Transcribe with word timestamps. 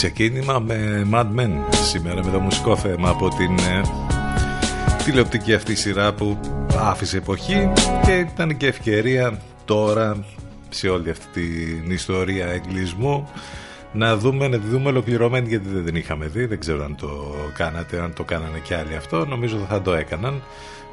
Ξεκίνημα 0.00 0.58
με 0.58 1.08
Mad 1.12 1.26
Men 1.36 1.50
σήμερα 1.82 2.24
με 2.24 2.30
το 2.30 2.38
μουσικό 2.40 2.76
θέμα 2.76 3.08
από 3.08 3.28
την 3.28 3.58
ε, 3.58 3.80
τηλεοπτική 5.04 5.54
αυτή 5.54 5.74
σειρά 5.74 6.12
που 6.12 6.38
άφησε 6.78 7.16
εποχή 7.16 7.72
και 8.04 8.12
ήταν 8.12 8.56
και 8.56 8.66
ευκαιρία 8.66 9.40
τώρα 9.64 10.24
σε 10.68 10.88
όλη 10.88 11.10
αυτή 11.10 11.30
την 11.32 11.90
ιστορία 11.90 12.46
εγκλισμού 12.46 13.28
να 13.92 14.16
δούμε, 14.16 14.48
να 14.48 14.58
τη 14.58 14.66
δούμε 14.66 14.88
ολοκληρωμένη 14.88 15.48
γιατί 15.48 15.68
δεν 15.68 15.84
την 15.84 15.96
είχαμε 15.96 16.26
δει 16.26 16.44
δεν 16.46 16.60
ξέρω 16.60 16.84
αν 16.84 16.96
το 16.96 17.34
κάνατε, 17.56 18.00
αν 18.00 18.12
το 18.14 18.24
κάνανε 18.24 18.58
και 18.62 18.74
άλλοι 18.74 18.96
αυτό 18.96 19.26
νομίζω 19.26 19.66
θα 19.68 19.82
το 19.82 19.94
έκαναν 19.94 20.42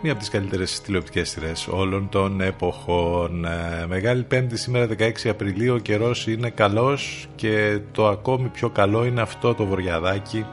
μία 0.02 0.12
από 0.12 0.20
τις 0.20 0.30
καλύτερες 0.30 0.82
τηλεοπτικές 0.82 1.30
σειρές 1.30 1.68
όλων 1.68 2.10
των 2.10 2.42
εποχών. 2.42 3.46
Ε, 3.46 3.86
Μεγάλη 3.88 4.24
Πέμπτη 4.24 4.58
σήμερα 4.58 4.88
16 4.98 5.30
Απριλίου, 5.30 5.74
ο 5.74 5.78
καιρός 5.78 6.28
είναι 6.28 6.50
καλός 6.50 7.28
και 7.36 7.80
το 7.92 8.08
ακόμη 8.08 8.48
πιο 8.48 8.70
καλό 8.70 9.06
είναι 9.06 9.22
αυτό 9.22 9.54
το 9.54 9.66
βοριαδάκι 9.66 10.46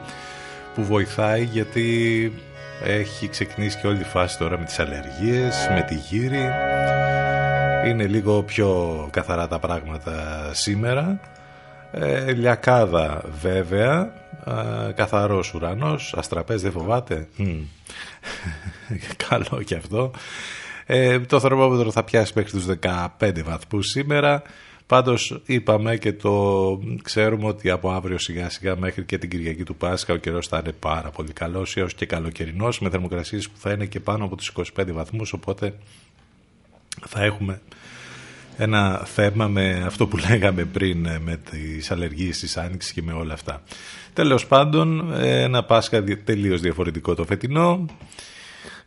που 0.75 0.83
βοηθάει 0.83 1.43
γιατί 1.43 2.31
έχει 2.83 3.27
ξεκινήσει 3.27 3.79
και 3.79 3.87
όλη 3.87 3.97
τη 3.97 4.03
φάση 4.03 4.37
τώρα 4.37 4.59
με 4.59 4.65
τις 4.65 4.79
αλλεργίες, 4.79 5.67
με 5.69 5.85
τη 5.87 5.95
γύρι. 5.95 6.49
Είναι 7.87 8.07
λίγο 8.07 8.43
πιο 8.43 8.97
καθαρά 9.11 9.47
τα 9.47 9.59
πράγματα 9.59 10.49
σήμερα. 10.51 11.19
Ε, 11.91 12.31
λιακάδα 12.31 13.21
βέβαια, 13.41 13.99
ε, 14.01 14.24
καθαρός 14.95 15.53
ουρανός, 15.53 16.13
αστραπές 16.17 16.61
δεν 16.61 16.71
φοβάται; 16.71 17.27
Καλό 19.29 19.61
και 19.65 19.75
αυτό. 19.75 20.11
Ε, 20.85 21.19
το 21.19 21.39
θερμόμετρο 21.39 21.91
θα 21.91 22.03
πιάσει 22.03 22.31
μέχρι 22.35 22.51
τους 22.51 22.65
15 23.19 23.43
βαθμούς 23.43 23.87
σήμερα. 23.87 24.41
Πάντως 24.87 25.41
είπαμε 25.45 25.97
και 25.97 26.13
το 26.13 26.79
ξέρουμε 27.01 27.47
ότι 27.47 27.69
από 27.69 27.91
αύριο 27.91 28.17
σιγά 28.17 28.49
σιγά 28.49 28.75
μέχρι 28.75 29.03
και 29.03 29.17
την 29.17 29.29
Κυριακή 29.29 29.63
του 29.63 29.75
Πάσχα 29.75 30.13
ο 30.13 30.17
καιρός 30.17 30.47
θα 30.47 30.57
είναι 30.63 30.71
πάρα 30.71 31.09
πολύ 31.09 31.33
καλός 31.33 31.77
έως 31.77 31.93
και 31.93 32.05
καλοκαιρινός 32.05 32.79
με 32.79 32.89
θερμοκρασίες 32.89 33.49
που 33.49 33.57
θα 33.57 33.71
είναι 33.71 33.85
και 33.85 33.99
πάνω 33.99 34.25
από 34.25 34.35
τους 34.35 34.51
25 34.77 34.91
βαθμούς 34.91 35.33
οπότε 35.33 35.73
θα 37.07 37.23
έχουμε 37.23 37.61
ένα 38.57 39.01
θέμα 39.05 39.47
με 39.47 39.83
αυτό 39.85 40.07
που 40.07 40.17
λέγαμε 40.29 40.65
πριν 40.65 41.05
ε, 41.05 41.19
με 41.19 41.37
τις 41.37 41.91
αλλεργίες 41.91 42.39
της 42.39 42.57
Άνοιξης 42.57 42.91
και 42.91 43.01
με 43.01 43.13
όλα 43.13 43.33
αυτά. 43.33 43.61
Τέλος 44.15 44.47
πάντων 44.47 45.13
ένα 45.21 45.63
Πάσχα 45.63 46.03
τελείως 46.23 46.61
διαφορετικό 46.61 47.15
το 47.15 47.25
φετινό 47.25 47.85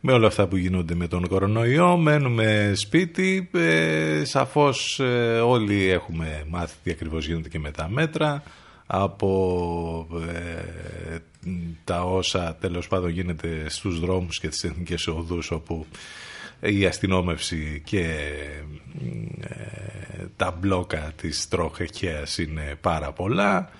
με 0.00 0.12
όλα 0.12 0.26
αυτά 0.26 0.46
που 0.46 0.56
γίνονται 0.56 0.94
με 0.94 1.08
τον 1.08 1.28
κορονοϊό. 1.28 1.96
Μένουμε 1.96 2.72
σπίτι. 2.74 3.50
Ε, 3.52 4.24
σαφώς 4.24 5.00
ε, 5.00 5.40
όλοι 5.40 5.90
έχουμε 5.90 6.44
μάθει 6.48 6.74
τι 6.82 6.90
ακριβώς 6.90 7.26
γίνονται 7.26 7.48
και 7.48 7.58
με 7.58 7.70
τα 7.70 7.88
μέτρα. 7.88 8.42
Από 8.86 10.06
ε, 10.28 11.18
τα 11.84 12.02
όσα 12.02 12.56
τέλος 12.60 12.88
πάντων 12.88 13.10
γίνεται 13.10 13.64
στους 13.68 14.00
δρόμους 14.00 14.40
και 14.40 14.48
τις 14.48 14.64
εθνικές 14.64 15.06
οδούς 15.06 15.50
όπου 15.50 15.86
η 16.60 16.86
αστυνόμευση 16.86 17.82
και 17.84 18.04
ε, 19.40 20.24
τα 20.36 20.56
μπλόκα 20.58 21.12
της 21.16 21.48
τροχεκαίας 21.48 22.38
είναι 22.38 22.76
πάρα 22.80 23.12
πολλά 23.12 23.70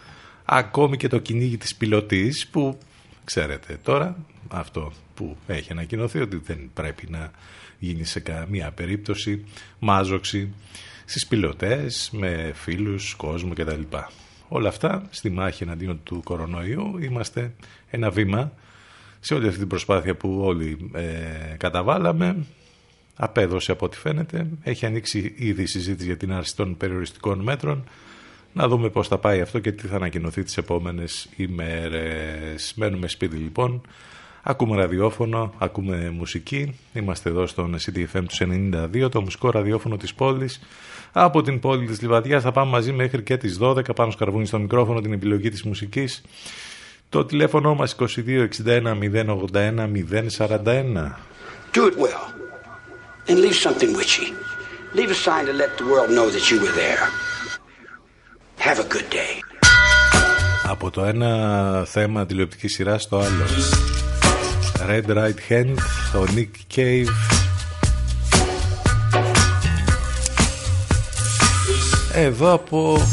ακόμη 0.51 0.97
και 0.97 1.09
το 1.09 1.19
κυνήγι 1.19 1.57
της 1.57 1.75
πιλωτής 1.75 2.47
που 2.49 2.79
ξέρετε 3.25 3.79
τώρα 3.83 4.17
αυτό 4.49 4.93
που 5.15 5.37
έχει 5.47 5.73
ανακοινωθεί 5.73 6.21
ότι 6.21 6.41
δεν 6.45 6.71
πρέπει 6.75 7.07
να 7.11 7.31
γίνει 7.79 8.05
σε 8.05 8.21
καμία 8.21 8.71
περίπτωση 8.71 9.45
μάζοξη 9.79 10.53
στις 11.05 11.27
πιλωτές 11.27 12.11
με 12.13 12.53
φίλους, 12.55 13.15
κόσμο 13.15 13.55
κτλ. 13.55 13.97
Όλα 14.49 14.69
αυτά 14.69 15.07
στη 15.11 15.31
μάχη 15.31 15.63
εναντίον 15.63 16.01
του 16.03 16.21
κορονοϊού 16.25 16.99
είμαστε 16.99 17.55
ένα 17.91 18.11
βήμα 18.11 18.53
σε 19.21 19.35
όλη 19.35 19.47
αυτή 19.47 19.59
την 19.59 19.69
προσπάθεια 19.69 20.15
που 20.15 20.41
όλοι 20.43 20.91
ε, 20.95 21.57
καταβάλαμε 21.57 22.47
απέδωσε 23.17 23.73
από 23.73 23.87
ό,τι 23.87 23.97
φαίνεται. 23.97 24.47
Έχει 24.63 24.87
ανοίξει 24.87 25.35
ήδη 25.37 25.63
η 25.63 25.67
συζήτηση 25.67 26.07
για 26.07 26.17
την 26.17 26.33
άρση 26.33 26.57
των 26.57 26.77
περιοριστικών 26.77 27.39
μέτρων. 27.39 27.85
Να 28.53 28.69
δούμε 28.69 28.89
πώς 28.89 29.09
θα 29.09 29.19
πάει 29.19 29.41
αυτό 29.41 29.59
και 29.59 29.73
τι 29.73 29.87
θα 29.87 29.97
ανακοινωθεί 29.97 30.43
τις 30.43 30.57
επόμενες 30.57 31.29
ημέρες. 31.37 32.73
Μένουμε 32.77 33.09
σπίτι 33.09 33.37
λοιπόν. 33.37 33.83
Ακούμε 34.43 34.77
ραδιόφωνο, 34.77 35.55
ακούμε 35.59 36.11
μουσική. 36.11 36.79
Είμαστε 36.93 37.29
εδώ 37.29 37.47
στον 37.47 37.77
CDFM 37.79 38.23
τους 38.29 38.41
92, 38.41 39.09
το 39.11 39.21
μουσικό 39.21 39.51
ραδιόφωνο 39.51 39.97
της 39.97 40.15
πόλης. 40.15 40.61
Από 41.13 41.43
την 41.43 41.61
πόλη 41.61 41.87
της 41.87 42.01
Λιβαδιάς 42.01 42.43
θα 42.43 42.53
πάμε 42.53 42.71
μαζί 42.71 42.93
μέχρι 42.93 43.23
και 43.23 43.37
τις 43.37 43.59
12 43.61 43.95
πάνω 43.95 44.11
σκαρβούνι 44.11 44.47
στο 44.47 44.59
μικρόφωνο 44.59 45.01
την 45.01 45.13
επιλογή 45.13 45.51
της 45.51 45.63
μουσικής. 45.63 46.23
Το 47.09 47.25
τηλέφωνο 47.25 47.75
μας 47.75 47.97
2261 47.99 48.99
081 48.99 49.89
041. 50.39 51.19
Do 51.73 51.87
it 51.87 51.97
well 51.97 52.25
and 53.29 53.39
leave 53.41 53.59
something 53.67 53.93
witchy. 54.01 54.29
Leave 54.95 55.11
a 55.11 55.21
sign 55.27 55.45
to 55.47 55.53
let 55.53 55.71
the 55.81 55.87
world 55.93 56.11
know 56.17 56.29
that 56.35 56.45
you 56.51 56.59
were 56.65 56.75
there. 56.85 57.05
Have 58.61 58.79
a 58.79 58.95
good 58.95 59.09
day. 59.13 59.43
Από 60.63 60.91
το 60.91 61.05
ένα 61.05 61.85
θέμα 61.85 62.27
τηλεοπτικής 62.27 62.73
σειράς 62.73 63.03
στο 63.03 63.19
άλλο. 63.19 63.45
Red 64.89 65.17
Right 65.17 65.53
Hand, 65.53 65.75
ο 66.15 66.25
Nick 66.35 66.77
Cave. 66.77 67.09
Εδώ 72.13 72.53
από 72.53 73.07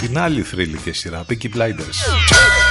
την 0.00 0.18
άλλη 0.18 0.42
θρύλικη 0.42 0.92
σειρά, 0.92 1.24
Peaky 1.28 1.56
Blinders. 1.56 2.65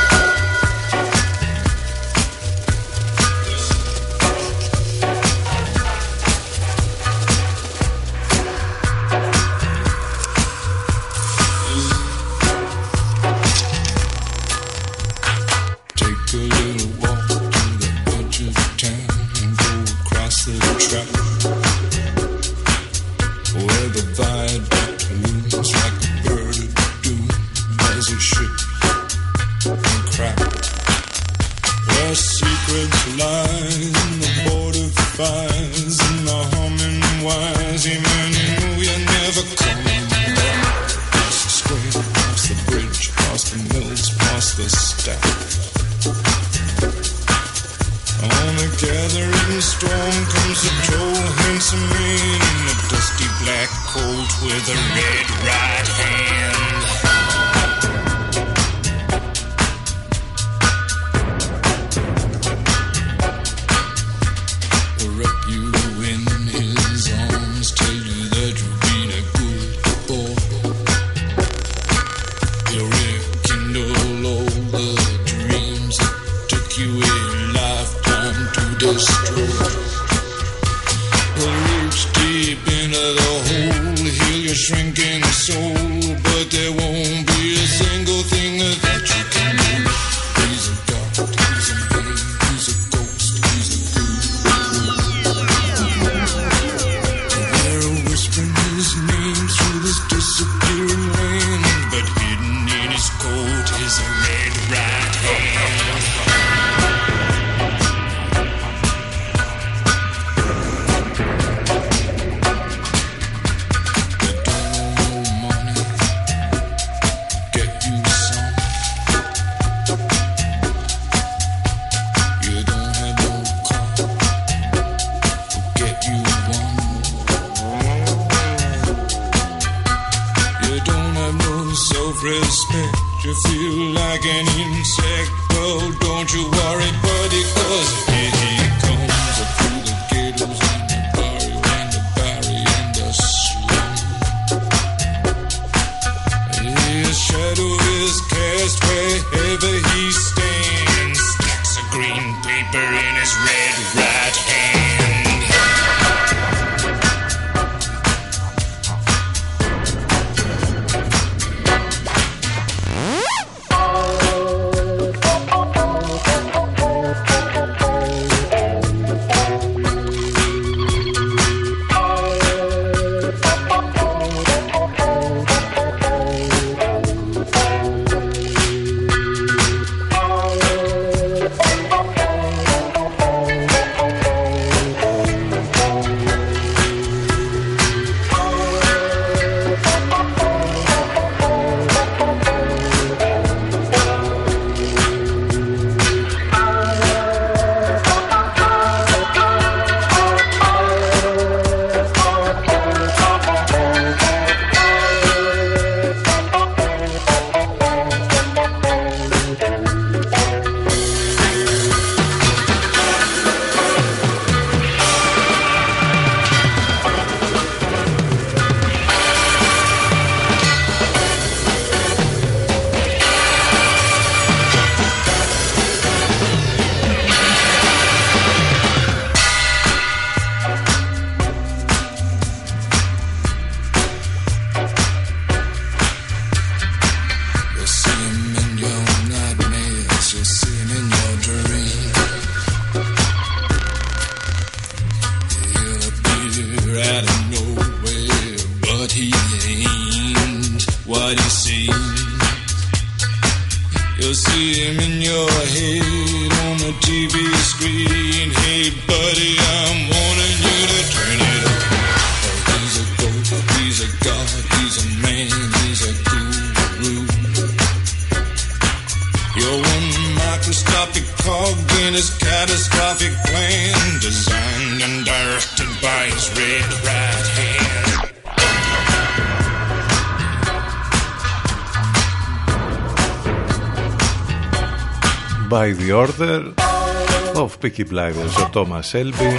Of 287.95 288.03
Peaky 288.03 288.13
Blinders 288.13 288.65
ο 288.65 288.69
Τόμας 288.69 289.13
Έλμπι 289.13 289.57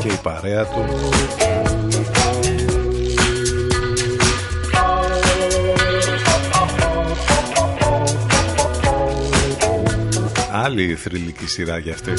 και 0.00 0.08
η 0.08 0.18
παρέα 0.22 0.64
του. 0.64 0.84
Άλλη 10.52 10.94
θρηλυκή 10.94 11.46
σειρά 11.46 11.78
για 11.78 11.92
αυτή. 11.92 12.12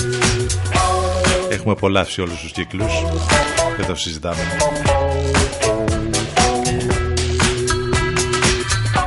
Έχουμε 1.49 1.71
απολαύσει 1.71 2.21
όλους 2.21 2.39
τους 2.39 2.51
κύκλους. 2.51 2.93
Δεν 3.77 3.85
το 3.85 3.95
συζητάμε 3.95 4.41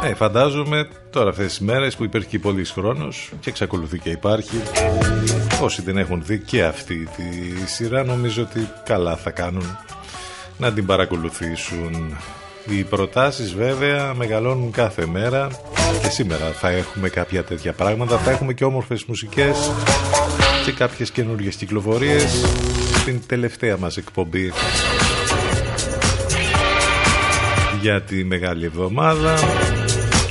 Ε, 0.06 0.14
φαντάζομαι 0.14 0.88
τώρα 1.10 1.30
αυτές 1.30 1.46
τις 1.46 1.60
μέρες 1.60 1.96
που 1.96 2.04
υπήρχε 2.04 2.38
πολλής 2.38 2.70
χρόνος 2.70 3.30
και 3.40 3.50
εξακολουθεί 3.50 3.98
και 3.98 4.10
υπάρχει 4.10 4.62
όσοι 5.62 5.82
δεν 5.82 5.96
έχουν 5.96 6.22
δει 6.24 6.38
και 6.38 6.64
αυτή 6.64 7.08
τη 7.16 7.66
σειρά 7.66 8.04
νομίζω 8.04 8.42
ότι 8.42 8.68
καλά 8.84 9.16
θα 9.16 9.30
κάνουν 9.30 9.78
να 10.58 10.72
την 10.72 10.86
παρακολουθήσουν. 10.86 12.16
Οι 12.68 12.82
προτάσεις 12.82 13.54
βέβαια 13.54 14.14
μεγαλώνουν 14.14 14.70
κάθε 14.70 15.06
μέρα 15.06 15.48
και 16.02 16.08
σήμερα 16.08 16.50
θα 16.52 16.68
έχουμε 16.68 17.08
κάποια 17.08 17.44
τέτοια 17.44 17.72
πράγματα. 17.72 18.18
Θα 18.18 18.30
έχουμε 18.30 18.52
και 18.52 18.64
όμορφες 18.64 19.04
μουσικές 19.04 19.70
και 20.64 20.72
κάποιες 20.72 21.10
καινούργιες 21.10 21.56
κυκλοφορίες 21.56 22.44
στην 23.00 23.20
τελευταία 23.26 23.76
μας 23.76 23.96
εκπομπή 23.96 24.52
για 27.80 28.02
τη 28.02 28.24
Μεγάλη 28.24 28.64
Εβδομάδα 28.64 29.34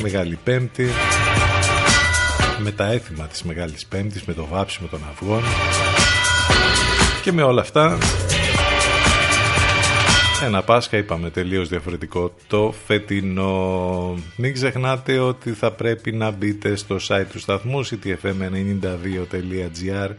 Μεγάλη 0.03 0.39
Πέμπτη 0.43 0.87
με 2.63 2.71
τα 2.71 2.91
έθιμα 2.91 3.27
της 3.27 3.43
Μεγάλης 3.43 3.85
Πέμπτης 3.85 4.23
με 4.23 4.33
το 4.33 4.45
βάψιμο 4.45 4.87
των 4.87 5.01
αυγών 5.11 5.43
και 7.21 7.31
με 7.31 7.43
όλα 7.43 7.61
αυτά 7.61 7.97
ένα 10.43 10.63
Πάσχα 10.63 10.97
είπαμε 10.97 11.29
τελείως 11.29 11.69
διαφορετικό 11.69 12.33
το 12.47 12.73
φετινό. 12.85 14.17
Μην 14.35 14.53
ξεχνάτε 14.53 15.19
ότι 15.19 15.51
θα 15.51 15.71
πρέπει 15.71 16.11
να 16.11 16.31
μπείτε 16.31 16.75
στο 16.75 16.97
site 17.07 17.25
του 17.31 17.39
σταθμού 17.39 17.85
ctfm92.gr 17.85 20.09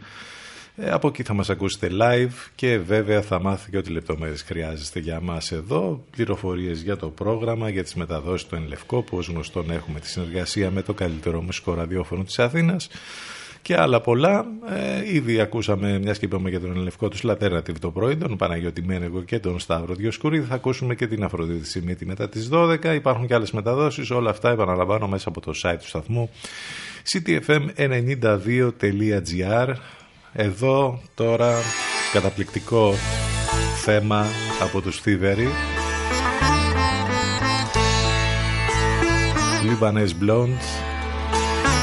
ε, 0.77 0.91
από 0.91 1.09
εκεί 1.09 1.23
θα 1.23 1.35
μας 1.35 1.51
ακούσετε 1.51 1.89
live 2.01 2.51
και 2.55 2.79
βέβαια 2.79 3.23
θα 3.23 3.41
μάθετε 3.41 3.71
και 3.71 3.77
ό,τι 3.77 3.91
λεπτομέρειες 3.91 4.43
χρειάζεστε 4.43 5.01
για 5.01 5.21
μας 5.21 5.53
εδώ. 5.53 6.05
Πληροφορίες 6.11 6.83
για 6.83 6.97
το 6.97 7.09
πρόγραμμα, 7.09 7.69
για 7.69 7.83
τις 7.83 7.95
μεταδόσεις 7.95 8.47
του 8.47 8.55
Ενλευκό 8.55 9.03
που 9.03 9.17
ως 9.17 9.29
γνωστόν 9.29 9.71
έχουμε 9.71 10.01
τη 10.01 10.09
συνεργασία 10.09 10.71
με 10.71 10.83
το 10.83 10.95
καλύτερο 10.95 11.43
μουσικό 11.43 11.75
ραδιόφωνο 11.75 12.23
της 12.23 12.39
Αθήνας 12.39 12.89
και 13.65 13.77
άλλα 13.77 14.01
πολλά. 14.01 14.47
Ε, 14.69 15.15
ήδη 15.15 15.41
ακούσαμε, 15.41 15.99
μιας 15.99 16.19
και 16.19 16.25
είπαμε 16.25 16.51
για 16.51 16.61
τον 16.61 16.77
Ελευκό 16.77 17.09
τους 17.09 17.23
Alternative 17.27 17.77
το 17.81 17.91
πρωί, 17.91 18.17
τον 18.17 18.37
Παναγιώτη 18.37 18.83
Μένεγο 18.83 19.23
και 19.23 19.39
τον 19.39 19.59
Σταύρο 19.59 19.95
Διοσκουρίδη. 19.95 20.47
Θα 20.47 20.55
ακούσουμε 20.55 20.95
και 20.95 21.07
την 21.07 21.25
Αφροδίτη 21.25 21.67
Σιμίτη 21.67 22.07
μετά 22.07 22.29
τις 22.29 22.49
12. 22.53 22.95
Υπάρχουν 22.95 23.27
και 23.27 23.35
άλλες 23.35 23.51
μεταδόσεις. 23.51 24.11
Όλα 24.11 24.31
αυτά 24.31 24.51
επαναλαμβάνω 24.51 25.09
μέσα 25.09 25.29
από 25.29 25.41
το 25.41 25.53
site 25.63 25.77
του 25.81 25.89
σταθμού 25.89 26.31
ctfm92.gr 27.13 29.75
εδώ 30.37 31.01
τώρα 31.15 31.55
καταπληκτικό 32.13 32.95
θέμα 33.83 34.27
από 34.63 34.81
τους 34.81 35.01
Θήβεροι. 35.01 35.49
Libanese 39.63 40.25
Blondes 40.25 40.85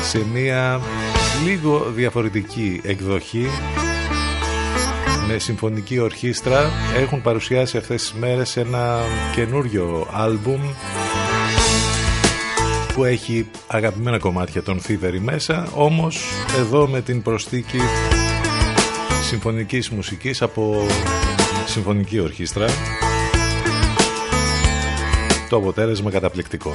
σε 0.03 0.25
μια 0.33 0.81
λίγο 1.45 1.91
διαφορετική 1.95 2.81
εκδοχή 2.83 3.47
με 5.27 5.37
συμφωνική 5.37 5.99
ορχήστρα 5.99 6.69
έχουν 6.95 7.21
παρουσιάσει 7.21 7.77
αυτές 7.77 8.01
τις 8.01 8.13
μέρες 8.13 8.57
ένα 8.57 8.99
καινούριο 9.35 10.07
άλμπουμ 10.11 10.61
που 12.93 13.03
έχει 13.03 13.49
αγαπημένα 13.67 14.17
κομμάτια 14.17 14.63
των 14.63 14.79
Θήβερη 14.79 15.19
μέσα 15.19 15.67
όμως 15.75 16.23
εδώ 16.59 16.87
με 16.87 17.01
την 17.01 17.21
προστίκη 17.21 17.79
συμφωνικής 19.31 19.89
μουσικής 19.89 20.41
από 20.41 20.85
συμφωνική 21.65 22.19
ορχήστρα. 22.19 22.67
Το 25.49 25.57
αποτέλεσμα 25.57 26.11
καταπληκτικό 26.11 26.73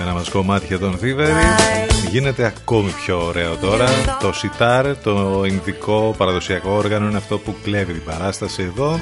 αγαπημένα 0.00 0.12
μας 0.12 0.28
κομμάτια 0.28 0.78
των 0.78 0.98
Θήβερη 0.98 1.32
γίνεται 2.10 2.44
ακόμη 2.44 2.90
πιο 2.90 3.26
ωραίο 3.26 3.56
τώρα. 3.56 3.88
Το 4.20 4.32
σιτάρ, 4.32 4.96
το 4.96 5.44
ινδικό 5.46 6.14
παραδοσιακό 6.16 6.70
όργανο 6.70 7.08
είναι 7.08 7.16
αυτό 7.16 7.38
που 7.38 7.54
κλέβει 7.62 7.92
την 7.92 8.04
παράσταση 8.04 8.62
εδώ 8.62 8.98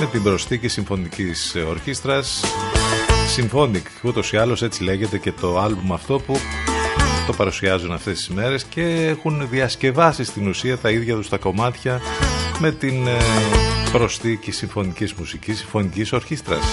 με 0.00 0.06
την 0.06 0.22
προσθήκη 0.22 0.68
συμφωνικής 0.68 1.56
ορχήστρας 1.68 2.44
Symphonic, 3.36 3.82
ούτως 4.02 4.32
ή 4.32 4.36
άλλως 4.36 4.62
έτσι 4.62 4.82
λέγεται 4.82 5.18
και 5.18 5.32
το 5.32 5.58
άλμπουμ 5.58 5.92
αυτό 5.92 6.18
που 6.18 6.36
το 7.26 7.32
παρουσιάζουν 7.32 7.92
αυτές 7.92 8.16
τις 8.16 8.28
μέρες 8.28 8.64
και 8.64 9.06
έχουν 9.08 9.48
διασκευάσει 9.50 10.24
στην 10.24 10.48
ουσία 10.48 10.78
τα 10.78 10.90
ίδια 10.90 11.14
τους 11.14 11.28
τα 11.28 11.36
κομμάτια 11.36 12.00
με 12.58 12.72
την 12.72 13.06
ε, 13.06 13.16
προσθήκη 13.92 14.50
συμφωνικής 14.50 15.14
μουσικής, 15.14 15.58
συμφωνικής 15.58 16.12
ορχήστρας. 16.12 16.64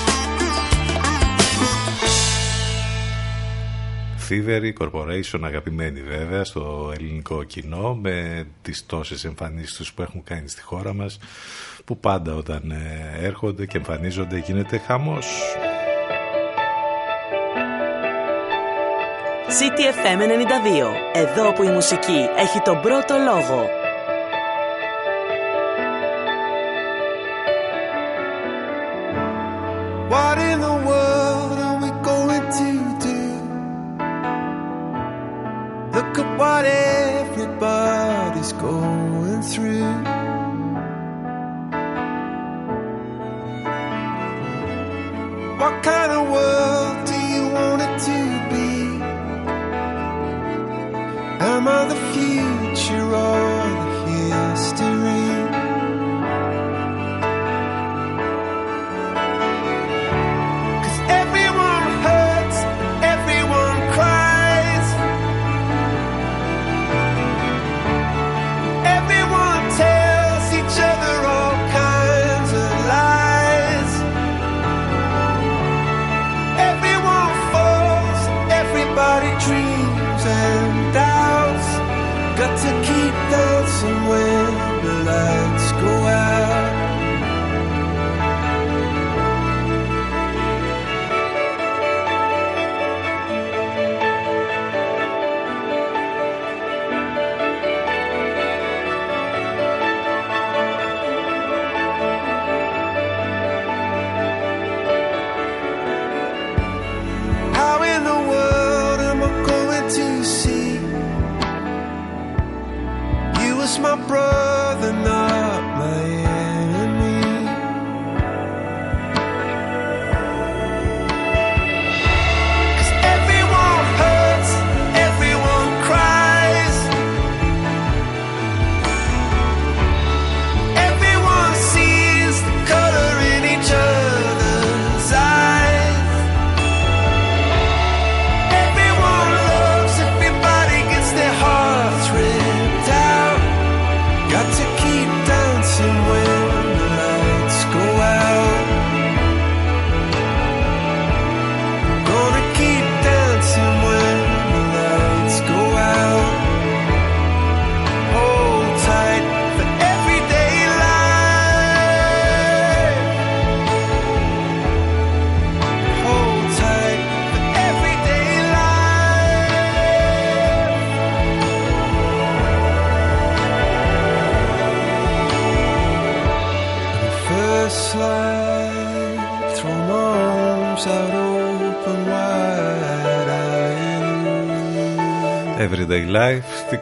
Thievery 4.29 4.73
Corporation 4.79 5.39
αγαπημένοι 5.43 6.01
βέβαια 6.01 6.43
στο 6.43 6.93
ελληνικό 6.95 7.43
κοινό 7.43 7.95
με 7.95 8.47
τις 8.61 8.85
τόσες 8.85 9.25
εμφανίσεις 9.25 9.75
τους 9.75 9.93
που 9.93 10.01
έχουν 10.01 10.23
κάνει 10.23 10.49
στη 10.49 10.61
χώρα 10.61 10.93
μας 10.93 11.19
που 11.85 11.99
πάντα 11.99 12.35
όταν 12.35 12.71
ε, 12.71 13.25
έρχονται 13.25 13.65
και 13.65 13.77
εμφανίζονται 13.77 14.37
γίνεται 14.37 14.77
χαμός. 14.77 15.25
CTFM 19.47 20.19
92. 20.21 20.25
Εδώ 21.13 21.53
που 21.53 21.63
η 21.63 21.69
μουσική 21.69 22.27
έχει 22.37 22.59
τον 22.59 22.81
πρώτο 22.81 23.15
λόγο. 23.17 23.86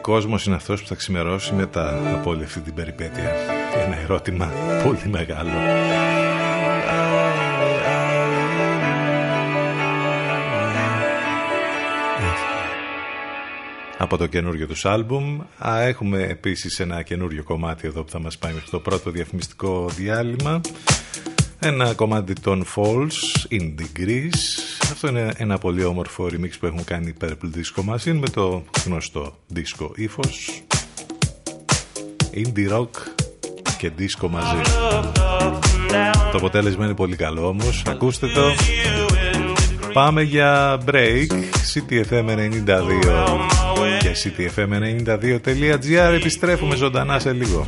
Κόσμος 0.06 0.46
είναι 0.46 0.54
αυτός 0.54 0.80
που 0.82 0.86
θα 0.86 0.94
ξημερώσει 0.94 1.54
μετά 1.54 2.12
από 2.14 2.30
όλη 2.30 2.44
αυτή 2.44 2.60
την 2.60 2.74
περιπέτεια. 2.74 3.30
Ένα 3.84 4.00
ερώτημα 4.00 4.46
πολύ 4.84 5.08
μεγάλο. 5.10 5.50
από 13.98 14.16
το 14.16 14.26
καινούριο 14.26 14.66
τους 14.66 14.84
άλμπουμ. 14.84 15.40
έχουμε 15.62 16.22
επίσης 16.22 16.80
ένα 16.80 17.02
καινούριο 17.02 17.42
κομμάτι 17.42 17.86
εδώ 17.86 18.02
που 18.02 18.10
θα 18.10 18.20
μας 18.20 18.38
πάει 18.38 18.52
μέχρι 18.52 18.70
το 18.70 18.80
πρώτο 18.80 19.10
διαφημιστικό 19.10 19.88
διάλειμμα. 19.96 20.60
Ένα 21.58 21.94
κομμάτι 21.94 22.32
των 22.32 22.64
Falls, 22.74 23.50
In 23.50 23.74
Degrees. 23.80 24.75
Αυτό 24.96 25.08
είναι 25.08 25.32
ένα 25.36 25.58
πολύ 25.58 25.84
όμορφο 25.84 26.24
remix 26.24 26.50
που 26.60 26.66
έχουν 26.66 26.84
κάνει 26.84 27.14
Purple 27.20 27.50
Disco 27.56 27.94
Machine 27.94 28.18
με 28.20 28.28
το 28.28 28.62
γνωστό 28.84 29.36
disco 29.54 29.88
ύφος. 29.94 30.62
Indie 32.34 32.72
rock 32.72 32.88
και 33.78 33.90
disco 33.98 34.28
μαζί. 34.28 34.62
Το 36.32 36.36
αποτέλεσμα 36.36 36.84
είναι 36.84 36.94
πολύ 36.94 37.16
καλό 37.16 37.48
όμως. 37.48 37.82
Ακούστε 37.86 38.26
το. 38.26 38.42
Πάμε 39.92 40.22
για 40.22 40.80
break. 40.86 41.26
CTFM 41.74 42.28
92 42.28 42.48
και 43.98 44.16
ctfm92.gr 44.24 46.12
επιστρέφουμε 46.14 46.76
ζωντανά 46.76 47.18
σε 47.18 47.32
λίγο. 47.32 47.66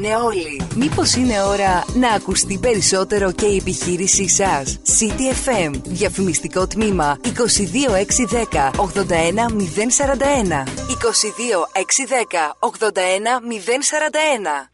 Ακούνε 0.00 0.16
όλοι. 0.24 0.60
Μήπως 0.76 1.14
είναι 1.14 1.42
ώρα 1.42 1.84
να 1.94 2.10
ακουστεί 2.10 2.58
περισσότερο 2.58 3.32
και 3.32 3.46
η 3.46 3.56
επιχείρησή 3.56 4.28
σας; 4.28 4.78
CTFM, 4.98 5.70
διαφημιστικό 5.84 6.66
τμήμα 6.66 7.18
22610 7.22 8.70
81041. 8.76 10.64
22610 10.88 12.56
81041. 12.58 14.70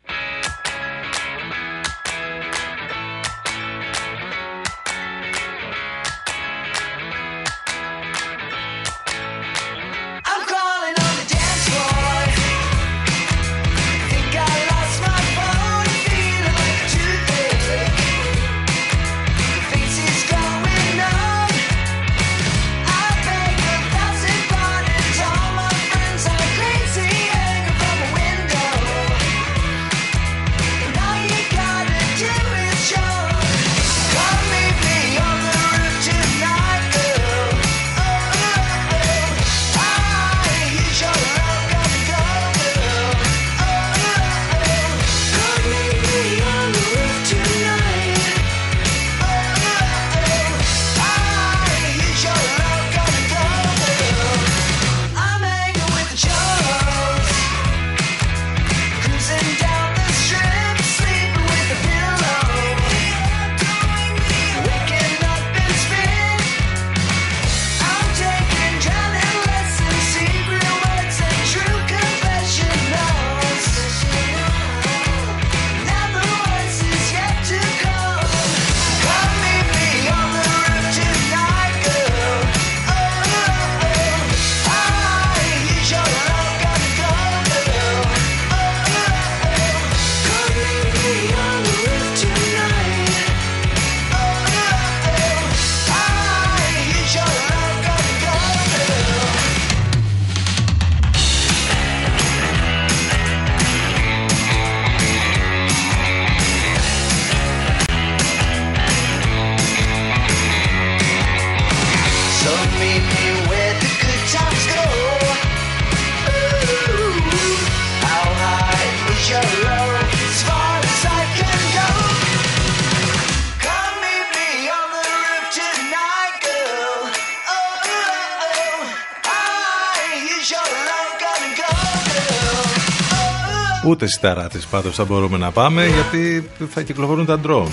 Ούτε 134.06 134.14
σιταράτες 134.14 134.66
πάντως 134.66 134.94
θα 134.94 135.04
μπορούμε 135.04 135.38
να 135.38 135.50
πάμε 135.50 135.86
γιατί 135.86 136.48
θα 136.68 136.82
κυκλοφορούν 136.82 137.26
τα 137.26 137.40
drone. 137.46 137.68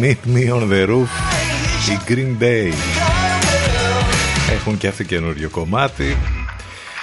Meet 0.00 0.34
me 0.34 0.52
on 0.52 0.70
the 0.70 0.88
roof, 0.88 1.10
η 1.90 1.98
Green 2.08 2.42
Day. 2.42 2.72
Έχουν 4.52 4.78
και 4.78 4.88
αυτό 4.88 5.02
καινούριο 5.02 5.48
κομμάτι. 5.48 6.16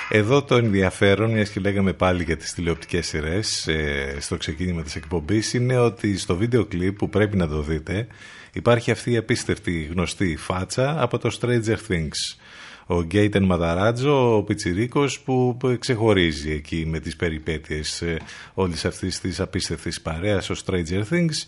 Εδώ 0.09 0.43
το 0.43 0.55
ενδιαφέρον, 0.55 1.31
μιας 1.31 1.49
και 1.49 1.59
λέγαμε 1.59 1.93
πάλι 1.93 2.23
για 2.23 2.37
τις 2.37 2.53
τηλεοπτικές 2.53 3.07
σειρές 3.07 3.67
ε, 3.67 4.15
στο 4.19 4.37
ξεκίνημα 4.37 4.81
της 4.81 4.95
εκπομπής, 4.95 5.53
είναι 5.53 5.77
ότι 5.77 6.17
στο 6.17 6.35
βίντεο 6.35 6.65
κλιπ 6.65 6.97
που 6.97 7.09
πρέπει 7.09 7.37
να 7.37 7.47
το 7.47 7.61
δείτε 7.61 8.07
υπάρχει 8.53 8.91
αυτή 8.91 9.11
η 9.11 9.17
απίστευτη 9.17 9.89
γνωστή 9.91 10.35
φάτσα 10.35 10.95
από 11.01 11.17
το 11.17 11.37
Stranger 11.41 11.77
Things 11.89 12.37
ο 12.87 13.03
Γκέιτεν 13.03 13.43
Μαδαράτζο, 13.43 14.37
ο 14.37 14.43
Πιτσιρίκος 14.43 15.19
που 15.19 15.57
ξεχωρίζει 15.79 16.51
εκεί 16.51 16.85
με 16.85 16.99
τις 16.99 17.15
περιπέτειες 17.15 18.01
ε, 18.01 18.17
όλης 18.53 18.85
αυτής 18.85 19.19
της 19.19 19.39
απίστευτης 19.39 20.01
παρέας 20.01 20.49
ο 20.49 20.55
Stranger 20.65 21.03
Things 21.09 21.45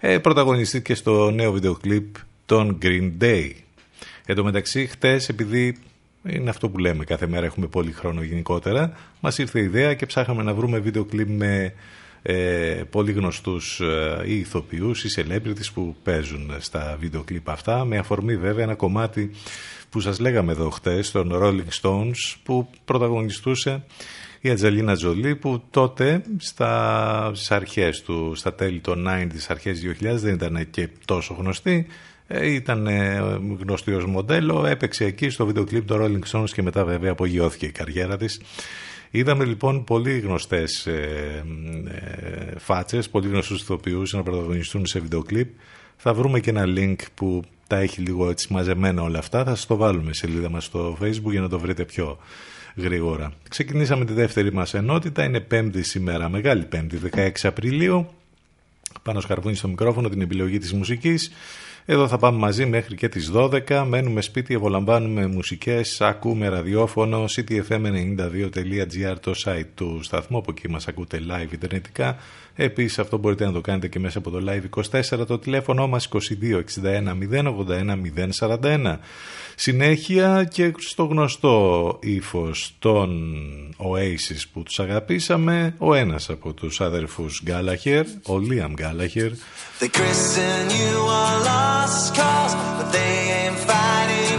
ε, 0.00 0.18
πρωταγωνιστεί 0.18 0.94
στο 0.94 1.30
νέο 1.30 1.52
βίντεο 1.52 1.74
κλιπ 1.74 2.14
των 2.46 2.78
Green 2.82 3.10
Day. 3.20 3.50
Εν 4.26 4.36
τω 4.36 4.44
μεταξύ 4.44 4.86
χτες 4.86 5.28
επειδή 5.28 5.76
είναι 6.28 6.50
αυτό 6.50 6.68
που 6.68 6.78
λέμε 6.78 7.04
κάθε 7.04 7.26
μέρα 7.26 7.46
έχουμε 7.46 7.66
πολύ 7.66 7.92
χρόνο 7.92 8.22
γενικότερα 8.22 8.92
μας 9.20 9.38
ήρθε 9.38 9.60
η 9.60 9.62
ιδέα 9.64 9.94
και 9.94 10.06
ψάχαμε 10.06 10.42
να 10.42 10.54
βρούμε 10.54 10.78
βίντεο 10.78 11.04
κλιπ 11.04 11.28
με 11.28 11.74
ε, 12.22 12.82
πολύ 12.90 13.12
γνωστούς 13.12 13.80
ε, 13.80 14.22
ή 14.24 14.38
ηθοποιούς 14.38 15.04
ή 15.04 15.08
celebrities 15.16 15.70
που 15.74 15.96
παίζουν 16.02 16.54
στα 16.58 16.96
βίντεο 17.00 17.22
κλιπ 17.22 17.50
αυτά 17.50 17.84
με 17.84 17.98
αφορμή 17.98 18.36
βέβαια 18.36 18.64
ένα 18.64 18.74
κομμάτι 18.74 19.30
που 19.90 20.00
σας 20.00 20.18
λέγαμε 20.18 20.52
εδώ 20.52 20.70
χτες, 20.70 21.10
τον 21.10 21.32
Rolling 21.34 21.80
Stones, 21.82 22.34
που 22.42 22.68
πρωταγωνιστούσε 22.84 23.84
η 24.40 24.50
Ατζελίνα 24.50 24.94
Τζολί, 24.94 25.36
που 25.36 25.62
τότε 25.70 26.22
στα, 26.38 27.30
στις 27.34 27.50
αρχές 27.50 28.02
του, 28.02 28.32
στα 28.34 28.54
τέλη 28.54 28.78
των 28.80 29.06
90 29.08 29.26
στις 29.30 29.50
αρχές 29.50 29.80
2000 30.00 30.16
δεν 30.16 30.34
ήταν 30.34 30.70
και 30.70 30.88
τόσο 31.04 31.36
γνωστή, 31.38 31.86
ε, 32.26 32.52
ήταν 32.52 32.86
ε, 32.86 33.18
γνωστή 33.60 33.92
ως 33.94 34.06
μοντέλο, 34.06 34.66
έπαιξε 34.66 35.04
εκεί 35.04 35.30
στο 35.30 35.46
βίντεο 35.46 35.64
κλιπ 35.64 35.86
των 35.86 36.00
Rolling 36.02 36.32
Stones 36.32 36.50
και 36.50 36.62
μετά 36.62 36.84
βέβαια 36.84 37.10
απογειώθηκε 37.12 37.66
η 37.66 37.70
καριέρα 37.70 38.16
της. 38.16 38.40
Είδαμε 39.10 39.44
λοιπόν 39.44 39.84
πολύ 39.84 40.18
γνωστές 40.18 40.86
ε, 40.86 41.44
ε, 41.88 42.58
φάτσες, 42.58 43.08
πολύ 43.08 43.28
γνωστούς 43.28 43.60
ηθοποιούς 43.60 44.12
να 44.12 44.22
πρωταγωνιστούν 44.22 44.86
σε 44.86 45.00
βίντεο 45.00 45.22
κλιπ. 45.22 45.48
Θα 45.96 46.14
βρούμε 46.14 46.40
και 46.40 46.50
ένα 46.50 46.64
link 46.66 46.96
που 47.14 47.42
τα 47.70 47.78
έχει 47.78 48.00
λίγο 48.00 48.30
έτσι 48.30 48.52
μαζεμένα 48.52 49.02
όλα 49.02 49.18
αυτά. 49.18 49.44
Θα 49.44 49.54
σας 49.54 49.66
το 49.66 49.76
βάλουμε 49.76 50.12
σε 50.12 50.26
σελίδα 50.26 50.50
μας 50.50 50.64
στο 50.64 50.98
facebook 51.02 51.30
για 51.30 51.40
να 51.40 51.48
το 51.48 51.58
βρείτε 51.58 51.84
πιο 51.84 52.18
γρήγορα. 52.76 53.32
Ξεκινήσαμε 53.48 54.04
τη 54.04 54.12
δεύτερη 54.12 54.52
μας 54.52 54.74
ενότητα, 54.74 55.24
είναι 55.24 55.40
πέμπτη 55.40 55.82
σήμερα, 55.82 56.28
μεγάλη 56.28 56.64
πέμπτη, 56.64 57.00
16 57.14 57.30
Απριλίου. 57.42 58.08
Πάνω 59.02 59.20
σκαρβούνι 59.20 59.54
στο 59.54 59.68
μικρόφωνο 59.68 60.08
την 60.08 60.20
επιλογή 60.20 60.58
της 60.58 60.72
μουσικής. 60.72 61.32
Εδώ 61.84 62.08
θα 62.08 62.18
πάμε 62.18 62.38
μαζί 62.38 62.66
μέχρι 62.66 62.94
και 62.94 63.08
τις 63.08 63.30
12. 63.34 63.84
Μένουμε 63.86 64.20
σπίτι, 64.20 64.54
απολαμβάνουμε 64.54 65.26
μουσικές, 65.26 66.00
ακούμε 66.00 66.48
ραδιόφωνο, 66.48 67.24
ctfm92.gr 67.36 69.16
το 69.20 69.32
site 69.44 69.66
του 69.74 70.00
σταθμού, 70.02 70.38
από 70.38 70.50
εκεί 70.50 70.68
μας 70.68 70.88
ακούτε 70.88 71.20
live 71.30 71.52
ιντερνετικά. 71.52 72.16
Επίσης 72.54 72.98
αυτό 72.98 73.18
μπορείτε 73.18 73.44
να 73.44 73.52
το 73.52 73.60
κάνετε 73.60 73.88
και 73.88 73.98
μέσα 73.98 74.18
από 74.18 74.30
το 74.30 74.42
live 74.48 74.82
24, 75.20 75.26
το 75.26 75.38
τηλέφωνο 75.38 75.86
μας 75.86 76.08
2261 76.12 76.18
081 77.32 77.96
041. 78.40 78.98
Συνέχεια 79.62 80.44
και 80.44 80.74
στο 80.78 81.04
γνωστό 81.04 81.98
ύφος 82.02 82.74
των 82.78 83.10
Oasis 83.78 84.42
που 84.52 84.62
τους 84.62 84.80
αγαπήσαμε, 84.80 85.74
ο 85.78 85.94
ένας 85.94 86.30
από 86.30 86.52
τους 86.52 86.80
αδερφούς 86.80 87.42
Γκάλαχερ, 87.44 88.04
ο 88.26 88.38
Λίαμ 88.38 88.72
Γκάλαχερ, 88.72 89.30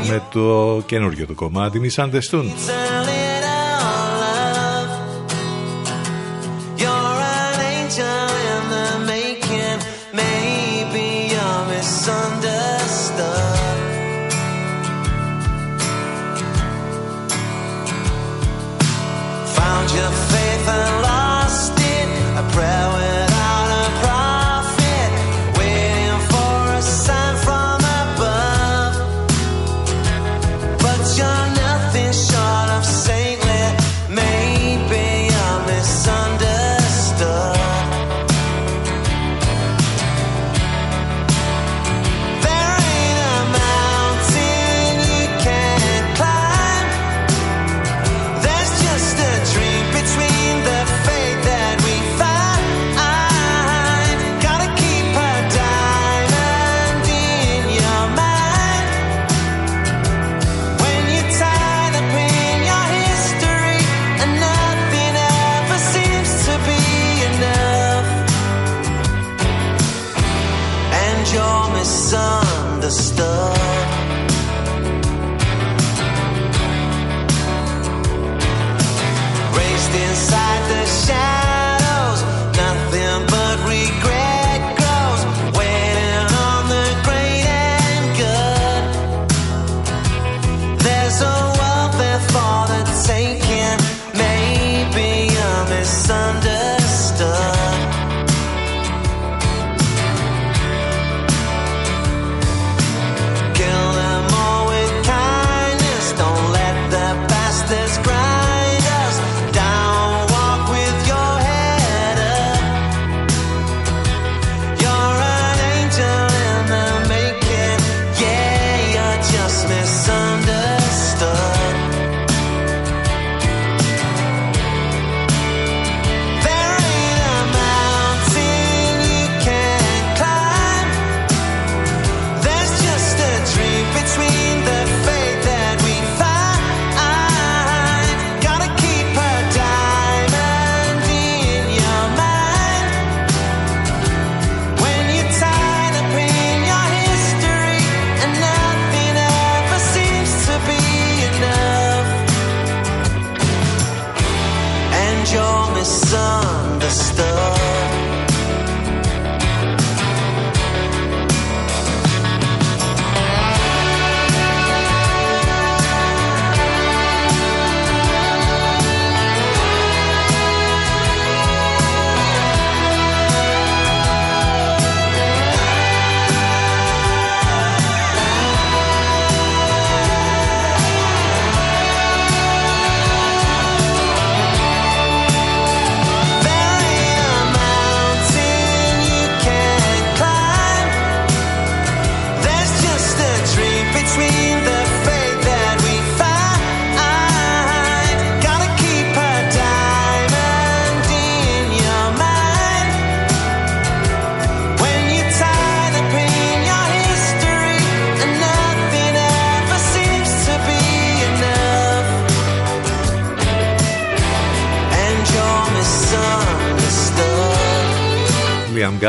με 0.07 0.21
το 0.31 0.81
καινούργιο 0.85 1.25
του 1.25 1.35
κομμάτι 1.35 1.81
Misunderstood. 1.83 2.43
This 2.43 3.20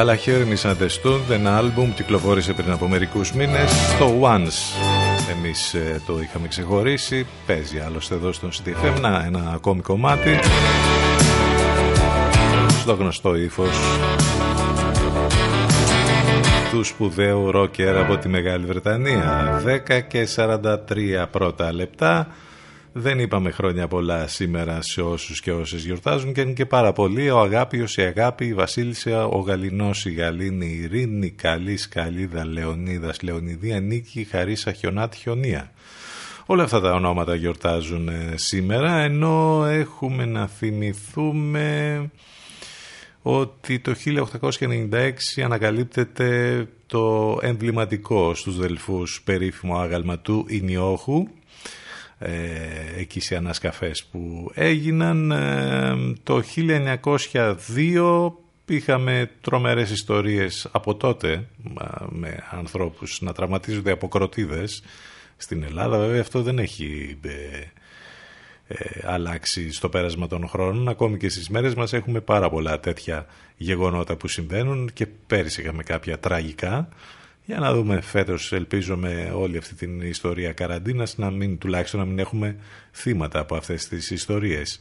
Gallagher, 0.03 0.47
Misunderstood, 0.53 1.31
ένα 1.31 1.57
άλμπουμ 1.57 1.95
κυκλοφόρησε 1.95 2.53
πριν 2.53 2.73
από 2.73 2.88
μερικούς 2.88 3.33
μήνες 3.33 3.71
στο 3.71 4.21
Once. 4.23 4.81
Εμείς 5.31 5.75
ε, 5.75 6.01
το 6.07 6.21
είχαμε 6.21 6.49
ξεχωρίσει, 6.49 7.27
παίζει 7.47 7.79
άλλωστε 7.79 8.15
εδώ 8.15 8.33
στον 8.33 8.51
CDFM, 8.51 9.01
να, 9.01 9.25
ένα 9.27 9.51
ακόμη 9.55 9.81
κομμάτι 9.81 10.38
στο 12.81 12.93
γνωστό 12.93 13.37
ύφος 13.37 13.79
του 16.71 16.85
σπουδαίου 16.85 17.51
ρόκερ 17.51 17.97
από 17.97 18.17
τη 18.17 18.29
Μεγάλη 18.29 18.67
Βρετανία. 18.67 19.62
10 19.88 20.01
και 20.09 20.29
43 20.37 20.67
πρώτα 21.31 21.73
λεπτά. 21.73 22.29
Δεν 22.94 23.18
είπαμε 23.18 23.50
χρόνια 23.50 23.88
πολλά 23.88 24.26
σήμερα 24.26 24.83
σε 24.83 25.02
όσους 25.02 25.40
και 25.40 25.52
όσες 25.52 25.85
γιορτάζουν 25.85 26.33
και 26.33 26.40
είναι 26.40 26.52
και 26.52 26.66
πάρα 26.66 26.92
πολύ 26.92 27.31
ο 27.31 27.40
Αγάπιος, 27.40 27.96
η 27.96 28.02
Αγάπη, 28.02 28.46
η 28.46 28.55
Βασίλισσα, 28.55 29.26
ο 29.26 29.38
Γαλινός, 29.38 30.05
η 30.05 30.12
Γαλήνη, 30.12 30.66
η 30.66 30.81
Ειρήνη, 30.83 31.31
Καλή, 31.31 31.78
Καλίδα, 31.88 32.46
Λεωνίδας, 32.46 33.22
Λεωνιδία, 33.22 33.81
Νίκη, 33.81 34.24
Χαρίσα, 34.31 34.72
Χιονάτη, 34.72 35.16
Χιονία. 35.16 35.72
Όλα 36.46 36.62
αυτά 36.62 36.81
τα 36.81 36.94
ονόματα 36.94 37.35
γιορτάζουν 37.35 38.09
ε, 38.09 38.35
σήμερα 38.35 39.00
ενώ 39.00 39.64
έχουμε 39.66 40.24
να 40.24 40.46
θυμηθούμε 40.46 42.11
ότι 43.22 43.78
το 43.78 43.94
1896 44.50 45.12
ανακαλύπτεται 45.44 46.66
το 46.87 47.38
εμβληματικό 47.42 48.35
στους 48.35 48.59
Δελφούς 48.59 49.22
περίφημο 49.24 49.76
άγαλμα 49.78 50.18
του 50.18 50.44
Ινιόχου 50.48 51.26
ε, 51.26 51.41
εκεί 52.96 53.20
σε 53.20 53.37
ανασκαφές 53.37 54.04
που 54.04 54.50
έγιναν 54.54 55.31
ε, 55.31 55.94
το 56.23 56.42
1902 57.77 58.33
είχαμε 58.66 59.31
τρομερές 59.40 59.90
ιστορίες 59.90 60.68
από 60.73 60.94
τότε 60.94 61.46
με 62.08 62.44
ανθρώπους 62.50 63.20
να 63.20 63.33
τραυματίζονται 63.33 63.90
από 63.90 64.08
κροτίδες 64.08 64.83
στην 65.37 65.62
Ελλάδα 65.62 65.98
βέβαια 65.98 66.20
αυτό 66.20 66.42
δεν 66.42 66.58
έχει 66.58 67.18
ε, 67.23 67.31
ε, 68.66 69.00
αλλάξει 69.04 69.73
στο 69.73 69.88
πέρασμα 69.88 70.27
των 70.27 70.48
χρόνων. 70.48 70.88
Ακόμη 70.88 71.16
και 71.16 71.29
στις 71.29 71.48
μέρες 71.48 71.75
μας 71.75 71.92
έχουμε 71.92 72.20
πάρα 72.20 72.50
πολλά 72.50 72.81
τέτοια 72.81 73.27
γεγονότα 73.56 74.16
που 74.16 74.29
συμβαίνουν 74.29 74.90
και 74.92 75.06
πέρυσι 75.06 75.62
είχαμε 75.62 75.83
κάποια 75.83 76.18
τραγικά. 76.18 76.88
Για 77.45 77.59
να 77.59 77.75
δούμε 77.75 78.01
φέτος 78.01 78.53
ελπίζουμε 78.53 79.33
όλη 79.35 79.57
αυτή 79.57 79.75
την 79.75 80.01
ιστορία 80.01 80.53
καραντίνας 80.53 81.17
να 81.17 81.31
μην, 81.31 81.59
τουλάχιστον 81.59 82.01
να 82.01 82.07
μην 82.07 82.19
έχουμε 82.19 82.57
θύματα 82.93 83.38
από 83.38 83.57
αυτές 83.57 83.88
τις 83.88 84.11
ιστορίες. 84.11 84.81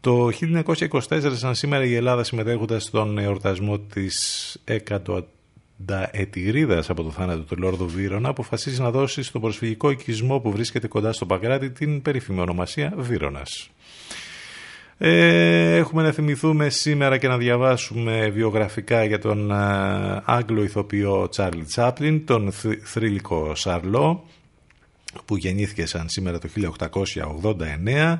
Το 0.00 0.28
1924 0.28 1.32
σαν 1.32 1.54
σήμερα 1.54 1.84
η 1.84 1.94
Ελλάδα 1.94 2.24
συμμετέχοντας 2.24 2.82
στον 2.82 3.18
εορτασμό 3.18 3.78
της 3.78 4.56
100 4.88 5.22
ετηρίδα 6.10 6.84
από 6.88 7.02
το 7.02 7.10
θάνατο 7.10 7.42
του 7.42 7.56
Λόρδου 7.58 7.88
Βύρονα 7.88 8.28
αποφασίζει 8.28 8.80
να 8.80 8.90
δώσει 8.90 9.22
στο 9.22 9.40
προσφυγικό 9.40 9.90
οικισμό 9.90 10.38
που 10.40 10.50
βρίσκεται 10.50 10.88
κοντά 10.88 11.12
στο 11.12 11.26
Παγκράτη 11.26 11.70
την 11.70 12.02
περίφημη 12.02 12.40
ονομασία 12.40 12.94
Βύρονας. 12.96 13.71
Ε, 15.04 15.76
έχουμε 15.76 16.02
να 16.02 16.12
θυμηθούμε 16.12 16.68
σήμερα 16.68 17.18
και 17.18 17.28
να 17.28 17.38
διαβάσουμε 17.38 18.28
βιογραφικά 18.28 19.04
για 19.04 19.18
τον 19.18 19.52
Άγγλο 20.24 20.62
ηθοποιό 20.62 21.28
Τσάρλι 21.28 21.64
Τσάπλιν, 21.64 22.26
τον 22.26 22.52
θρηλυκό 22.82 23.54
Σαρλό, 23.54 24.24
που 25.24 25.36
γεννήθηκε 25.36 25.86
σαν 25.86 26.08
σήμερα 26.08 26.38
το 26.38 26.48
1889 26.54 28.18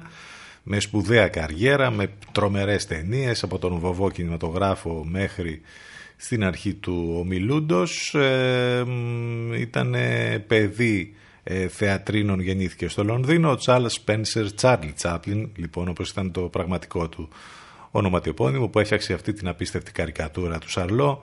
με 0.62 0.80
σπουδαία 0.80 1.28
καριέρα, 1.28 1.90
με 1.90 2.10
τρομερές 2.32 2.86
ταινίες 2.86 3.42
από 3.42 3.58
τον 3.58 3.78
βοβό 3.78 4.10
κινηματογράφο 4.10 5.04
μέχρι 5.08 5.60
στην 6.16 6.44
αρχή 6.44 6.74
του 6.74 7.16
ομιλούντος. 7.18 8.14
Ε, 8.14 8.84
ήταν 9.58 9.94
παιδί 10.46 11.14
ε, 11.44 11.68
θεατρίνων, 11.68 12.40
γεννήθηκε 12.40 12.88
στο 12.88 13.04
Λονδίνο. 13.04 13.50
Ο 13.50 13.56
Charles 13.64 13.94
Spencer, 14.04 14.46
Charlie 14.60 14.92
Chaplin, 15.02 15.48
λοιπόν, 15.56 15.88
όπως 15.88 16.10
ήταν 16.10 16.32
το 16.32 16.40
πραγματικό 16.40 17.08
του 17.08 17.28
ονοματιοπώνυμο, 17.90 18.68
που 18.68 18.78
έφτιαξε 18.78 19.12
αυτή 19.12 19.32
την 19.32 19.48
απίστευτη 19.48 19.92
καρικατούρα 19.92 20.58
του 20.58 20.70
Σαρλό 20.70 21.22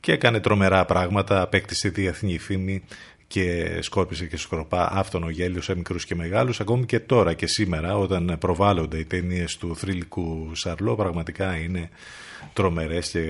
και 0.00 0.12
έκανε 0.12 0.40
τρομερά 0.40 0.84
πράγματα, 0.84 1.40
απέκτησε 1.40 1.88
διεθνή 1.88 2.38
φήμη 2.38 2.82
και 3.26 3.78
σκόρπισε 3.80 4.26
και 4.26 4.36
σκορπά 4.36 4.90
άφθονο 4.92 5.30
γέλιο 5.30 5.62
σε 5.62 5.74
μικρούς 5.74 6.04
και 6.04 6.14
μεγάλους 6.14 6.60
ακόμη 6.60 6.86
και 6.86 7.00
τώρα 7.00 7.34
και 7.34 7.46
σήμερα 7.46 7.96
όταν 7.96 8.36
προβάλλονται 8.38 8.98
οι 8.98 9.04
ταινίες 9.04 9.56
του 9.56 9.76
θρηλυκού 9.76 10.50
Σαρλό 10.54 10.94
πραγματικά 10.94 11.56
είναι 11.56 11.90
τρομερές 12.52 13.10
και 13.10 13.20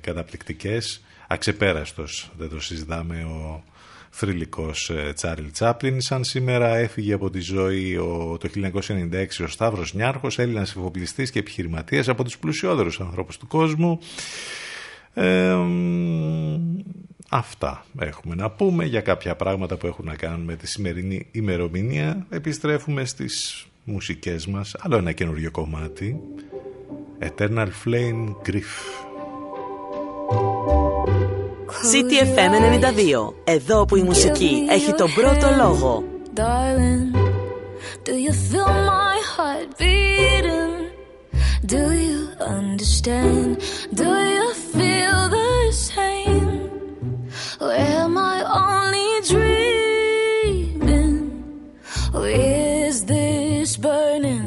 καταπληκτικές. 0.00 1.04
Αξεπέραστος, 1.28 2.30
δεν 2.38 2.48
το 2.48 2.60
συζητάμε, 2.60 3.24
ο 3.24 3.64
θρηλυκός 4.18 4.90
ε, 4.90 5.12
Τσάριλ 5.12 5.50
Τσάπλιν. 5.50 6.00
Σαν 6.00 6.24
σήμερα 6.24 6.76
έφυγε 6.76 7.12
από 7.12 7.30
τη 7.30 7.40
ζωή 7.40 7.96
ο, 7.96 8.36
το 8.40 8.48
1996 8.54 9.26
ο 9.44 9.46
Σταύρος 9.46 9.94
Νιάρχος, 9.94 10.38
Έλληνας 10.38 10.70
εφοπλιστής 10.70 11.30
και 11.30 11.38
επιχειρηματίας 11.38 12.08
από 12.08 12.24
τους 12.24 12.38
πλουσιότερους 12.38 13.00
ανθρώπους 13.00 13.38
του 13.38 13.46
κόσμου. 13.46 13.98
αυτά 17.30 17.84
έχουμε 17.98 18.34
να 18.34 18.50
πούμε 18.50 18.84
για 18.84 19.00
κάποια 19.00 19.36
πράγματα 19.36 19.76
που 19.76 19.86
έχουν 19.86 20.04
να 20.04 20.16
κάνουν 20.16 20.40
με 20.40 20.56
τη 20.56 20.66
σημερινή 20.66 21.26
ημερομηνία. 21.30 22.26
Επιστρέφουμε 22.30 23.04
στις 23.04 23.66
μουσικές 23.84 24.46
μας, 24.46 24.76
άλλο 24.78 24.96
ένα 24.96 25.12
καινούριο 25.12 25.50
κομμάτι. 25.50 26.20
Eternal 27.20 27.68
Flame 27.84 28.34
Grief. 28.46 28.72
CTFM 31.82 32.52
92. 33.28 33.34
Εδώ 33.44 33.84
που 33.84 33.96
η 33.96 34.02
μουσική 34.02 34.66
έχει 34.70 34.92
τον 34.92 35.12
πρώτο 35.14 35.54
λόγο. 35.56 36.04
Darling, 36.34 37.14
do 38.06 38.12
you 38.24 38.32
feel 38.48 38.72
my 38.94 39.16
heart 39.34 39.68
beating? 39.80 40.74
Do 41.74 41.82
you 42.06 42.18
understand? 42.56 43.46
Do 44.02 44.10
you 44.34 44.46
feel 44.74 45.18
the 45.38 45.52
same? 45.90 46.54
Or 47.62 47.72
am 47.98 48.12
I 48.34 48.36
only 48.64 49.10
dreaming? 49.32 51.14
Or 52.16 52.26
is 52.28 52.96
this 53.12 53.70
burning? 53.86 54.46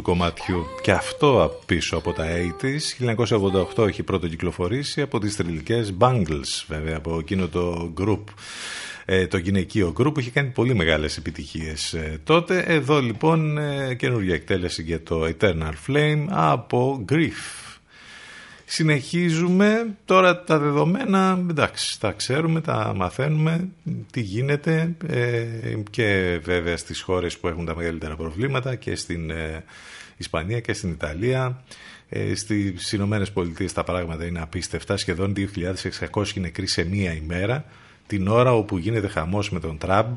Πολύ 0.00 0.02
γνωστού 0.02 0.02
κομματιού. 0.02 0.66
Και 0.82 0.92
αυτό 0.92 1.60
πίσω 1.66 1.96
από 1.96 2.12
τα 2.12 2.26
80's 2.60 3.16
1988 3.76 3.86
έχει 3.86 4.02
πρώτο 4.02 4.28
κυκλοφορήσει 4.28 5.00
από 5.00 5.18
τις 5.18 5.36
τριλικές 5.36 5.94
Bangles 5.98 6.64
βέβαια 6.68 6.96
από 6.96 7.18
εκείνο 7.18 7.48
το 7.48 7.92
group. 8.00 8.24
Ε, 9.04 9.26
το 9.26 9.36
γυναικείο 9.36 9.92
group 9.98 10.14
που 10.14 10.20
είχε 10.20 10.30
κάνει 10.30 10.48
πολύ 10.48 10.74
μεγάλες 10.74 11.16
επιτυχίες 11.16 11.92
ε, 11.92 12.20
τότε. 12.24 12.64
Εδώ 12.66 13.00
λοιπόν 13.00 13.58
ε, 13.58 13.94
καινούργια 13.94 14.34
εκτέλεση 14.34 14.82
για 14.82 15.02
το 15.02 15.28
Eternal 15.38 15.72
Flame 15.86 16.24
από 16.28 17.04
Grief 17.12 17.69
Συνεχίζουμε. 18.72 19.96
Τώρα 20.04 20.42
τα 20.42 20.58
δεδομένα, 20.58 21.44
εντάξει, 21.50 22.00
τα 22.00 22.12
ξέρουμε, 22.12 22.60
τα 22.60 22.92
μαθαίνουμε, 22.96 23.68
τι 24.10 24.20
γίνεται 24.20 24.94
ε, 25.06 25.46
και 25.90 26.40
βέβαια 26.42 26.76
στις 26.76 27.00
χώρες 27.00 27.38
που 27.38 27.48
έχουν 27.48 27.64
τα 27.64 27.76
μεγαλύτερα 27.76 28.16
προβλήματα 28.16 28.74
και 28.74 28.96
στην 28.96 29.30
ε, 29.30 29.64
Ισπανία 30.16 30.60
και 30.60 30.72
στην 30.72 30.90
Ιταλία. 30.90 31.62
Ε, 32.08 32.34
στις 32.34 32.92
Ηνωμένες 32.92 33.32
Πολιτείες 33.32 33.72
τα 33.72 33.84
πράγματα 33.84 34.26
είναι 34.26 34.40
απίστευτα, 34.40 34.96
σχεδόν 34.96 35.32
2.600 36.12 36.24
νεκροί 36.34 36.66
σε 36.66 36.84
μία 36.84 37.12
ημέρα, 37.12 37.64
την 38.06 38.28
ώρα 38.28 38.52
όπου 38.52 38.78
γίνεται 38.78 39.08
χαμός 39.08 39.50
με 39.50 39.60
τον 39.60 39.78
Τραμπ, 39.78 40.16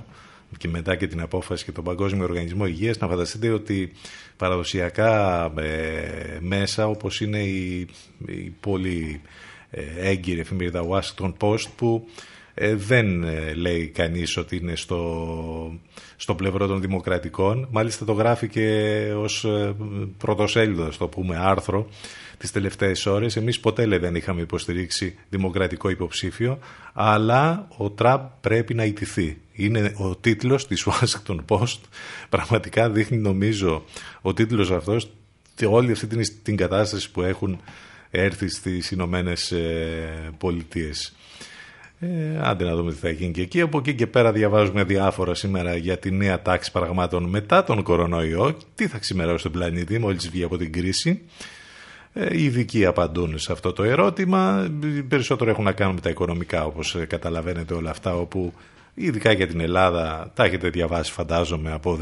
και 0.57 0.67
μετά 0.67 0.95
και 0.95 1.07
την 1.07 1.21
απόφαση 1.21 1.65
και 1.65 1.71
τον 1.71 1.83
Παγκόσμιο 1.83 2.23
Οργανισμό 2.23 2.65
Υγείας 2.65 2.97
να 2.97 3.07
φανταστείτε 3.07 3.49
ότι 3.49 3.91
παραδοσιακά 4.37 5.45
ε, 5.57 6.37
μέσα 6.39 6.87
όπως 6.87 7.21
είναι 7.21 7.39
η, 7.39 7.87
η 8.25 8.53
πολύ 8.59 9.21
ε, 9.69 9.81
έγκυρη 10.09 10.39
εφημερίδα 10.39 10.81
Washington 10.89 11.33
Post 11.39 11.65
που 11.75 12.07
ε, 12.53 12.75
δεν 12.75 13.23
ε, 13.23 13.53
λέει 13.53 13.87
κανείς 13.87 14.37
ότι 14.37 14.55
είναι 14.55 14.75
στο, 14.75 15.79
στο 16.15 16.35
πλευρό 16.35 16.67
των 16.67 16.81
δημοκρατικών 16.81 17.67
μάλιστα 17.71 18.05
το 18.05 18.13
γράφει 18.13 18.47
και 18.47 18.67
ως 19.15 19.45
πρωτοσέλιδος 20.17 20.97
το 20.97 21.07
πούμε 21.07 21.37
άρθρο 21.37 21.87
τις 22.37 22.51
τελευταίες 22.51 23.05
ώρες. 23.05 23.35
Εμείς 23.35 23.59
ποτέ 23.59 23.85
λέει, 23.85 23.99
δεν 23.99 24.15
είχαμε 24.15 24.41
υποστηρίξει 24.41 25.15
δημοκρατικό 25.29 25.89
υποψήφιο, 25.89 26.59
αλλά 26.93 27.67
ο 27.77 27.89
Τραμπ 27.89 28.21
πρέπει 28.41 28.73
να 28.73 28.83
ιτηθεί. 28.85 29.37
Είναι 29.53 29.93
ο 29.97 30.15
τίτλος 30.15 30.67
της 30.67 30.87
Washington 30.87 31.37
Post. 31.47 31.79
Πραγματικά 32.29 32.89
δείχνει 32.89 33.17
νομίζω 33.17 33.83
ο 34.21 34.33
τίτλος 34.33 34.71
αυτός 34.71 35.11
όλη 35.69 35.91
αυτή 35.91 36.07
την, 36.07 36.21
την 36.43 36.55
κατάσταση 36.55 37.11
που 37.11 37.21
έχουν 37.21 37.59
έρθει 38.11 38.47
στις 38.47 38.91
Ηνωμένες 38.91 39.53
Πολιτείες. 40.37 41.13
Ε, 41.99 42.39
άντε 42.41 42.63
να 42.63 42.75
δούμε 42.75 42.91
τι 42.91 42.97
θα 42.97 43.09
γίνει 43.09 43.31
και 43.31 43.41
εκεί. 43.41 43.61
Από 43.61 43.77
εκεί 43.77 43.93
και 43.93 44.07
πέρα 44.07 44.31
διαβάζουμε 44.31 44.83
διάφορα 44.83 45.33
σήμερα 45.35 45.75
για 45.75 45.97
τη 45.97 46.11
νέα 46.11 46.41
τάξη 46.41 46.71
πραγμάτων 46.71 47.23
μετά 47.23 47.63
τον 47.63 47.83
κορονοϊό. 47.83 48.57
Τι 48.75 48.87
θα 48.87 48.97
ξημερώσει 48.97 49.43
τον 49.43 49.51
πλανήτη 49.51 49.99
μόλις 49.99 50.29
βγει 50.29 50.43
από 50.43 50.57
την 50.57 50.71
κρίση. 50.71 51.21
Ε, 52.13 52.37
οι 52.37 52.43
ειδικοί 52.43 52.85
απαντούν 52.85 53.39
σε 53.39 53.51
αυτό 53.51 53.73
το 53.73 53.83
ερώτημα. 53.83 54.71
Περισσότερο 55.07 55.49
έχουν 55.49 55.63
να 55.63 55.71
κάνουν 55.71 55.93
με 55.93 56.01
τα 56.01 56.09
οικονομικά 56.09 56.65
όπως 56.65 56.95
ε, 56.95 57.05
καταλαβαίνετε 57.05 57.73
όλα 57.73 57.89
αυτά 57.89 58.15
όπου 58.15 58.53
ειδικά 58.93 59.31
για 59.31 59.47
την 59.47 59.59
Ελλάδα 59.59 60.31
τα 60.33 60.43
έχετε 60.43 60.69
διαβάσει 60.69 61.11
φαντάζομαι 61.11 61.71
από 61.71 61.99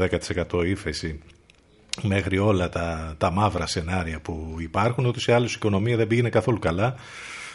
10% 0.52 0.66
ύφεση 0.66 1.20
μέχρι 2.02 2.38
όλα 2.38 2.68
τα, 2.68 3.14
τα 3.18 3.30
μαύρα 3.30 3.66
σενάρια 3.66 4.20
που 4.20 4.56
υπάρχουν. 4.58 5.06
Ότι 5.06 5.20
σε 5.20 5.32
άλλους 5.32 5.52
η 5.52 5.56
οικονομία 5.56 5.96
δεν 5.96 6.06
πήγαινε 6.06 6.28
καθόλου 6.28 6.58
καλά 6.58 6.94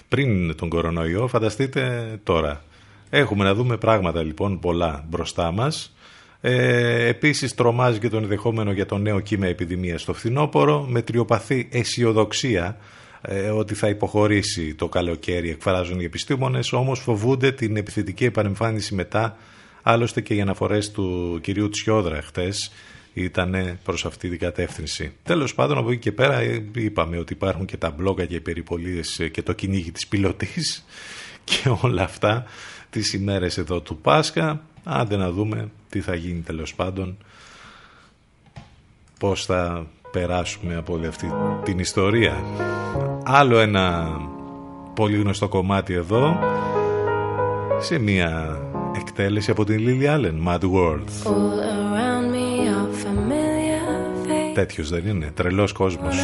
πριν 0.07 0.55
τον 0.55 0.69
κορονοϊό. 0.69 1.27
Φανταστείτε 1.27 2.07
τώρα. 2.23 2.63
Έχουμε 3.09 3.43
να 3.43 3.53
δούμε 3.53 3.77
πράγματα 3.77 4.23
λοιπόν 4.23 4.59
πολλά 4.59 5.05
μπροστά 5.09 5.51
μας. 5.51 5.95
Ε, 6.41 7.07
επίσης 7.07 7.55
τρομάζει 7.55 7.99
και 7.99 8.09
τον 8.09 8.23
ενδεχόμενο 8.23 8.71
για 8.71 8.85
το 8.85 8.97
νέο 8.97 9.19
κύμα 9.19 9.47
επιδημίας 9.47 10.01
στο 10.01 10.13
φθινόπωρο. 10.13 10.85
Με 10.89 11.01
τριοπαθή 11.01 11.67
αισιοδοξία 11.71 12.77
ε, 13.27 13.49
ότι 13.49 13.75
θα 13.75 13.89
υποχωρήσει 13.89 14.75
το 14.75 14.89
καλοκαίρι 14.89 15.49
εκφράζουν 15.49 15.99
οι 15.99 16.03
επιστήμονες 16.03 16.73
όμως 16.73 16.99
φοβούνται 16.99 17.51
την 17.51 17.77
επιθετική 17.77 18.25
επανεμφάνιση 18.25 18.95
μετά 18.95 19.37
άλλωστε 19.81 20.21
και 20.21 20.33
οι 20.33 20.41
αναφορές 20.41 20.91
του 20.91 21.39
κυρίου 21.41 21.69
Τσιόδρα 21.69 22.21
χτες 22.21 22.71
ήταν 23.13 23.79
προς 23.83 24.05
αυτή 24.05 24.29
την 24.29 24.39
κατεύθυνση. 24.39 25.11
Τέλος 25.23 25.53
πάντων 25.53 25.77
από 25.77 25.91
εκεί 25.91 25.99
και 25.99 26.11
πέρα 26.11 26.39
ε, 26.39 26.65
είπαμε 26.75 27.17
ότι 27.17 27.33
υπάρχουν 27.33 27.65
και 27.65 27.77
τα 27.77 27.89
μπλόγκα 27.89 28.25
και 28.25 28.35
οι 28.35 28.41
περιπολίες 28.41 29.19
ε, 29.19 29.27
και 29.27 29.41
το 29.41 29.53
κυνήγι 29.53 29.91
της 29.91 30.07
πιλωτής 30.07 30.85
και 31.49 31.75
όλα 31.81 32.03
αυτά 32.03 32.45
τις 32.89 33.13
ημέρες 33.13 33.57
εδώ 33.57 33.81
του 33.81 33.97
Πάσχα 33.97 34.61
Άντε 34.89 35.15
να 35.15 35.31
δούμε 35.31 35.71
τι 35.89 36.01
θα 36.01 36.15
γίνει 36.15 36.39
τέλος 36.39 36.75
πάντων, 36.75 37.17
πώς 39.19 39.45
θα 39.45 39.87
περάσουμε 40.19 40.75
από 40.75 40.93
όλη 40.93 41.07
αυτή 41.07 41.33
την 41.63 41.79
ιστορία. 41.79 42.33
Άλλο 43.23 43.59
ένα 43.59 44.07
πολύ 44.93 45.17
γνωστό 45.17 45.47
κομμάτι 45.47 45.93
εδώ, 45.93 46.39
σε 47.79 47.99
μια 47.99 48.59
εκτέλεση 48.95 49.51
από 49.51 49.63
την 49.65 49.79
Lily 49.79 50.05
Allen, 50.15 50.47
Mad 50.47 50.59
World. 50.59 51.07
Τέτοιος 54.53 54.89
δεν 54.89 55.07
είναι, 55.07 55.31
τρελός 55.33 55.71
κόσμος. 55.71 56.15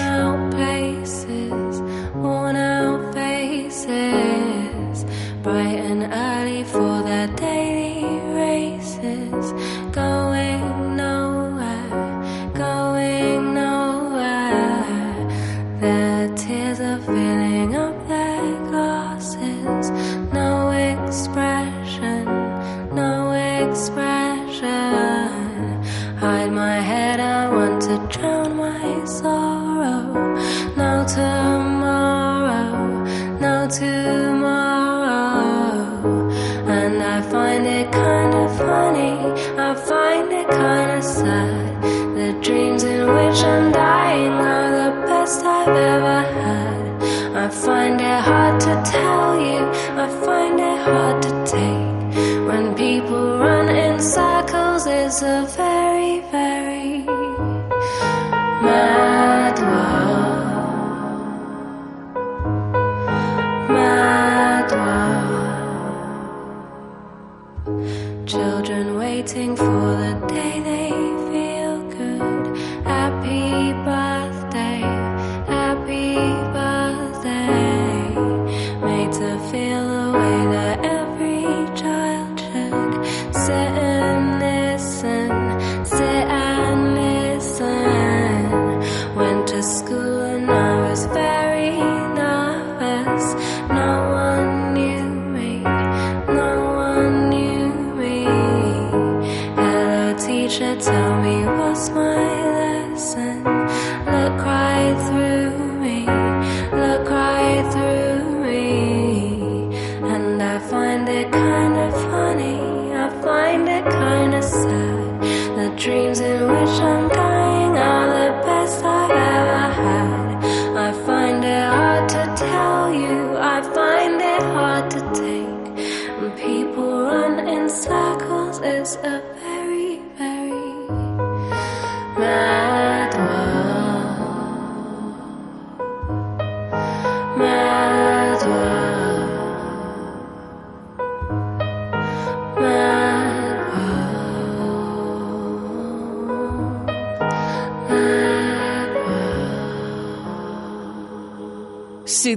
Tell 48.83 49.39
you, 49.39 49.59
I 50.03 50.07
find 50.25 50.59
it 50.59 50.79
hard 50.85 51.21
to 51.23 51.31
take. 51.45 52.47
When 52.47 52.75
people 52.75 53.37
run 53.39 53.69
in 53.69 53.99
circles, 53.99 54.85
it's 54.85 55.21
a 55.21 55.45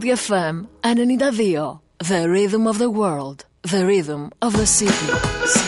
CDFM 0.07 0.69
92. 0.85 1.81
The 1.99 2.31
rhythm 2.31 2.69
of 2.69 2.79
the 2.79 2.89
world. 2.89 3.45
The 3.63 3.85
rhythm 3.85 4.31
of 4.41 4.57
the 4.57 4.65
city. 4.65 5.66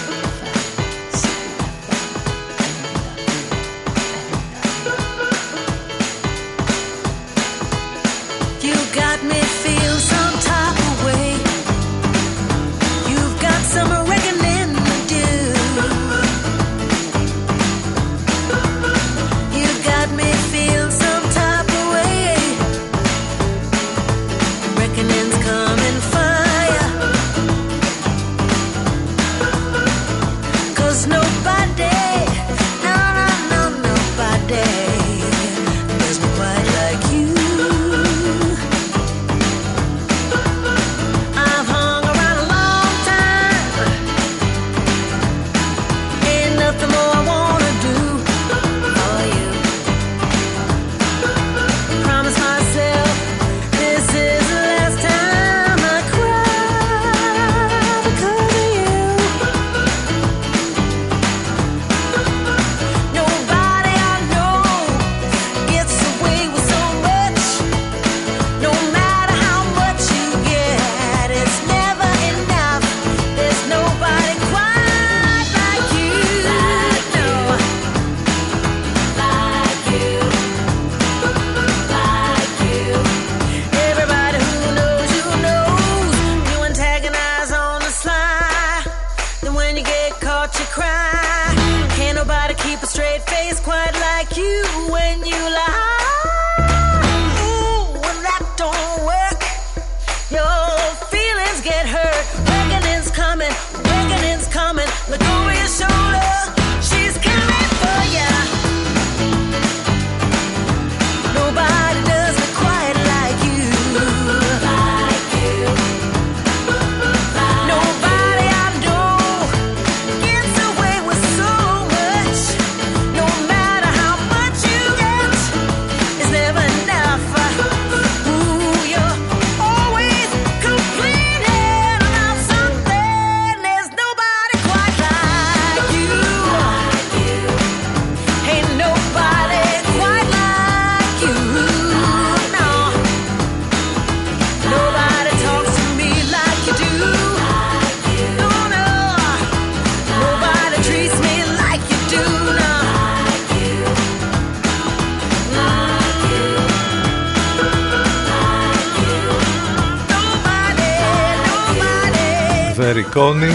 Κόνη, 163.13 163.47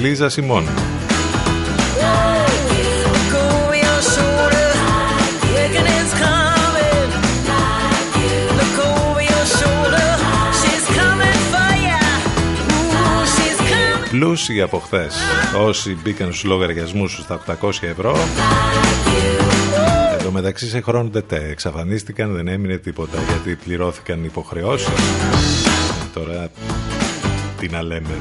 Λίζα 0.00 0.28
Σιμών. 0.28 0.64
Πλούσιοι 14.10 14.60
από 14.62 14.78
χθες. 14.78 15.16
Όσοι 15.58 15.96
μπήκαν 16.02 16.26
στους 16.26 16.44
λογαριασμούς 16.44 17.20
στα 17.22 17.40
800 17.62 17.70
ευρώ 17.80 18.16
Εδώ 20.18 20.30
μεταξύ 20.30 20.68
σε 20.68 20.80
χρόνο 20.80 21.08
τε 21.08 21.36
εξαφανίστηκαν, 21.50 22.34
δεν 22.34 22.48
έμεινε 22.48 22.76
τίποτα 22.76 23.18
γιατί 23.28 23.58
πληρώθηκαν 23.64 24.24
υποχρεώσεις. 24.24 24.88
Τώρα 26.14 26.50
τι 27.66 27.70
να 27.70 27.82
λέμε. 27.82 28.20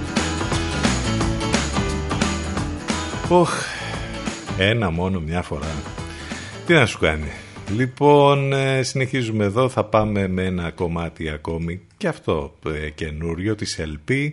Οχ, 3.29 3.51
ένα 4.57 4.89
μόνο 4.89 5.19
μια 5.19 5.41
φορά. 5.41 5.71
Τι 6.65 6.73
να 6.73 6.85
σου 6.85 6.99
κάνει. 6.99 7.31
Λοιπόν, 7.75 8.53
ε, 8.53 8.83
συνεχίζουμε 8.83 9.45
εδώ. 9.45 9.69
Θα 9.69 9.83
πάμε 9.83 10.27
με 10.27 10.43
ένα 10.43 10.71
κομμάτι 10.71 11.29
ακόμη 11.29 11.81
και 11.97 12.07
αυτό 12.07 12.53
ε, 12.65 12.89
καινούριο 12.89 13.55
της 13.55 13.79
LP. 13.81 14.29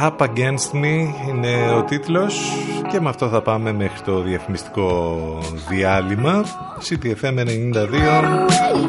Up 0.00 0.16
Against 0.16 0.72
Me 0.72 1.08
είναι 1.28 1.72
ο 1.76 1.82
τίτλος 1.82 2.52
και 2.90 3.00
με 3.00 3.08
αυτό 3.08 3.28
θα 3.28 3.42
πάμε 3.42 3.72
μέχρι 3.72 4.00
το 4.00 4.20
διαφημιστικό 4.20 5.18
διάλειμμα 5.68 6.44
CTFM92 6.88 7.86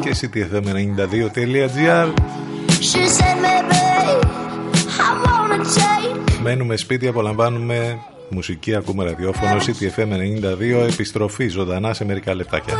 και 0.00 0.16
CTFM92.gr 0.20 2.12
Μένουμε 6.48 6.76
σπίτι, 6.76 7.06
απολαμβάνουμε 7.06 7.98
μουσική, 8.28 8.74
ακούμε 8.74 9.04
ραδιόφωνο 9.04 9.56
CTFM 9.56 10.08
92, 10.84 10.88
επιστροφή 10.92 11.48
ζωντανά 11.48 11.94
σε 11.94 12.04
μερικά 12.04 12.34
λεπτάκια. 12.34 12.74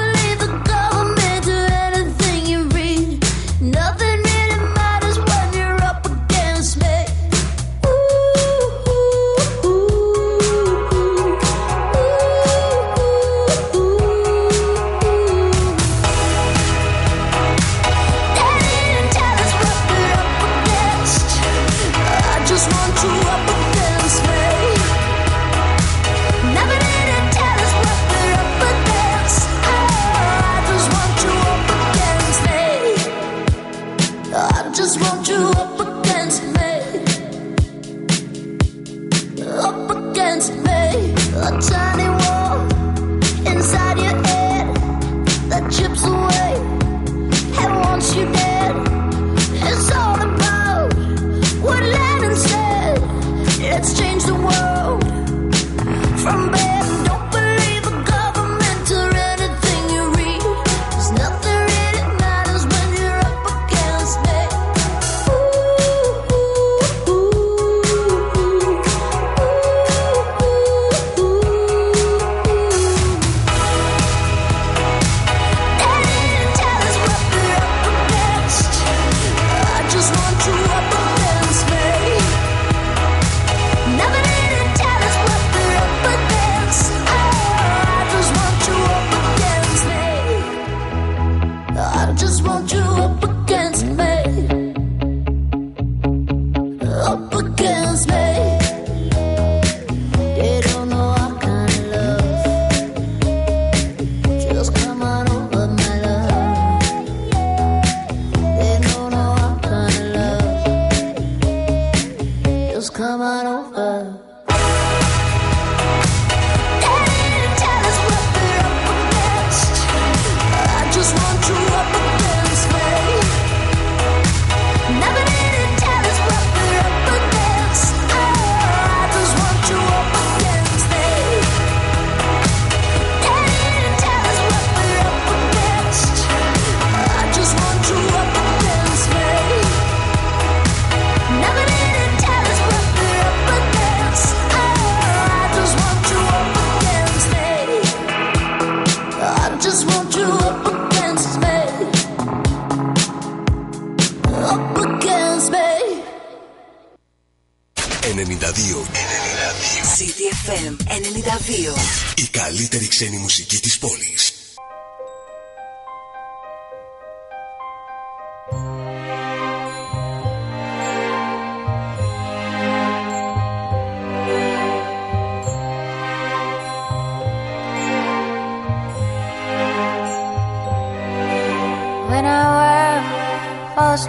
When 163.01 163.19
μουσική 163.21 163.61
της 163.61 163.79
πόλης. 163.79 164.31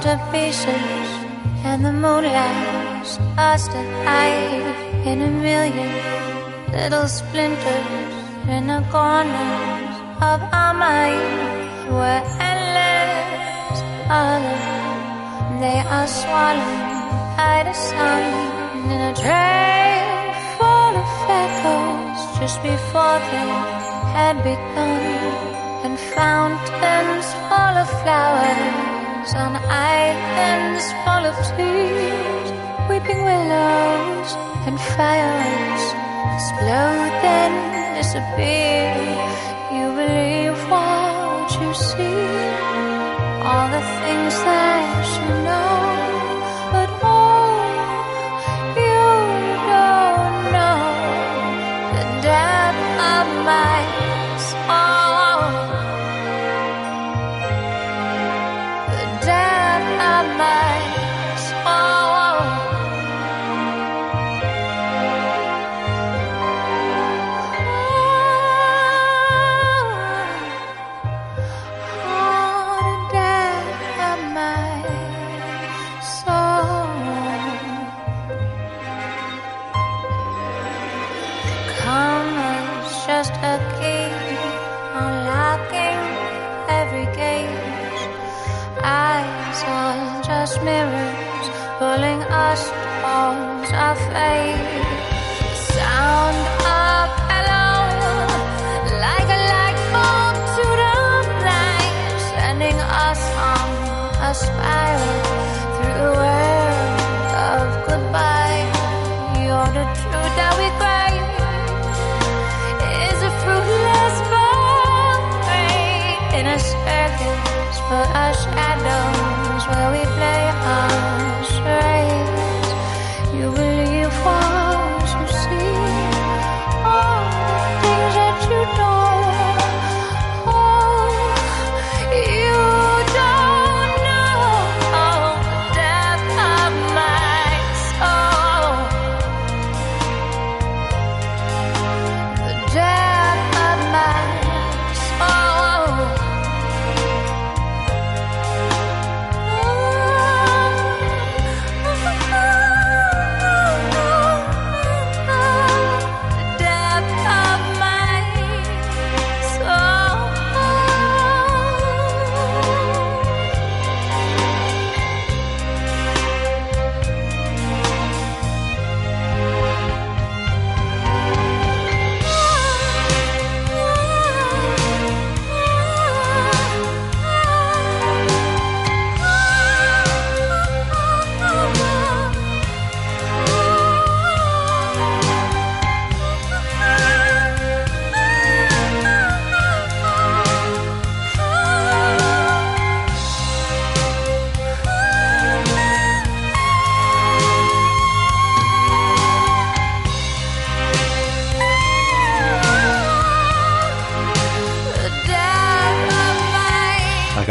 to 0.02 0.18
pieces 0.32 1.10
and 1.70 1.80
the 1.86 1.92
moonlight 2.04 3.06
starts 3.14 3.66
to 3.74 3.82
hide 4.06 4.76
in 5.10 5.18
a 5.30 5.32
million 5.48 5.92
little 6.72 7.08
splinters 7.08 8.07
in 8.50 8.68
the 8.68 8.82
corners 8.90 9.96
of 10.32 10.40
our 10.56 10.74
minds 10.74 11.80
were 11.92 12.22
endless 12.50 13.80
others. 14.10 15.60
They 15.64 15.80
are 15.96 16.08
swallowed 16.08 17.36
by 17.36 17.58
the 17.68 17.74
sun 17.74 18.24
in 18.92 19.00
a 19.12 19.14
trail 19.24 20.08
full 20.56 20.94
of 21.04 21.12
echoes 21.44 22.22
just 22.40 22.58
before 22.64 23.20
they 23.32 23.52
had 24.16 24.36
begun. 24.44 25.56
And 25.86 26.00
fountains 26.00 27.28
full 27.48 27.76
of 27.84 27.90
flowers 28.02 29.30
on 29.44 29.56
islands 29.70 30.86
full 31.04 31.24
of 31.32 31.36
trees, 31.52 32.50
weeping 32.90 33.22
willows 33.24 34.30
and 34.68 34.80
fires 34.80 35.84
explode 36.36 37.77
disappear. 37.98 39.47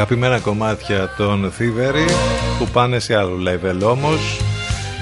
αγαπημένα 0.06 0.40
κομμάτια 0.40 1.14
των 1.16 1.50
Θήβερη 1.50 2.04
που 2.58 2.68
πάνε 2.72 2.98
σε 2.98 3.16
άλλο 3.16 3.38
level 3.46 3.80
όμως 3.82 4.40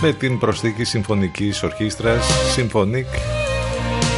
με 0.00 0.12
την 0.12 0.38
προσθήκη 0.38 0.84
συμφωνικής 0.84 1.62
ορχήστρας 1.62 2.28
Symphonic 2.56 3.04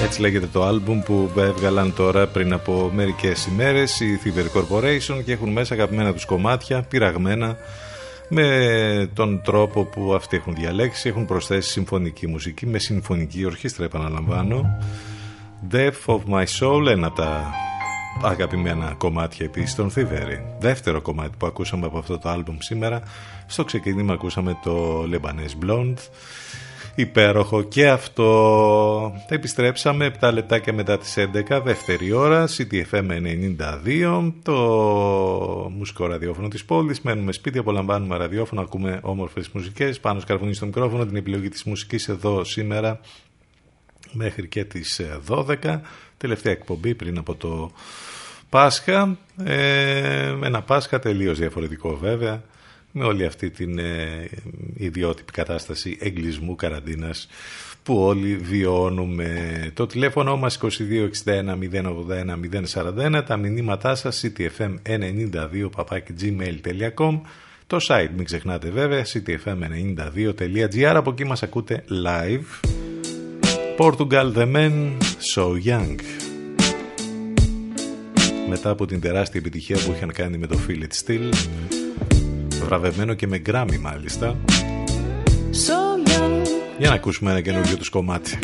έτσι 0.05 0.21
λέγεται 0.21 0.47
το 0.53 0.65
άλμπουμ 0.65 1.01
που 1.03 1.31
έβγαλαν 1.37 1.95
τώρα 1.95 2.27
πριν 2.27 2.53
από 2.53 2.91
μερικές 2.95 3.47
ημέρες 3.47 4.01
οι 4.01 4.21
Thiever 4.25 4.59
Corporation 4.59 5.23
και 5.25 5.33
έχουν 5.33 5.53
μέσα 5.53 5.75
αγαπημένα 5.75 6.13
τους 6.13 6.25
κομμάτια 6.25 6.83
πειραγμένα 6.83 7.57
με 8.29 9.11
τον 9.15 9.43
τρόπο 9.43 9.85
που 9.85 10.15
αυτοί 10.15 10.37
έχουν 10.37 10.55
διαλέξει. 10.55 11.09
Έχουν 11.09 11.27
προσθέσει 11.27 11.71
συμφωνική 11.71 12.27
μουσική 12.27 12.67
με 12.67 12.79
συμφωνική 12.79 13.45
ορχήστρα 13.45 13.85
επαναλαμβάνω. 13.85 14.79
Death 15.73 16.15
of 16.15 16.21
My 16.31 16.45
Soul 16.59 16.87
ένα 16.87 17.07
από 17.07 17.17
τα 17.17 17.55
αγαπημένα 18.23 18.95
κομμάτια 18.99 19.47
επίσης 19.47 19.75
των 19.75 19.93
Thievery. 19.97 20.41
Δεύτερο 20.59 21.01
κομμάτι 21.01 21.37
που 21.39 21.47
ακούσαμε 21.47 21.87
από 21.87 21.99
αυτό 21.99 22.19
το 22.19 22.29
άλμπουμ 22.29 22.57
σήμερα. 22.59 23.03
Στο 23.47 23.65
ξεκίνημα 23.65 24.13
ακούσαμε 24.13 24.59
το 24.63 25.03
Lebanese 25.03 25.65
Blonde. 25.65 25.99
Υπέροχο. 26.95 27.63
Και 27.63 27.89
αυτό 27.89 29.13
επιστρέψαμε 29.29 30.15
7 30.21 30.31
λεπτάκια 30.33 30.73
μετά 30.73 30.99
τις 30.99 31.15
11 31.49 31.61
δεύτερη 31.65 32.13
ώρα 32.13 32.49
CTFM 32.57 33.11
92 33.91 34.33
το 34.43 34.53
μουσικό 35.77 36.07
ραδιόφωνο 36.07 36.49
της 36.49 36.65
πόλης. 36.65 37.01
Μένουμε 37.01 37.33
σπίτι, 37.33 37.59
απολαμβάνουμε 37.59 38.17
ραδιόφωνο 38.17 38.61
ακούμε 38.61 38.99
όμορφες 39.03 39.49
μουσικές. 39.49 40.01
Πάνω 40.01 40.21
σκαρφωνή 40.21 40.55
στο 40.55 40.67
μικρόφωνο 40.67 41.07
την 41.07 41.17
επιλογή 41.17 41.49
της 41.49 41.65
μουσικής 41.65 42.09
εδώ 42.09 42.45
σήμερα 42.45 43.01
μέχρι 44.13 44.49
και 44.49 44.65
τις 44.65 45.01
12 45.29 45.81
τελευταία 46.17 46.53
εκπομπή 46.53 46.95
πριν 46.95 47.19
από 47.19 47.35
το 47.35 47.71
Πάσχα 48.49 49.19
ε, 49.45 50.35
ένα 50.45 50.63
Πάσχα 50.63 50.99
τελείως 50.99 51.39
διαφορετικό 51.39 51.97
βέβαια 51.97 52.43
με 52.93 53.05
όλη 53.05 53.25
αυτή 53.25 53.51
την 53.51 53.79
ε, 53.79 54.29
ιδιότυπη 54.75 55.33
κατάσταση 55.33 55.99
εγκλισμού 56.01 56.57
καραντίνας 56.57 57.29
που 57.83 57.99
όλοι 57.99 58.37
βιώνουμε. 58.37 59.71
Το 59.75 59.87
τηλέφωνο 59.87 60.37
μας 60.37 60.59
2261 60.63 60.69
081 62.75 63.19
041, 63.19 63.23
τα 63.27 63.37
μηνύματά 63.37 63.95
σας 63.95 64.25
ctfm92 64.25 65.69
gmail.com 66.21 67.21
το 67.67 67.79
site 67.89 68.11
μην 68.17 68.25
ξεχνάτε 68.25 68.71
βέβαια 68.71 69.05
ctfm92.gr 69.05 70.93
από 70.95 71.11
εκεί 71.11 71.25
μας 71.25 71.43
ακούτε 71.43 71.85
live. 71.91 72.69
Portugal 73.79 74.33
The 74.35 74.53
Men 74.55 74.97
So 75.35 75.67
Young 75.67 75.97
μετά 78.49 78.71
από 78.71 78.87
την 78.87 79.01
τεράστια 79.01 79.41
επιτυχία 79.41 79.77
που 79.77 79.93
είχαν 79.97 80.13
κάνει 80.13 80.39
με 80.39 80.47
το 80.47 80.59
Feel 80.69 80.83
It 80.83 81.07
Still 81.07 81.33
βραβευμένο 82.65 83.15
και 83.15 83.27
με 83.27 83.39
γκράμι 83.39 83.79
μάλιστα. 83.79 84.37
Για 86.79 86.89
να 86.89 86.95
ακούσουμε 86.95 87.31
ένα 87.31 87.41
καινούργιο 87.41 87.77
τους 87.77 87.89
κομμάτι 87.89 88.39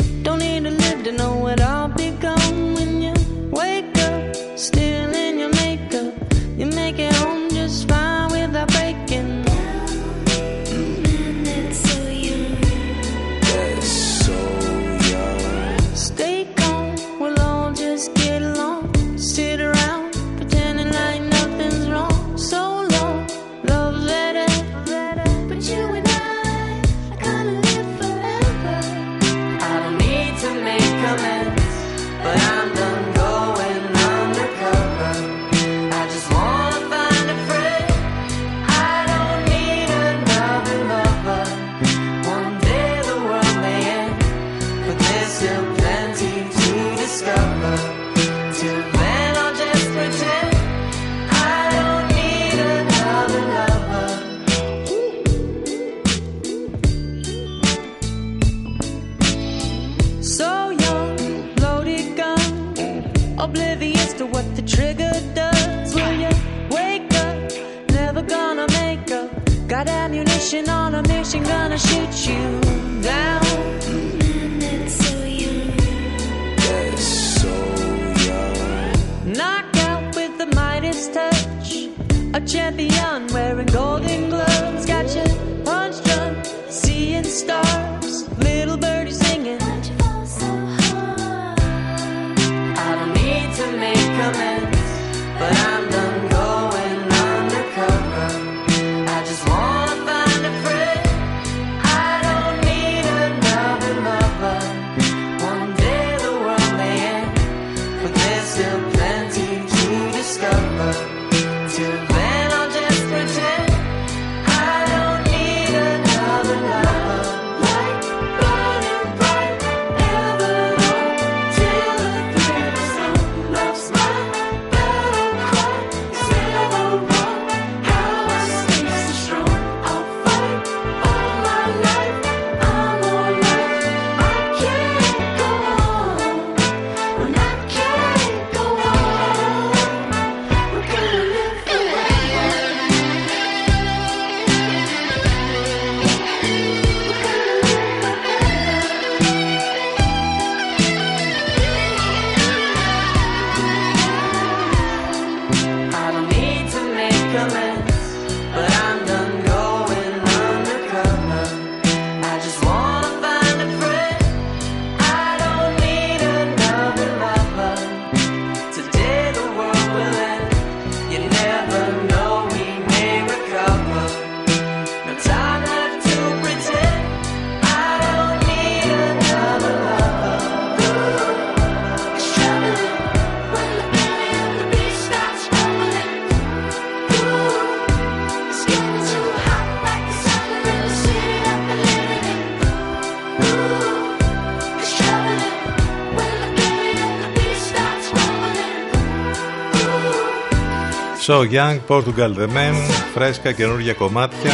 So 201.27 201.43
Young, 201.43 201.79
Portugal 201.87 202.35
The 202.35 202.47
Men, 202.47 202.73
φρέσκα 203.13 203.51
καινούργια 203.51 203.93
κομμάτια. 203.93 204.51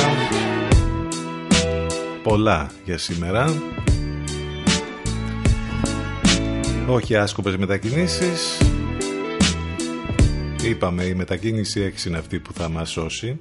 Πολλά 2.23 2.71
για 2.85 2.97
σήμερα. 2.97 3.61
όχι 6.87 7.15
άσκοπες 7.15 7.57
μετακινήσεις 7.57 8.57
είπαμε 10.63 11.03
η 11.03 11.13
μετακίνηση 11.13 11.81
έξι 11.81 12.09
είναι 12.09 12.17
αυτή 12.17 12.39
που 12.39 12.53
θα 12.53 12.69
μας 12.69 12.89
σώσει 12.89 13.39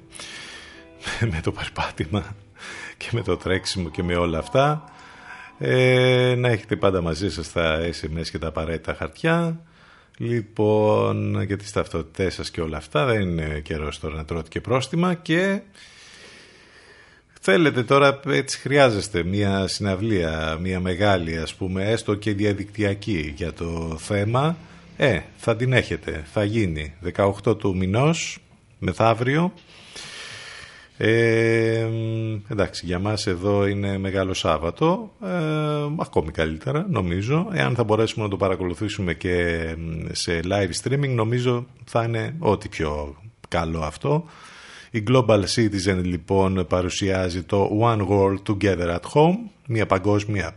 με 1.31 1.39
το 1.43 1.51
περπάτημα 1.51 2.35
και 2.97 3.09
με 3.11 3.21
το 3.21 3.37
τρέξιμο 3.37 3.89
και 3.89 4.03
με 4.03 4.15
όλα 4.15 4.37
αυτά 4.37 4.83
ε, 5.57 6.35
να 6.37 6.49
έχετε 6.49 6.75
πάντα 6.75 7.01
μαζί 7.01 7.31
σας 7.31 7.51
τα 7.51 7.79
SMS 7.79 8.27
και 8.31 8.37
τα 8.37 8.47
απαραίτητα 8.47 8.93
χαρτιά 8.93 9.63
λοιπόν 10.21 11.41
για 11.41 11.57
τις 11.57 11.71
ταυτότητές 11.71 12.33
σας 12.33 12.51
και 12.51 12.61
όλα 12.61 12.77
αυτά 12.77 13.05
δεν 13.05 13.21
είναι 13.21 13.59
καιρός 13.59 13.99
τώρα 13.99 14.15
να 14.15 14.25
τρώτε 14.25 14.47
και 14.49 14.61
πρόστιμα 14.61 15.13
και 15.13 15.61
Θέλετε 17.41 17.83
τώρα, 17.83 18.19
έτσι 18.27 18.59
χρειάζεστε 18.59 19.23
μια 19.23 19.67
συναυλία, 19.67 20.57
μια 20.61 20.79
μεγάλη 20.79 21.37
ας 21.37 21.55
πούμε, 21.55 21.89
έστω 21.89 22.15
και 22.15 22.33
διαδικτυακή 22.33 23.33
για 23.35 23.53
το 23.53 23.97
θέμα. 23.99 24.57
Ε, 24.97 25.19
θα 25.37 25.55
την 25.55 25.73
έχετε, 25.73 26.23
θα 26.31 26.43
γίνει 26.43 26.93
18 27.15 27.57
του 27.57 27.75
μηνός, 27.75 28.39
μεθαύριο. 28.79 29.53
Ε, 31.01 31.87
εντάξει, 32.47 32.85
για 32.85 32.99
μας 32.99 33.27
εδώ 33.27 33.67
είναι 33.67 33.97
Μεγάλο 33.97 34.33
Σάββατο, 34.33 35.11
ε, 35.23 35.29
ακόμη 35.97 36.31
καλύτερα 36.31 36.85
νομίζω. 36.89 37.47
Εάν 37.51 37.75
θα 37.75 37.83
μπορέσουμε 37.83 38.23
να 38.23 38.29
το 38.29 38.37
παρακολουθήσουμε 38.37 39.13
και 39.13 39.65
σε 40.11 40.39
live 40.43 40.71
streaming, 40.83 41.09
νομίζω 41.09 41.65
θα 41.85 42.03
είναι 42.03 42.35
ό,τι 42.39 42.67
πιο 42.69 43.15
καλό 43.47 43.79
αυτό. 43.79 44.25
Η 44.91 45.03
Global 45.07 45.43
Citizen 45.55 46.01
λοιπόν 46.03 46.65
παρουσιάζει 46.67 47.43
το 47.43 47.69
One 47.81 48.07
World 48.07 48.41
Together 48.47 48.95
at 48.95 49.11
Home, 49.13 49.37
μια 49.67 49.85
παγκόσμια 49.85 50.55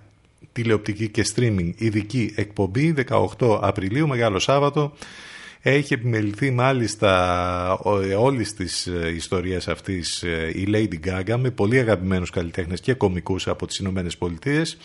τηλεοπτική 0.52 1.08
και 1.08 1.24
streaming 1.34 1.70
ειδική 1.76 2.32
εκπομπή 2.36 2.94
18 3.38 3.58
Απριλίου, 3.60 4.08
Μεγάλο 4.08 4.38
Σάββατο. 4.38 4.92
Έχει 5.64 5.94
επιμεληθεί 5.94 6.50
μάλιστα 6.50 7.78
όλης 8.18 8.54
της 8.54 8.86
ε, 8.86 9.08
ιστορίας 9.14 9.68
αυτής 9.68 10.22
ε, 10.22 10.50
η 10.54 10.68
Lady 10.68 11.08
Gaga 11.08 11.36
με 11.38 11.50
πολύ 11.50 11.78
αγαπημένους 11.78 12.30
καλλιτέχνες 12.30 12.80
και 12.80 12.94
κομικούς 12.94 13.48
από 13.48 13.66
τις 13.66 13.78
Ηνωμένες 13.78 14.16
Πολιτείες 14.16 14.76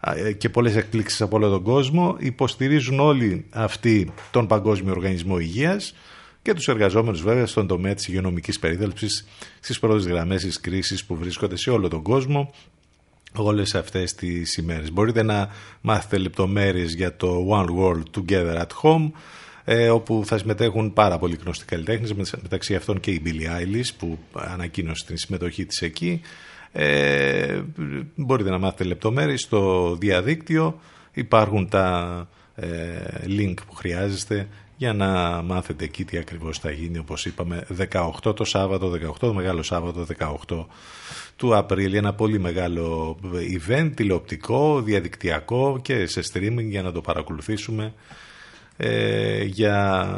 ε, 0.00 0.32
και 0.32 0.48
πολλές 0.48 0.76
εκπλήξεις 0.76 1.20
από 1.20 1.36
όλο 1.36 1.50
τον 1.50 1.62
κόσμο. 1.62 2.16
Υποστηρίζουν 2.18 3.00
όλοι 3.00 3.44
αυτοί 3.50 4.12
τον 4.30 4.46
Παγκόσμιο 4.46 4.92
Οργανισμό 4.92 5.38
Υγείας 5.38 5.94
και 6.42 6.54
τους 6.54 6.68
εργαζόμενους 6.68 7.22
βέβαια 7.22 7.46
στον 7.46 7.66
τομέα 7.66 7.94
της 7.94 8.08
υγειονομικής 8.08 8.58
περίθαλψης 8.58 9.26
στις 9.60 9.78
πρώτες 9.78 10.06
γραμμές 10.06 10.42
της 10.42 10.60
κρίσης 10.60 11.04
που 11.04 11.16
βρίσκονται 11.16 11.56
σε 11.56 11.70
όλο 11.70 11.88
τον 11.88 12.02
κόσμο 12.02 12.52
όλες 13.34 13.74
αυτές 13.74 14.14
τις 14.14 14.56
ημέρες. 14.56 14.92
Μπορείτε 14.92 15.22
να 15.22 15.48
μάθετε 15.80 16.18
λεπτομέρειες 16.18 16.94
για 16.94 17.16
το 17.16 17.46
One 17.50 17.66
World 17.66 18.20
Together 18.20 18.56
at 18.56 18.66
Home 18.82 19.10
ε, 19.64 19.90
όπου 19.90 20.22
θα 20.24 20.38
συμμετέχουν 20.38 20.92
πάρα 20.92 21.18
πολλοί 21.18 21.38
γνωστοί 21.42 21.64
καλλιτέχνες, 21.64 22.12
μεταξύ 22.42 22.74
αυτών 22.74 23.00
και 23.00 23.10
η 23.10 23.22
Billie 23.24 23.60
Eilish 23.60 23.90
που 23.98 24.18
ανακοίνωσε 24.32 25.04
την 25.06 25.16
συμμετοχή 25.16 25.66
της 25.66 25.82
εκεί. 25.82 26.20
Ε, 26.72 27.60
μπορείτε 28.14 28.50
να 28.50 28.58
μάθετε 28.58 28.84
λεπτομέρειες 28.84 29.40
στο 29.40 29.94
διαδίκτυο. 30.00 30.80
Υπάρχουν 31.12 31.68
τα 31.68 32.28
ε, 32.54 32.68
link 33.26 33.54
που 33.66 33.74
χρειάζεστε 33.74 34.48
για 34.76 34.92
να 34.92 35.42
μάθετε 35.42 35.84
εκεί 35.84 36.04
τι 36.04 36.18
ακριβώς 36.18 36.58
θα 36.58 36.70
γίνει 36.70 36.98
όπως 36.98 37.26
είπαμε 37.26 37.66
18 38.22 38.34
το 38.36 38.44
Σάββατο, 38.44 38.90
18 38.90 39.18
το 39.18 39.34
Μεγάλο 39.34 39.62
Σάββατο, 39.62 40.06
18 40.48 40.64
του 41.36 41.56
Απρίλη 41.56 41.96
ένα 41.96 42.14
πολύ 42.14 42.38
μεγάλο 42.38 43.16
event 43.68 43.90
τηλεοπτικό, 43.94 44.80
διαδικτυακό 44.82 45.80
και 45.82 46.06
σε 46.06 46.20
streaming 46.32 46.64
για 46.68 46.82
να 46.82 46.92
το 46.92 47.00
παρακολουθήσουμε 47.00 47.94
ε, 48.84 49.44
για 49.44 50.08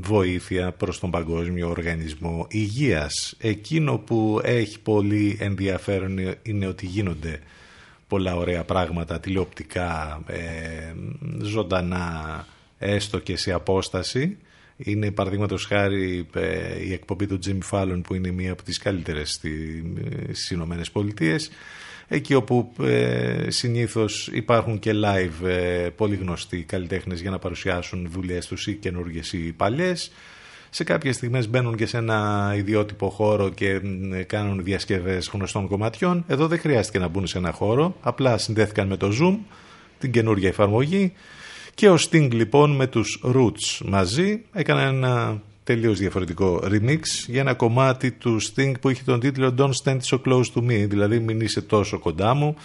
βοήθεια 0.00 0.72
προς 0.72 0.98
τον 0.98 1.10
Παγκόσμιο 1.10 1.68
Οργανισμό 1.68 2.46
Υγείας. 2.50 3.34
Εκείνο 3.38 3.98
που 3.98 4.40
έχει 4.44 4.80
πολύ 4.80 5.36
ενδιαφέρον 5.40 6.18
είναι 6.42 6.66
ότι 6.66 6.86
γίνονται 6.86 7.40
πολλά 8.08 8.36
ωραία 8.36 8.64
πράγματα 8.64 9.20
τηλεοπτικά, 9.20 10.22
ε, 10.26 10.94
ζωντανά 11.42 12.46
έστω 12.78 13.18
και 13.18 13.36
σε 13.36 13.52
απόσταση. 13.52 14.36
Είναι 14.76 15.10
παραδείγματος 15.10 15.64
χάρη 15.64 16.26
ε, 16.34 16.84
η 16.84 16.92
εκπομπή 16.92 17.26
του 17.26 17.38
Jimmy 17.46 17.70
Fallon 17.70 18.00
που 18.02 18.14
είναι 18.14 18.30
μία 18.30 18.52
από 18.52 18.62
τις 18.62 18.78
καλύτερες 18.78 19.30
στις 19.30 20.50
Ηνωμένες 20.50 20.90
Πολιτείες. 20.90 21.50
Εκεί 22.12 22.34
όπου 22.34 22.72
ε, 22.80 23.50
συνήθως 23.50 24.30
υπάρχουν 24.32 24.78
και 24.78 24.92
live 25.04 25.46
ε, 25.46 25.88
πολύ 25.96 26.16
γνωστοί 26.16 26.62
καλλιτέχνες 26.62 27.20
για 27.20 27.30
να 27.30 27.38
παρουσιάσουν 27.38 28.08
δουλειές 28.10 28.46
τους 28.46 28.66
ή 28.66 28.74
καινούργιες 28.74 29.32
ή 29.32 29.52
παλιές. 29.56 30.12
Σε 30.70 30.84
κάποιες 30.84 31.14
στιγμές 31.14 31.48
μπαίνουν 31.48 31.76
και 31.76 31.86
σε 31.86 31.96
ένα 31.96 32.52
ιδιότυπο 32.56 33.08
χώρο 33.08 33.48
και 33.48 33.80
κάνουν 34.26 34.64
διασκευές 34.64 35.30
γνωστών 35.32 35.68
κομματιών. 35.68 36.24
Εδώ 36.28 36.46
δεν 36.46 36.58
χρειάστηκε 36.58 36.98
να 36.98 37.08
μπουν 37.08 37.26
σε 37.26 37.38
ένα 37.38 37.52
χώρο, 37.52 37.96
απλά 38.00 38.38
συνδέθηκαν 38.38 38.86
με 38.86 38.96
το 38.96 39.10
Zoom, 39.20 39.38
την 39.98 40.10
καινούργια 40.10 40.48
εφαρμογή 40.48 41.12
και 41.74 41.88
ο 41.88 41.96
Sting 42.10 42.28
λοιπόν 42.32 42.70
με 42.70 42.86
τους 42.86 43.22
Roots 43.24 43.80
μαζί 43.84 44.40
έκανε 44.52 44.82
ένα 44.82 45.42
τελείως 45.72 45.98
διαφορετικό 45.98 46.62
remix 46.64 47.00
για 47.26 47.40
ένα 47.40 47.54
κομμάτι 47.54 48.10
του 48.10 48.40
Sting 48.42 48.72
που 48.80 48.88
είχε 48.88 49.02
τον 49.04 49.20
τίτλο 49.20 49.54
Don't 49.58 49.84
Stand 49.84 49.98
So 50.10 50.20
Close 50.26 50.44
To 50.54 50.58
Me, 50.58 50.86
δηλαδή 50.88 51.18
μην 51.18 51.40
είσαι 51.40 51.60
τόσο 51.60 51.98
κοντά 51.98 52.34
μου, 52.34 52.56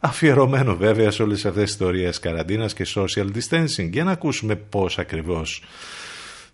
αφιερωμένο 0.00 0.76
βέβαια 0.76 1.10
σε 1.10 1.22
όλες 1.22 1.44
αυτές 1.46 1.62
τις 1.62 1.72
ιστορίες 1.72 2.18
καραντίνας 2.20 2.74
και 2.74 2.86
social 2.94 3.26
distancing. 3.26 3.90
Για 3.90 4.04
να 4.04 4.10
ακούσουμε 4.10 4.54
πώς 4.54 4.98
ακριβώς 4.98 5.62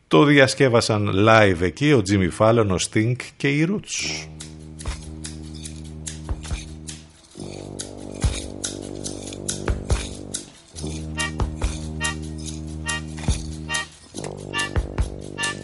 το 0.08 0.24
διασκεύασαν 0.24 1.10
live 1.28 1.60
εκεί 1.60 1.92
ο 1.92 2.02
Jimmy 2.10 2.28
Fallon, 2.38 2.66
ο 2.68 2.76
Sting 2.90 3.16
και 3.36 3.48
οι 3.48 3.68
Roots. 3.70 4.26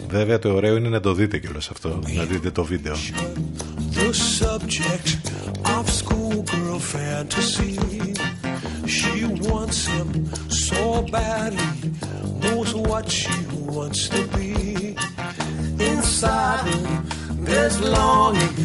Βέβαια 0.09 0.39
το 0.39 0.53
ωραίο 0.53 0.75
είναι 0.75 0.89
να 0.89 0.99
το 0.99 1.13
δείτε 1.13 1.37
κιόλας 1.37 1.69
αυτό, 1.69 1.99
να 2.15 2.23
δείτε 2.23 2.51
το 2.51 2.63
βίντεο. 2.63 2.95
The 3.93 4.13
subject 4.41 5.09
of 5.75 5.85
schoolgirl 5.99 6.79
fantasy 6.93 7.73
She 8.95 9.15
wants 9.47 9.79
him 9.93 10.09
so 10.67 11.01
badly 11.15 11.71
Knows 12.41 12.71
what 12.89 13.05
she 13.19 13.37
wants 13.71 14.01
to 14.13 14.21
be 14.35 14.51
Inside 15.91 16.65
him 16.71 16.85
there's 17.47 17.77
longing 17.97 18.57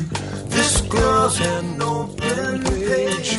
This 0.56 0.72
girl's 0.96 1.38
an 1.54 1.66
open 1.96 2.54
page 2.88 3.32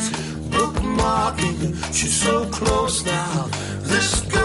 Bookmarking, 0.54 1.58
she's 1.96 2.16
so 2.26 2.36
close 2.58 2.96
now 3.04 3.48
This 3.92 4.10
girl 4.32 4.43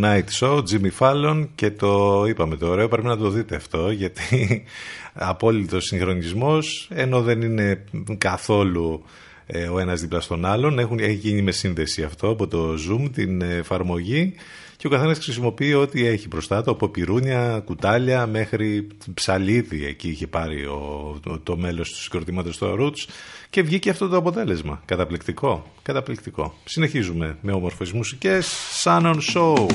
Tonight 0.00 0.30
Show, 0.40 0.62
Jimmy 0.70 0.90
Fallon 0.98 1.48
και 1.54 1.70
το 1.70 2.24
είπαμε 2.28 2.56
το 2.56 2.68
ωραίο, 2.68 2.88
πρέπει 2.88 3.06
να 3.06 3.16
το 3.16 3.30
δείτε 3.30 3.56
αυτό 3.56 3.90
γιατί 3.90 4.64
απόλυτος 5.14 5.84
συγχρονισμός 5.84 6.88
ενώ 6.92 7.22
δεν 7.22 7.42
είναι 7.42 7.84
καθόλου 8.18 9.04
ε, 9.46 9.68
ο 9.68 9.78
ένας 9.78 10.00
δίπλα 10.00 10.20
στον 10.20 10.44
άλλον. 10.44 10.78
Έχουν, 10.78 10.98
έχει 10.98 11.12
γίνει 11.12 11.42
με 11.42 11.50
σύνδεση 11.50 12.02
αυτό 12.02 12.28
από 12.28 12.46
το 12.46 12.74
Zoom 12.88 13.10
την 13.12 13.42
εφαρμογή 13.42 14.34
και 14.80 14.86
ο 14.86 14.90
καθένας 14.90 15.18
χρησιμοποιεί 15.18 15.74
ό,τι 15.74 16.06
έχει 16.06 16.28
μπροστά 16.28 16.62
του 16.62 16.70
από 16.70 16.88
πυρούνια, 16.88 17.62
κουτάλια 17.64 18.26
μέχρι 18.26 18.86
ψαλίδι 19.14 19.86
εκεί 19.86 20.08
είχε 20.08 20.26
πάρει 20.26 20.64
ο, 20.64 21.20
το 21.42 21.56
μέλος 21.56 21.90
του 21.90 21.96
συγκροτήματος 21.96 22.54
στο 22.54 22.76
Roots 22.80 23.08
και 23.50 23.62
βγήκε 23.62 23.90
αυτό 23.90 24.08
το 24.08 24.16
αποτέλεσμα. 24.16 24.82
Καταπληκτικό, 24.84 25.72
καταπληκτικό. 25.82 26.54
Συνεχίζουμε 26.64 27.38
με 27.40 27.52
όμορφες 27.52 27.92
μουσικές. 27.92 28.52
Sun 28.84 29.02
on 29.02 29.18
Show. 29.34 29.66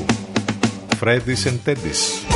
Freddy's 0.99 1.45
and 1.45 1.59
Teddy's. 1.65 2.35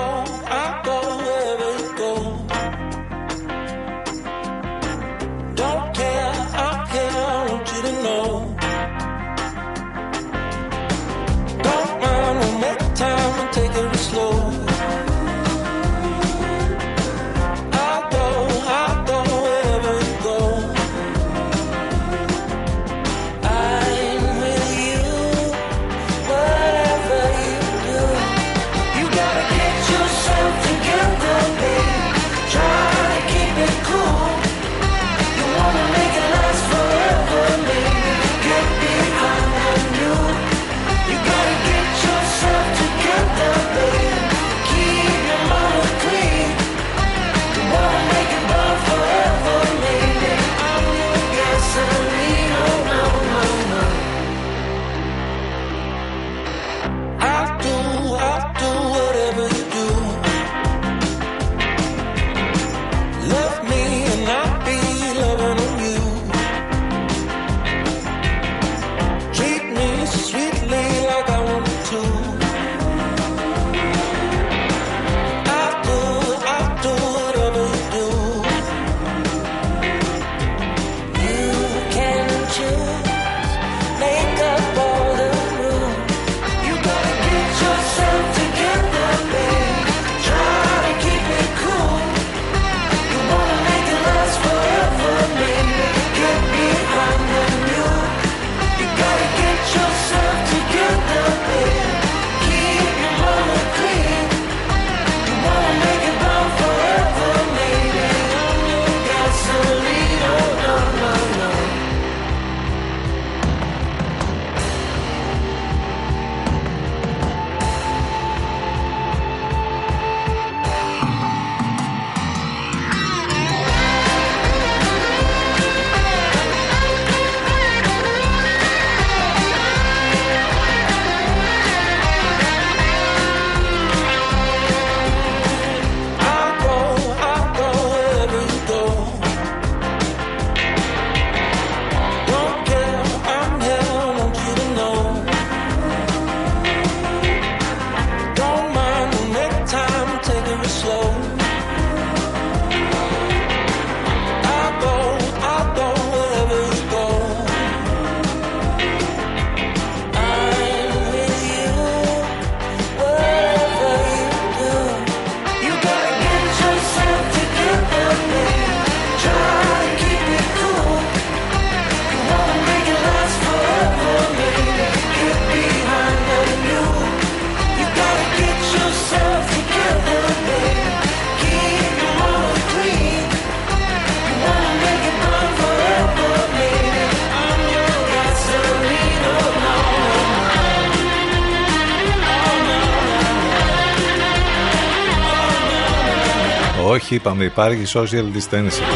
Είπαμε 197.21 197.43
υπάρχει 197.43 197.83
social 197.93 198.37
distancing. 198.37 198.91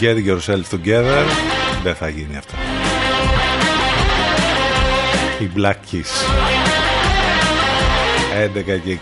Get 0.00 0.26
yourself 0.26 0.64
together. 0.70 1.24
Δεν 1.82 1.94
θα 1.94 2.08
γίνει 2.08 2.36
αυτό. 2.36 2.54
Η 5.38 5.50
Black 5.56 5.94
Kiss. 5.94 6.12
11 8.56 8.80
και 8.84 8.98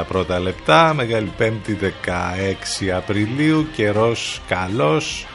24 0.00 0.04
πρώτα 0.08 0.38
λεπτά, 0.38 0.94
Μεγάλη 0.94 1.32
Πέμπτη 1.36 1.78
16 1.80 2.90
Απριλίου, 2.96 3.66
καιρός 3.76 4.40
καλός, 4.48 5.26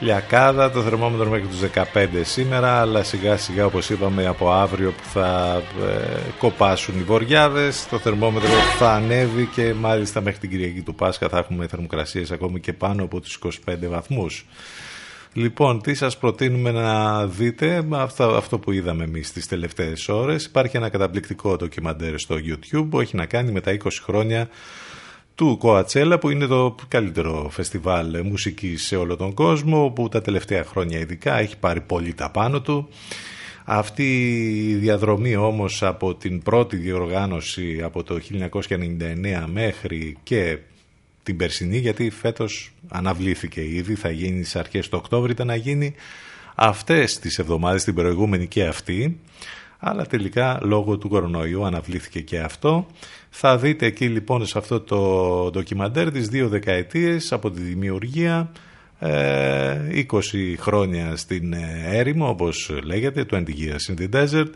Λιακάδα, 0.00 0.70
το 0.70 0.82
θερμόμετρο 0.82 1.30
μέχρι 1.30 1.46
τους 1.46 1.60
15 1.94 2.06
σήμερα, 2.22 2.80
αλλά 2.80 3.02
σιγά 3.02 3.36
σιγά 3.36 3.66
όπως 3.66 3.90
είπαμε 3.90 4.26
από 4.26 4.50
αύριο 4.50 4.90
που 4.90 5.08
θα 5.12 5.62
ε, 5.82 6.18
κοπάσουν 6.38 6.98
οι 6.98 7.02
βοριάδες, 7.02 7.86
το 7.88 7.98
θερμόμετρο 7.98 8.48
θα 8.78 8.92
ανέβει 8.92 9.46
και 9.54 9.74
μάλιστα 9.74 10.20
μέχρι 10.20 10.38
την 10.38 10.50
Κυριακή 10.50 10.82
του 10.82 10.94
Πάσχα 10.94 11.28
θα 11.28 11.38
έχουμε 11.38 11.66
θερμοκρασίες 11.66 12.30
ακόμη 12.30 12.60
και 12.60 12.72
πάνω 12.72 13.04
από 13.04 13.20
τους 13.20 13.38
25 13.44 13.48
βαθμούς. 13.80 14.46
Λοιπόν, 15.32 15.82
τι 15.82 15.94
σας 15.94 16.18
προτείνουμε 16.18 16.70
να 16.70 17.26
δείτε, 17.26 17.86
αυτό, 17.90 18.24
αυτό 18.24 18.58
που 18.58 18.72
είδαμε 18.72 19.04
εμείς 19.04 19.32
τις 19.32 19.46
τελευταίες 19.46 20.08
ώρες. 20.08 20.44
Υπάρχει 20.44 20.76
ένα 20.76 20.88
καταπληκτικό 20.88 21.56
ντοκιμαντέρ 21.56 22.18
στο 22.18 22.36
YouTube 22.36 22.86
που 22.90 23.00
έχει 23.00 23.16
να 23.16 23.26
κάνει 23.26 23.52
με 23.52 23.60
τα 23.60 23.76
20 23.84 23.88
χρόνια 24.02 24.48
του 25.36 25.56
Κοατσέλα 25.58 26.18
που 26.18 26.30
είναι 26.30 26.46
το 26.46 26.74
καλύτερο 26.88 27.48
φεστιβάλ 27.50 28.24
μουσικής 28.24 28.86
σε 28.86 28.96
όλο 28.96 29.16
τον 29.16 29.34
κόσμο 29.34 29.90
που 29.90 30.08
τα 30.08 30.22
τελευταία 30.22 30.64
χρόνια 30.64 30.98
ειδικά 30.98 31.38
έχει 31.38 31.58
πάρει 31.58 31.80
πολύ 31.80 32.14
τα 32.14 32.30
πάνω 32.30 32.60
του. 32.60 32.88
Αυτή 33.64 34.36
η 34.68 34.74
διαδρομή 34.74 35.36
όμως 35.36 35.82
από 35.82 36.14
την 36.14 36.42
πρώτη 36.42 36.76
διοργάνωση 36.76 37.80
από 37.82 38.02
το 38.02 38.20
1999 38.68 39.44
μέχρι 39.52 40.16
και 40.22 40.58
την 41.22 41.36
περσινή 41.36 41.78
γιατί 41.78 42.10
φέτος 42.10 42.72
αναβλήθηκε 42.88 43.60
ήδη, 43.60 43.94
θα 43.94 44.10
γίνει 44.10 44.42
στις 44.42 44.56
αρχές 44.56 44.88
του 44.88 44.98
Οκτώβρη, 45.00 45.32
ήταν 45.32 45.46
να 45.46 45.56
γίνει 45.56 45.94
αυτές 46.54 47.18
τις 47.18 47.38
εβδομάδες, 47.38 47.84
την 47.84 47.94
προηγούμενη 47.94 48.46
και 48.46 48.64
αυτή, 48.64 49.20
αλλά 49.88 50.06
τελικά 50.06 50.60
λόγω 50.62 50.98
του 50.98 51.08
κορονοϊού 51.08 51.64
αναβλήθηκε 51.64 52.20
και 52.20 52.38
αυτό. 52.38 52.86
Θα 53.30 53.58
δείτε 53.58 53.86
εκεί 53.86 54.06
λοιπόν 54.06 54.46
σε 54.46 54.58
αυτό 54.58 54.80
το 54.80 55.50
ντοκιμαντέρ 55.50 56.10
τις 56.10 56.28
δύο 56.28 56.48
δεκαετίες 56.48 57.32
από 57.32 57.50
τη 57.50 57.60
δημιουργία 57.60 58.50
20 59.00 59.08
ε, 59.08 60.56
χρόνια 60.56 61.16
στην 61.16 61.52
ε, 61.52 61.84
έρημο 61.84 62.28
όπως 62.28 62.70
λέγεται, 62.84 63.26
20 63.30 63.36
years 63.36 63.94
in 63.94 64.00
the 64.00 64.08
desert 64.14 64.50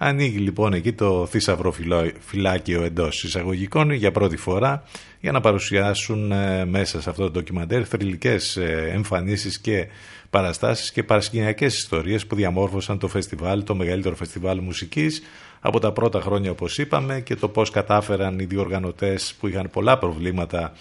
Ανοίγει 0.00 0.38
λοιπόν 0.38 0.72
εκεί 0.72 0.92
το 0.92 1.26
θησαυρό 1.26 1.74
φυλάκιο 2.18 2.82
εντός 2.82 3.24
εισαγωγικών 3.24 3.90
για 3.90 4.10
πρώτη 4.10 4.36
φορά 4.36 4.82
για 5.20 5.32
να 5.32 5.40
παρουσιάσουν 5.40 6.32
ε, 6.32 6.64
μέσα 6.64 7.00
σε 7.00 7.10
αυτό 7.10 7.22
το 7.22 7.30
ντοκιμαντέρ 7.30 7.88
θρηλυκές 7.88 8.56
ε, 8.56 8.90
εμφανίσεις 8.92 9.58
και 9.58 9.86
παραστάσεις 10.30 10.92
και 10.92 11.02
παρασκηνιακές 11.02 11.78
ιστορίες 11.78 12.26
που 12.26 12.34
διαμόρφωσαν 12.34 12.98
το 12.98 13.08
φεστιβάλ, 13.08 13.64
το 13.64 13.74
μεγαλύτερο 13.74 14.14
φεστιβάλ 14.14 14.58
μουσικής 14.58 15.22
από 15.60 15.80
τα 15.80 15.92
πρώτα 15.92 16.20
χρόνια 16.20 16.50
όπως 16.50 16.78
είπαμε 16.78 17.20
και 17.20 17.36
το 17.36 17.48
πώς 17.48 17.70
κατάφεραν 17.70 18.38
οι 18.38 18.44
διοργανωτές 18.44 19.34
που 19.40 19.48
είχαν 19.48 19.70
πολλά 19.72 19.98
προβλήματα 19.98 20.72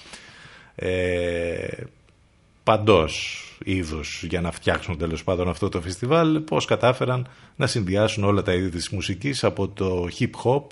ε, 0.75 1.67
παντός 2.63 3.43
είδους 3.63 4.23
για 4.23 4.41
να 4.41 4.51
φτιάξουν 4.51 4.97
τέλος 4.97 5.23
πάντων 5.23 5.49
αυτό 5.49 5.69
το 5.69 5.81
φεστιβάλ 5.81 6.39
πώς 6.39 6.65
κατάφεραν 6.65 7.27
να 7.55 7.67
συνδυάσουν 7.67 8.23
όλα 8.23 8.41
τα 8.41 8.53
είδη 8.53 8.69
της 8.69 8.89
μουσικής 8.89 9.43
από 9.43 9.67
το 9.67 10.07
hip 10.19 10.31
hop 10.43 10.63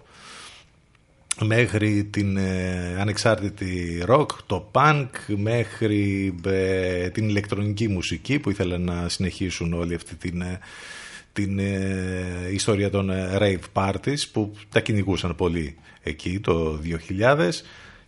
μέχρι 1.43 2.03
την 2.03 2.37
ε, 2.37 2.95
ανεξάρτητη 2.99 4.03
rock, 4.07 4.25
το 4.45 4.71
punk, 4.71 5.09
μέχρι 5.27 6.33
ε, 6.45 7.09
την 7.09 7.29
ηλεκτρονική 7.29 7.87
μουσική 7.87 8.39
που 8.39 8.49
ήθελαν 8.49 8.81
να 8.81 9.09
συνεχίσουν 9.09 9.73
όλη 9.73 9.95
αυτή 9.95 10.15
την, 10.15 10.41
ε, 10.41 10.59
την 11.33 11.59
ιστορία 12.51 12.89
των 12.89 13.11
rave 13.37 13.59
parties 13.73 14.19
που 14.31 14.53
τα 14.69 14.79
κυνηγούσαν 14.79 15.35
πολύ 15.35 15.75
εκεί 16.03 16.39
το 16.39 16.79
2000 17.19 17.49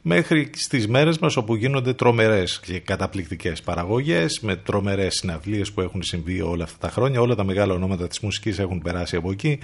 μέχρι 0.02 0.50
στις 0.56 0.88
μέρες 0.88 1.20
μας 1.20 1.36
όπου 1.36 1.56
γίνονται 1.56 1.94
τρομερές 1.94 2.60
και 2.60 2.80
καταπληκτικές 2.80 3.62
παραγωγές 3.62 4.40
με 4.40 4.56
τρομερές 4.56 5.16
συναυλίες 5.16 5.72
που 5.72 5.82
έχουν 5.82 6.04
συμβεί 6.04 6.42
όλα 6.42 6.64
αυτά 6.64 6.78
τα 6.88 6.90
χρόνια. 6.90 7.22
Όλα 7.22 7.36
τα 7.36 7.44
μεγάλα 7.44 7.74
ονόματα 7.74 8.08
της 8.08 8.20
μουσικής 8.20 8.60
έχουν 8.60 8.82
περάσει 8.82 9.16
από 9.16 9.32
εκεί 9.32 9.60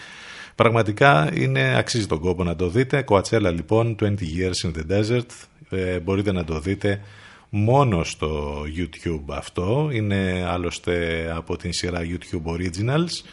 πραγματικά 0.56 1.30
είναι, 1.34 1.78
αξίζει 1.78 2.08
τον 2.08 2.20
κόπο 2.20 2.44
να 2.44 2.56
το 2.56 2.70
δείτε. 2.70 3.02
Κοατσέλα 3.02 3.52
λοιπόν 3.52 3.96
20 4.02 4.06
Years 4.06 4.68
in 4.68 4.72
the 4.78 5.00
Desert. 5.00 5.30
Ε, 5.70 6.00
μπορείτε 6.00 6.32
να 6.32 6.44
το 6.44 6.60
δείτε 6.60 7.02
μόνο 7.50 8.04
στο 8.04 8.62
YouTube 8.78 9.26
αυτό. 9.28 9.90
Είναι 9.94 10.46
άλλωστε 10.50 11.26
από 11.36 11.58
την 11.58 11.74
σειρά 11.74 12.02
YouTube 12.02 12.52
Originals. 12.52 13.26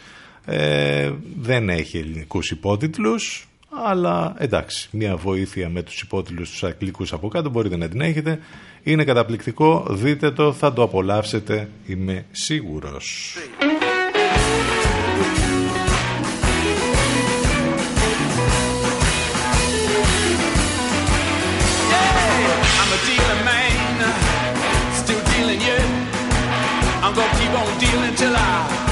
Ε, 0.44 1.12
δεν 1.40 1.68
έχει 1.68 1.98
ελληνικούς 1.98 2.50
υπότιτλους 2.50 3.50
αλλά 3.72 4.34
εντάξει, 4.38 4.88
μια 4.92 5.16
βοήθεια 5.16 5.68
με 5.68 5.82
τους 5.82 6.00
υπότιλους 6.00 6.50
τους 6.50 6.64
αγγλικούς 6.64 7.12
από 7.12 7.28
κάτω 7.28 7.50
μπορείτε 7.50 7.76
να 7.76 7.88
την 7.88 8.00
έχετε. 8.00 8.38
Είναι 8.82 9.04
καταπληκτικό, 9.04 9.86
δείτε 9.90 10.30
το, 10.30 10.52
θα 10.52 10.72
το 10.72 10.82
απολαύσετε, 10.82 11.68
είμαι 11.86 12.24
σίγουρος. 12.30 13.36
Με 28.10 28.89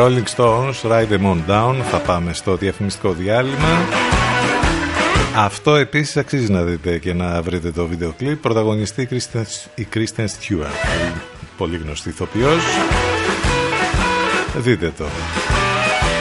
Rolling 0.00 0.24
Stones, 0.36 0.82
Ride 0.82 1.10
Them 1.10 1.24
On 1.24 1.50
Down 1.50 1.74
θα 1.90 1.98
πάμε 1.98 2.32
στο 2.32 2.56
διαφημιστικό 2.56 3.12
διάλειμμα. 3.12 3.78
Αυτό 5.36 5.74
επίσης 5.74 6.16
αξίζει 6.16 6.52
να 6.52 6.62
δείτε 6.62 6.98
και 6.98 7.14
να 7.14 7.42
βρείτε 7.42 7.70
το 7.70 7.86
βίντεο 7.86 8.12
κλιπ. 8.16 8.36
Πρωταγωνιστή 8.42 9.08
η 9.74 9.86
Kristen 9.94 10.24
Stewart, 10.24 10.90
πολύ 11.56 11.76
γνωστή 11.76 12.08
ηθοποιός. 12.08 12.62
Δείτε 14.56 14.92
το. 14.98 15.04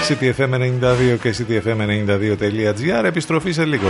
CTFM92 0.10 1.18
και 1.22 1.36
CTFM92.gr 1.38 3.04
Επιστροφή 3.04 3.52
σε 3.52 3.66
λίγο. 3.66 3.90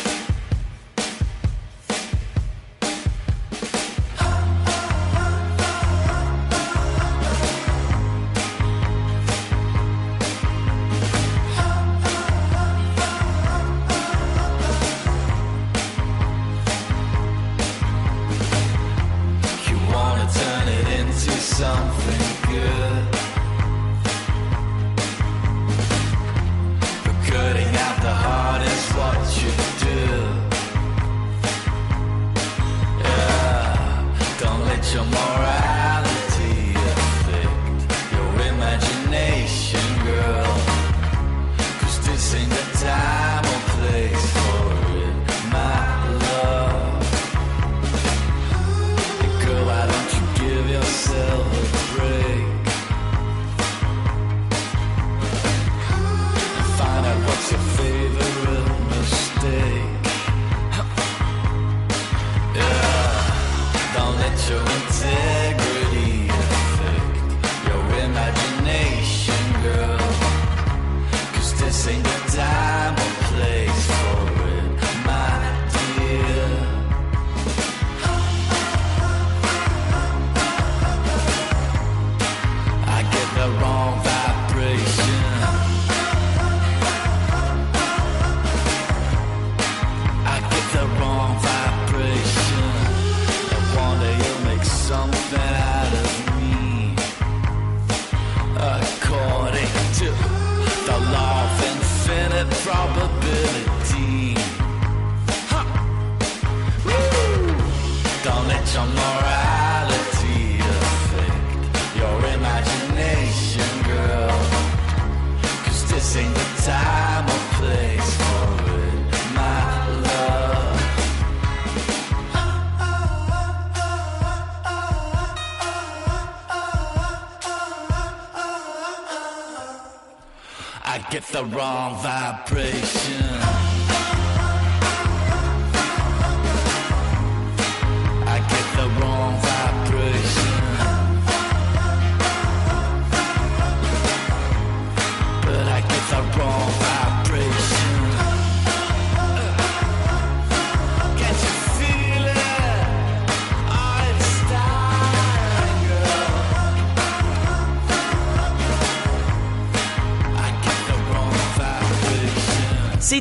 wrong 131.51 131.95
vibe. 131.95 132.30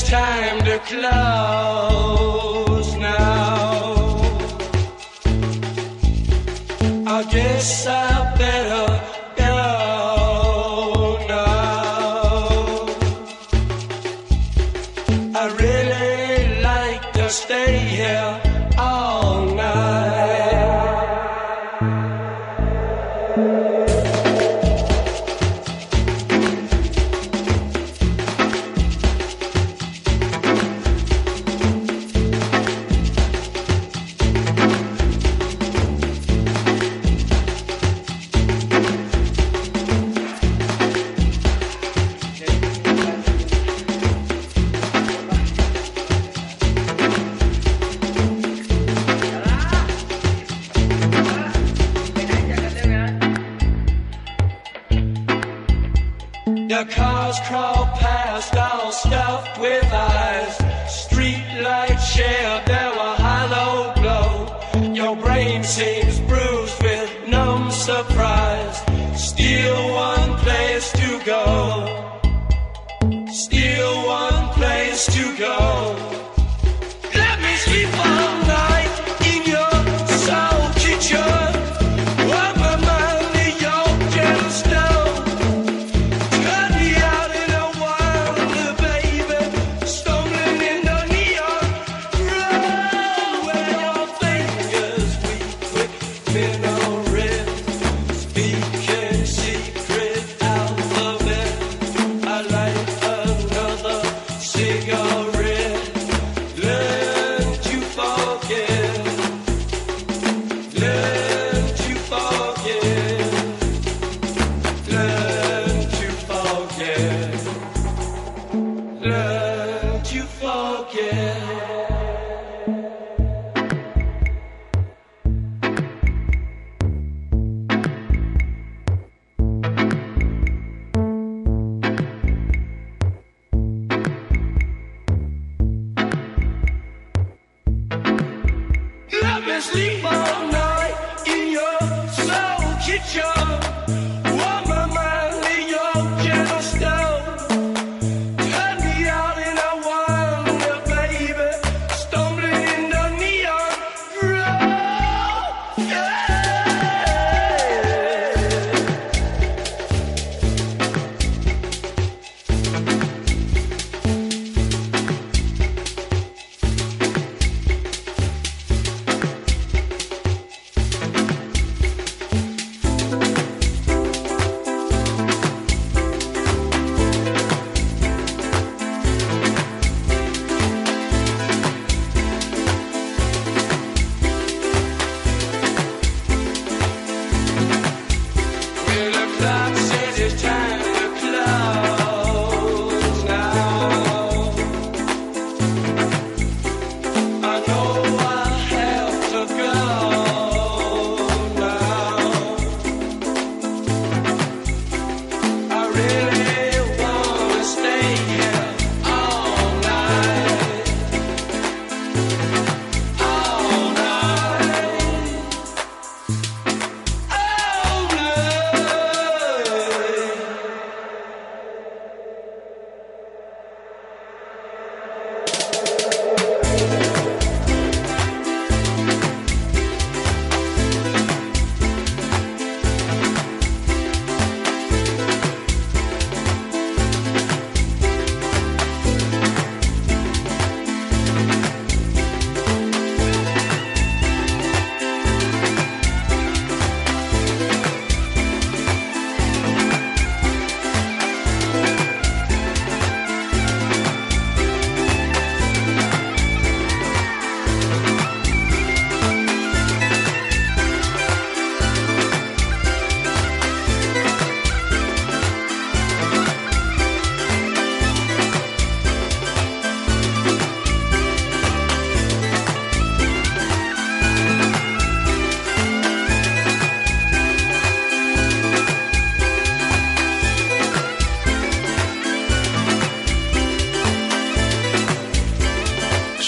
it's 0.00 0.08
time 0.08 0.64
to 0.64 0.78
close. 0.78 1.37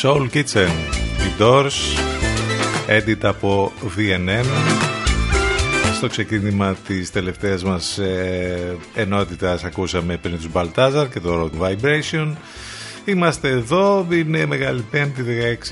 Soul 0.02 0.30
Kitchen, 0.30 0.72
The 1.22 1.42
Doors, 1.42 1.78
edit 2.88 3.18
από 3.22 3.72
VNN. 3.96 4.44
Στο 5.96 6.08
ξεκίνημα 6.08 6.76
της 6.86 7.10
τελευταίας 7.10 7.64
μας 7.64 7.98
ε, 7.98 8.76
ενότητας 8.94 9.64
ακούσαμε 9.64 10.16
πριν 10.16 10.36
τους 10.36 10.48
Baltazar 10.52 11.06
και 11.12 11.20
το 11.20 11.40
Rock 11.40 11.62
Vibration. 11.62 12.32
Είμαστε 13.04 13.48
εδώ, 13.48 14.06
είναι 14.10 14.46
Μεγάλη 14.46 14.84
Πέμπτη 14.90 15.22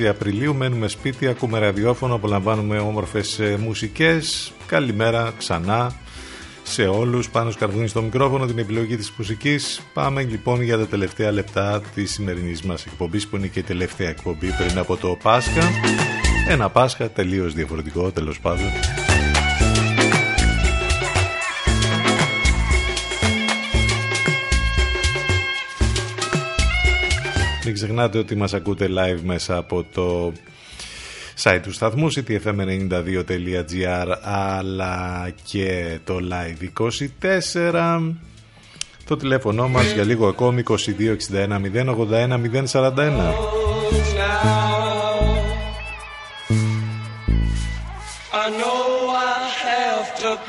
16 0.00 0.04
Απριλίου, 0.04 0.54
μένουμε 0.54 0.88
σπίτι, 0.88 1.26
ακούμε 1.26 1.58
ραδιόφωνο, 1.58 2.14
απολαμβάνουμε 2.14 2.78
όμορφες 2.78 3.38
ε, 3.38 3.56
μουσικές. 3.60 4.52
Καλημέρα 4.66 5.32
ξανά 5.38 5.92
σε 6.78 6.86
όλους. 6.86 7.30
Πάνω 7.30 7.50
σκαρβούνι 7.50 7.88
στο 7.88 8.02
μικρόφωνο 8.02 8.46
την 8.46 8.58
επιλογή 8.58 8.96
της 8.96 9.12
μουσικής. 9.16 9.80
Πάμε 9.92 10.22
λοιπόν 10.22 10.62
για 10.62 10.78
τα 10.78 10.86
τελευταία 10.86 11.32
λεπτά 11.32 11.80
της 11.94 12.12
σημερινής 12.12 12.62
μας 12.62 12.86
εκπομπής 12.86 13.26
που 13.26 13.36
είναι 13.36 13.46
και 13.46 13.58
η 13.58 13.62
τελευταία 13.62 14.08
εκπομπή 14.08 14.46
πριν 14.56 14.78
από 14.78 14.96
το 14.96 15.18
Πάσχα. 15.22 15.70
Ένα 16.48 16.68
Πάσχα 16.70 17.10
τελείως 17.10 17.54
διαφορετικό 17.54 18.10
τέλος 18.10 18.40
πάντων. 18.40 18.66
Μην 27.64 27.74
ξεχνάτε 27.74 28.18
ότι 28.18 28.36
μας 28.36 28.54
ακούτε 28.54 28.88
live 28.90 29.20
μέσα 29.22 29.56
από 29.56 29.84
το 29.94 30.32
site 31.42 31.60
του 31.62 31.72
σταθμού 31.72 32.12
ctfm92.gr 32.12 34.16
αλλά 34.22 35.30
και 35.44 35.98
το 36.04 36.18
live 36.30 36.82
24 37.70 38.12
το 39.04 39.16
τηλέφωνο 39.16 39.68
μας 39.68 39.92
για 39.92 40.04
λίγο 40.04 40.28
ακόμη 40.28 40.62
2261 40.68 40.74
081 41.30 42.66
041 42.72 43.32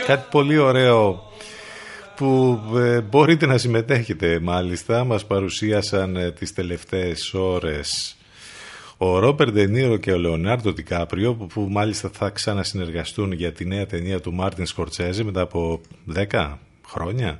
Κάτι 0.05 0.27
πολύ 0.31 0.57
ωραίο 0.57 1.23
που 2.15 2.59
ε, 2.75 3.01
μπορείτε 3.01 3.45
να 3.45 3.57
συμμετέχετε 3.57 4.39
μάλιστα. 4.39 5.03
Μας 5.03 5.25
παρουσίασαν 5.25 6.15
ε, 6.15 6.31
τις 6.31 6.53
τελευταίες 6.53 7.33
ώρες 7.33 8.18
ο 9.01 9.19
Ρόπερ 9.19 9.51
Ντενίρο 9.51 9.97
και 9.97 10.11
ο 10.11 10.17
Λεωνάρντο 10.17 10.73
Τικάπριο, 10.73 11.33
που, 11.33 11.47
που 11.47 11.67
μάλιστα 11.69 12.09
θα 12.13 12.29
ξανασυνεργαστούν 12.29 13.31
για 13.31 13.51
τη 13.51 13.65
νέα 13.65 13.85
ταινία 13.85 14.19
του 14.19 14.33
Μάρτιν 14.33 14.65
Σκορτσέζη 14.65 15.23
μετά 15.23 15.41
από 15.41 15.81
10 16.31 16.57
χρόνια. 16.87 17.39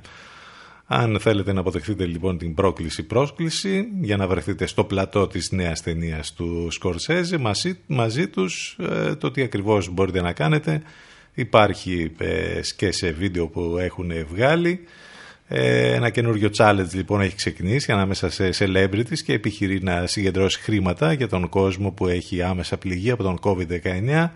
Αν 0.86 1.20
θέλετε 1.20 1.52
να 1.52 1.60
αποδεχτείτε 1.60 2.04
λοιπόν 2.04 2.38
την 2.38 2.54
πρόκληση-πρόσκληση 2.54 3.88
για 4.00 4.16
να 4.16 4.26
βρεθείτε 4.26 4.66
στο 4.66 4.84
πλατό 4.84 5.26
της 5.26 5.50
νέας 5.50 5.82
ταινίας 5.82 6.32
του 6.32 6.68
Σκορσέζη 6.70 7.36
μαζί, 7.36 7.78
μαζί 7.86 8.28
τους 8.28 8.76
ε, 8.78 9.14
το 9.14 9.30
τι 9.30 9.42
ακριβώς 9.42 9.88
μπορείτε 9.88 10.20
να 10.20 10.32
κάνετε 10.32 10.82
υπάρχει 11.34 12.12
ε, 12.18 12.60
και 12.76 12.92
σε 12.92 13.10
βίντεο 13.10 13.46
που 13.46 13.76
έχουν 13.78 14.12
βγάλει 14.26 14.70
ε, 14.70 14.99
ένα 15.52 16.10
καινούριο 16.10 16.50
challenge 16.56 16.92
λοιπόν 16.92 17.20
έχει 17.20 17.34
ξεκινήσει 17.34 17.92
ανάμεσα 17.92 18.30
σε 18.30 18.50
celebrities 18.58 19.18
και 19.24 19.32
επιχειρεί 19.32 19.82
να 19.82 20.06
συγκεντρώσει 20.06 20.60
χρήματα 20.60 21.12
για 21.12 21.28
τον 21.28 21.48
κόσμο 21.48 21.90
που 21.90 22.06
έχει 22.06 22.42
άμεσα 22.42 22.76
πληγεί 22.76 23.10
από 23.10 23.22
τον 23.22 23.38
COVID-19. 23.42 24.28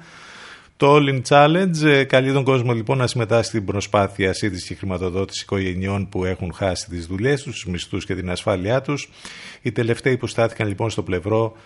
Το 0.76 0.94
All 0.94 1.08
In 1.08 1.20
Challenge 1.28 1.84
ε, 1.84 2.04
καλεί 2.04 2.32
τον 2.32 2.44
κόσμο 2.44 2.72
λοιπόν 2.72 2.98
να 2.98 3.06
συμμετάσχει 3.06 3.48
στην 3.48 3.64
προσπάθεια 3.64 4.32
σύντηση 4.32 4.66
και 4.66 4.74
χρηματοδότηση 4.74 5.42
οικογενειών 5.42 6.08
που 6.08 6.24
έχουν 6.24 6.52
χάσει 6.52 6.88
τις 6.88 7.06
δουλειές 7.06 7.42
τους, 7.42 7.52
τους 7.54 7.66
μισθούς 7.66 8.04
και 8.04 8.14
την 8.14 8.30
ασφάλειά 8.30 8.80
τους. 8.80 9.10
Οι 9.62 9.72
τελευταίοι 9.72 10.16
που 10.16 10.26
στάθηκαν 10.26 10.68
λοιπόν 10.68 10.90
στο 10.90 11.02
πλευρό 11.02 11.56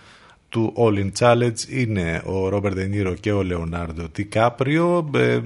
του 0.49 0.73
All 0.77 0.97
In 0.97 1.11
Challenge 1.19 1.67
είναι 1.69 2.21
ο 2.25 2.49
Ρόμπερ 2.49 2.73
Ντενίρο 2.73 3.13
και 3.13 3.31
ο 3.31 3.43
Λεωνάρντο 3.43 4.07
Τικάπριο. 4.09 5.09
Ε, 5.15 5.39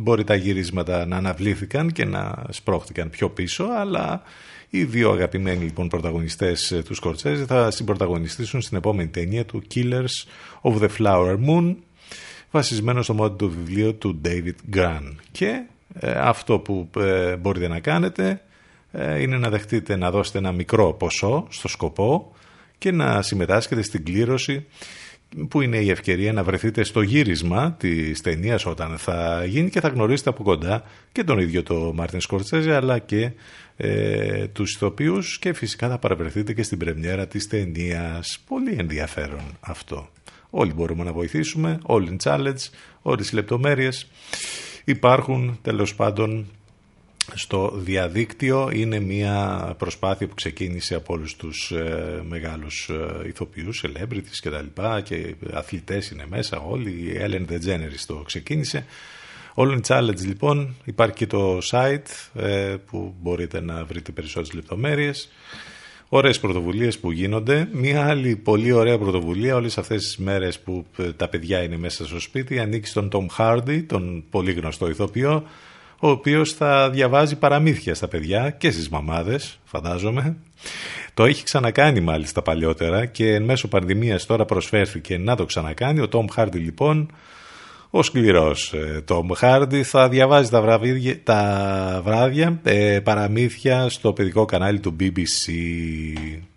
μπορεί 0.00 0.24
τα 0.24 0.34
γυρίσματα 0.34 1.06
να 1.06 1.16
αναβλήθηκαν 1.16 1.92
και 1.92 2.04
να 2.04 2.44
σπρώχτηκαν 2.50 3.10
πιο 3.10 3.30
πίσω, 3.30 3.64
αλλά 3.78 4.22
οι 4.70 4.84
δύο 4.84 5.10
αγαπημένοι 5.10 5.64
λοιπόν 5.64 5.88
πρωταγωνιστές 5.88 6.82
του 6.84 6.94
Σκορτσέζη 6.94 7.44
θα 7.44 7.70
συμπροταγωνιστήσουν 7.70 8.60
στην 8.60 8.76
επόμενη 8.76 9.08
ταινία 9.08 9.44
του 9.44 9.62
Killers 9.74 10.26
of 10.62 10.78
the 10.80 10.88
Flower 10.98 11.36
Moon, 11.48 11.74
βασισμένο 12.50 13.02
στο 13.02 13.14
μόντο 13.14 13.34
του 13.34 13.50
βιβλίου 13.50 13.98
του 13.98 14.20
David 14.24 14.76
Grant. 14.76 15.14
Και 15.32 15.62
ε, 16.00 16.10
αυτό 16.10 16.58
που 16.58 16.88
ε, 16.98 17.36
μπορείτε 17.36 17.68
να 17.68 17.80
κάνετε 17.80 18.40
είναι 19.20 19.38
να 19.38 19.50
δεχτείτε 19.50 19.96
να 19.96 20.10
δώσετε 20.10 20.38
ένα 20.38 20.52
μικρό 20.52 20.92
ποσό 20.92 21.46
στο 21.50 21.68
σκοπό 21.68 22.32
και 22.78 22.92
να 22.92 23.22
συμμετάσχετε 23.22 23.82
στην 23.82 24.04
κλήρωση 24.04 24.66
που 25.48 25.60
είναι 25.60 25.76
η 25.76 25.90
ευκαιρία 25.90 26.32
να 26.32 26.44
βρεθείτε 26.44 26.84
στο 26.84 27.02
γύρισμα 27.02 27.72
της 27.72 28.20
ταινίας 28.20 28.66
όταν 28.66 28.98
θα 28.98 29.44
γίνει 29.44 29.70
και 29.70 29.80
θα 29.80 29.88
γνωρίσετε 29.88 30.30
από 30.30 30.42
κοντά 30.42 30.82
και 31.12 31.24
τον 31.24 31.38
ίδιο 31.38 31.62
το 31.62 31.92
Μάρτιν 31.94 32.20
Σκορτσέζε 32.20 32.74
αλλά 32.74 32.98
και 32.98 33.30
ε, 33.76 34.46
τους 34.46 34.74
ηθοποιούς 34.74 35.38
και 35.38 35.52
φυσικά 35.52 35.88
θα 35.88 35.98
παραβρεθείτε 35.98 36.52
και 36.52 36.62
στην 36.62 36.78
πρεμιέρα 36.78 37.26
της 37.26 37.46
ταινίας. 37.46 38.38
Πολύ 38.48 38.76
ενδιαφέρον 38.78 39.42
αυτό. 39.60 40.08
Όλοι 40.50 40.72
μπορούμε 40.72 41.04
να 41.04 41.12
βοηθήσουμε, 41.12 41.78
όλοι 41.82 42.08
είναι 42.08 42.16
challenge, 42.22 42.70
όλες 43.02 43.30
οι 43.30 43.34
λεπτομέρειες 43.34 44.10
υπάρχουν 44.84 45.58
τέλος 45.62 45.94
πάντων 45.94 46.46
στο 47.34 47.72
διαδίκτυο 47.74 48.70
είναι 48.72 49.00
μια 49.00 49.74
προσπάθεια 49.78 50.26
που 50.26 50.34
ξεκίνησε 50.34 50.94
από 50.94 51.14
όλους 51.14 51.36
τους 51.36 51.70
ε, 51.70 52.22
μεγάλους 52.28 52.88
ε, 52.88 53.28
ηθοποιούς, 53.28 53.84
celebrities 53.86 54.38
και 54.40 54.50
τα 54.50 54.62
λοιπά 54.62 55.00
και 55.00 55.34
αθλητές 55.52 56.10
είναι 56.10 56.24
μέσα 56.28 56.58
όλοι, 56.58 56.90
η 56.90 57.16
Ellen 57.20 57.52
DeGeneres 57.52 58.04
το 58.06 58.14
ξεκίνησε. 58.14 58.86
All 59.54 59.78
in 59.78 59.80
Challenge 59.86 60.20
λοιπόν 60.20 60.74
υπάρχει 60.84 61.14
και 61.14 61.26
το 61.26 61.58
site 61.70 62.40
ε, 62.42 62.74
που 62.86 63.14
μπορείτε 63.20 63.60
να 63.60 63.84
βρείτε 63.84 64.12
περισσότερες 64.12 64.54
λεπτομέρειες. 64.54 65.28
Ωραίες 66.08 66.40
πρωτοβουλίες 66.40 66.98
που 66.98 67.12
γίνονται. 67.12 67.68
Μία 67.72 68.06
άλλη 68.06 68.36
πολύ 68.36 68.72
ωραία 68.72 68.98
πρωτοβουλία 68.98 69.56
όλες 69.56 69.78
αυτές 69.78 70.02
τις 70.02 70.16
μέρες 70.16 70.60
που 70.60 70.86
ε, 70.96 71.12
τα 71.12 71.28
παιδιά 71.28 71.62
είναι 71.62 71.76
μέσα 71.76 72.06
στο 72.06 72.20
σπίτι 72.20 72.58
ανήκει 72.58 72.86
στον 72.86 73.08
Tom 73.12 73.26
Hardy, 73.38 73.84
τον 73.86 74.24
πολύ 74.30 74.52
γνωστό 74.52 74.88
ηθοποιό 74.88 75.44
ο 75.98 76.08
οποίος 76.08 76.52
θα 76.52 76.90
διαβάζει 76.90 77.36
παραμύθια 77.36 77.94
στα 77.94 78.08
παιδιά 78.08 78.50
και 78.50 78.70
στις 78.70 78.88
μαμάδες, 78.88 79.58
φαντάζομαι. 79.64 80.36
Το 81.14 81.24
έχει 81.24 81.44
ξανακάνει 81.44 82.00
μάλιστα 82.00 82.42
παλιότερα 82.42 83.06
και 83.06 83.34
εν 83.34 83.42
μέσω 83.42 83.68
πανδημίας 83.68 84.26
τώρα 84.26 84.44
προσφέρθηκε 84.44 85.18
να 85.18 85.36
το 85.36 85.44
ξανακάνει. 85.44 86.00
Ο 86.00 86.08
Tom 86.12 86.24
Hardy 86.36 86.52
λοιπόν, 86.52 87.10
ο 87.90 88.02
σκληρός 88.02 88.74
Tom 89.08 89.26
Hardy 89.40 89.82
θα 89.82 90.08
διαβάζει 90.08 90.50
τα, 90.50 90.60
βράδια, 90.60 91.22
τα 91.22 92.00
βράδια 92.04 92.60
ε, 92.62 93.00
παραμύθια 93.00 93.88
στο 93.88 94.12
παιδικό 94.12 94.44
κανάλι 94.44 94.80
του 94.80 94.96
BBC. 95.00 95.52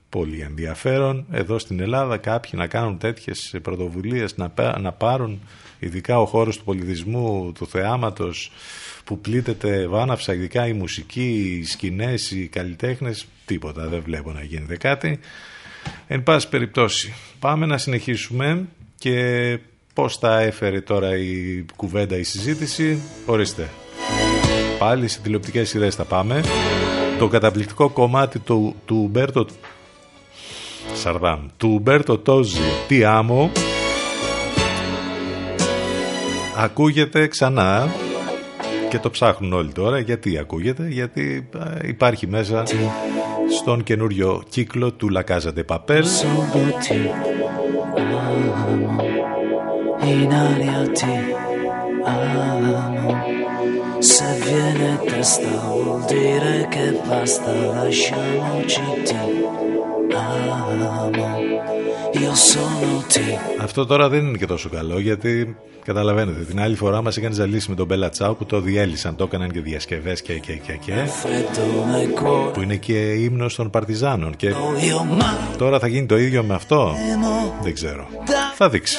Πολύ 0.09 0.39
ενδιαφέρον. 0.39 1.25
Εδώ 1.31 1.59
στην 1.59 1.79
Ελλάδα 1.79 2.17
κάποιοι 2.17 2.51
να 2.53 2.67
κάνουν 2.67 2.97
τέτοιες 2.97 3.55
πρωτοβουλίες, 3.61 4.37
να, 4.37 4.51
να 4.79 4.91
πάρουν 4.91 5.39
ειδικά 5.79 6.19
ο 6.19 6.25
χώρος 6.25 6.57
του 6.57 6.63
πολιτισμού, 6.63 7.51
του 7.51 7.67
θεάματος, 7.67 8.51
που 9.09 9.19
πλήττεται 9.19 9.87
βάναυσα, 9.87 10.33
ειδικά 10.33 10.67
η 10.67 10.73
μουσική, 10.73 11.57
οι 11.59 11.65
σκηνές, 11.65 12.31
οι 12.31 12.47
καλλιτέχνες, 12.47 13.27
τίποτα, 13.45 13.87
δεν 13.87 14.01
βλέπω 14.05 14.31
να 14.31 14.43
γίνεται 14.43 14.77
κάτι. 14.77 15.19
Εν 16.07 16.23
πάση 16.23 16.49
περιπτώσει, 16.49 17.13
πάμε 17.39 17.65
να 17.65 17.77
συνεχίσουμε 17.77 18.67
και 18.97 19.57
πώς 19.93 20.19
τα 20.19 20.39
έφερε 20.39 20.81
τώρα 20.81 21.17
η 21.17 21.65
κουβέντα, 21.75 22.17
η 22.17 22.23
συζήτηση, 22.23 23.01
ορίστε. 23.25 23.69
Πάλι 24.79 25.07
σε 25.07 25.19
τηλεοπτικές 25.19 25.69
σειρές 25.69 25.95
θα 25.95 26.03
πάμε. 26.03 26.41
Το 27.19 27.27
καταπληκτικό 27.27 27.89
κομμάτι 27.89 28.39
του, 28.39 28.75
του 28.85 29.07
Μπέρτο 29.11 29.45
Σαρδάμ, 30.93 31.47
του 31.57 31.79
Μπέρτο 31.81 32.17
Τόζι, 32.17 32.59
τι 32.87 33.03
άμμο, 33.03 33.51
ακούγεται 36.55 37.27
ξανά 37.27 37.89
και 38.89 38.99
το 38.99 39.09
ψάχνουν 39.09 39.53
όλοι 39.53 39.71
τώρα. 39.71 39.99
Γιατί 39.99 40.37
ακούγεται, 40.37 40.87
γιατί 40.87 41.49
υπάρχει 41.83 42.27
μέσα 42.27 42.63
στον 43.59 43.83
καινούριο 43.83 44.43
κύκλο 44.49 44.91
του 44.91 45.09
Λακάζα 45.09 45.53
de 45.55 45.63
Papel. 45.65 46.03
In 50.01 50.31
aria 50.31 50.81
ti 50.97 51.15
amo 52.05 52.79
Se 53.99 54.29
viene 54.45 54.97
testa 55.09 55.49
vuol 55.67 56.05
dire 56.05 56.67
che 56.73 56.85
basta 57.07 57.51
Lasciamoci 57.51 58.81
ti 59.03 59.15
amo 59.15 59.69
Io 60.09 60.17
sono 60.69 61.09
ti 61.11 61.58
Αυτό 63.61 63.85
τώρα 63.85 64.09
δεν 64.09 64.25
είναι 64.25 64.37
και 64.37 64.45
τόσο 64.45 64.69
καλό 64.69 64.99
γιατί 64.99 65.57
Καταλαβαίνετε, 65.89 66.43
την 66.43 66.59
άλλη 66.59 66.75
φορά 66.75 67.01
μας 67.01 67.17
είχαν 67.17 67.33
ζαλίσει 67.33 67.69
με 67.69 67.75
τον 67.75 67.85
Μπέλα 67.85 68.09
Τσάου 68.09 68.35
που 68.35 68.45
το 68.45 68.59
διέλυσαν, 68.59 69.15
το 69.15 69.23
έκαναν 69.23 69.51
και 69.51 69.61
διασκευές 69.61 70.21
και 70.21 70.33
και 70.33 70.53
και 70.53 70.73
και 70.73 70.93
που 72.53 72.61
είναι 72.61 72.75
και 72.75 73.13
ύμνος 73.13 73.55
των 73.55 73.69
Παρτιζάνων 73.69 74.35
και 74.35 74.53
τώρα 75.57 75.79
θα 75.79 75.87
γίνει 75.87 76.05
το 76.05 76.17
ίδιο 76.17 76.43
με 76.43 76.53
αυτό. 76.53 76.95
Δεν 77.61 77.73
ξέρω. 77.73 78.07
θα 78.55 78.69
δείξει 78.69 78.97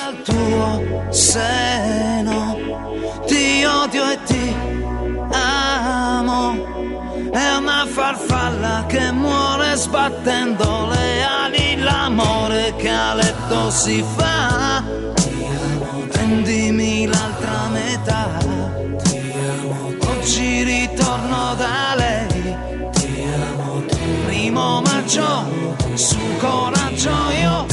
È 7.32 7.56
una 7.56 7.86
farfalla 7.86 8.84
che 8.86 9.12
muore 9.12 9.76
sbattendo 9.76 10.88
le 10.88 11.22
ali, 11.22 11.76
l'amore 11.76 12.74
che 12.76 12.88
a 12.88 13.14
letto 13.14 13.70
si 13.70 14.04
fa 14.16 14.82
prendimi 16.30 17.06
l'altra 17.06 17.68
metà. 17.68 18.38
Ti 19.02 19.32
amo, 19.60 19.94
Oggi 20.10 20.62
ritorno 20.62 21.54
da 21.56 21.94
lei. 21.96 22.56
Ti 22.92 23.26
amo, 23.34 23.82
Primo 24.26 24.80
maggio, 24.82 25.76
su 25.94 26.18
coraggio 26.38 27.10
io 27.40 27.69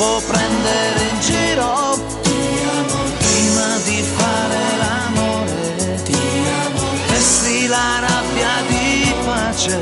troppo 0.00 0.22
prendere 0.26 1.08
in 1.10 1.20
giro. 1.20 1.98
Prima 3.18 3.78
di 3.84 4.02
fare 4.02 4.58
l'amore. 4.78 6.02
Ti 6.04 6.16
amo. 6.64 6.80
Messi 7.10 7.66
la 7.66 8.00
rabbia 8.00 8.62
di 8.68 9.14
pace. 9.24 9.78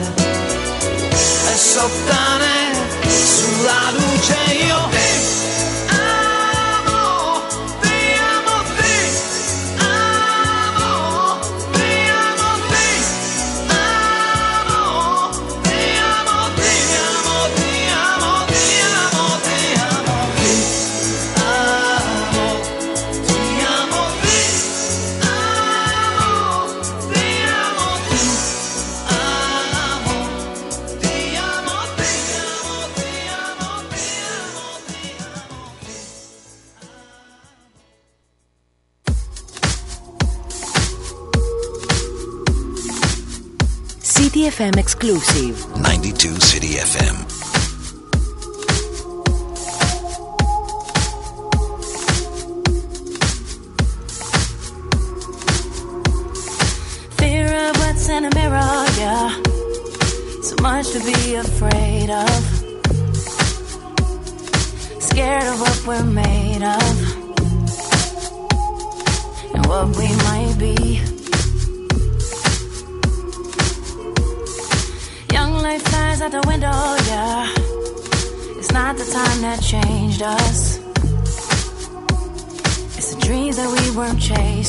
E 1.52 1.56
sottane 1.56 2.74
sulla 3.06 3.90
luce. 3.92 3.97
CTFM 44.58 44.76
exclusive. 44.76 45.66
92 45.76 46.40
City 46.40 46.78
FM. 46.78 47.27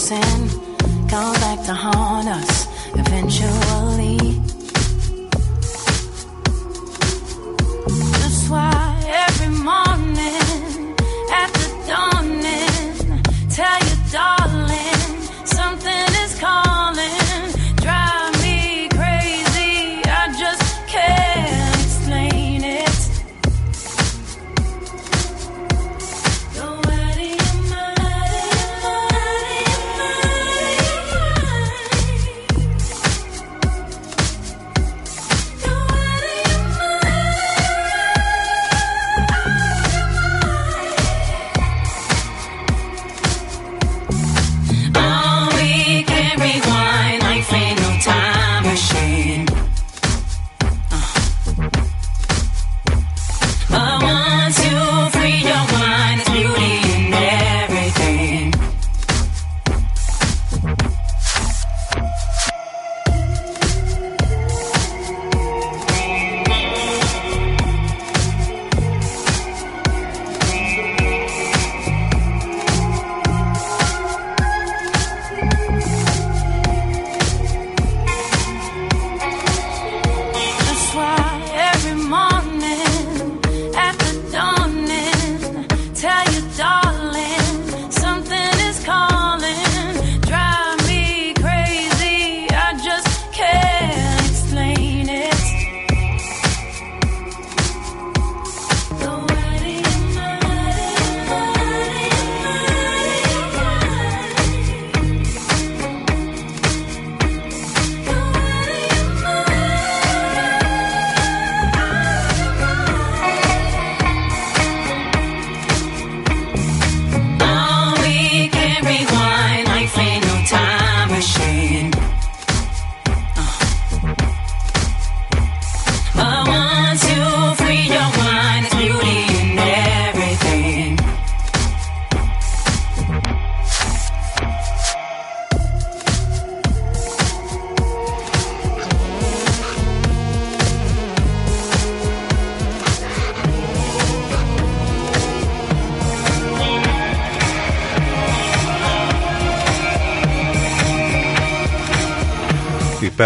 sand. 0.09 0.38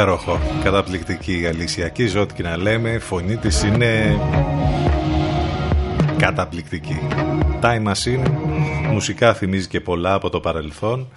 Υπέροχο, 0.04 0.40
καταπληκτική, 0.64 1.46
αλυσιακή, 1.48 2.18
ό,τι 2.18 2.34
και 2.34 2.44
να 2.44 2.58
λέμε, 2.58 2.90
η 2.90 3.00
φωνή 3.00 3.38
της 3.38 3.64
είναι 3.64 4.20
καταπληκτική. 6.18 7.00
Time 7.62 7.84
Machine, 7.88 8.28
μουσικά 8.92 9.34
θυμίζει 9.34 9.68
και 9.68 9.82
πολλά 9.82 10.14
από 10.14 10.30
το 10.30 10.40
παρελθόν. 10.40 11.08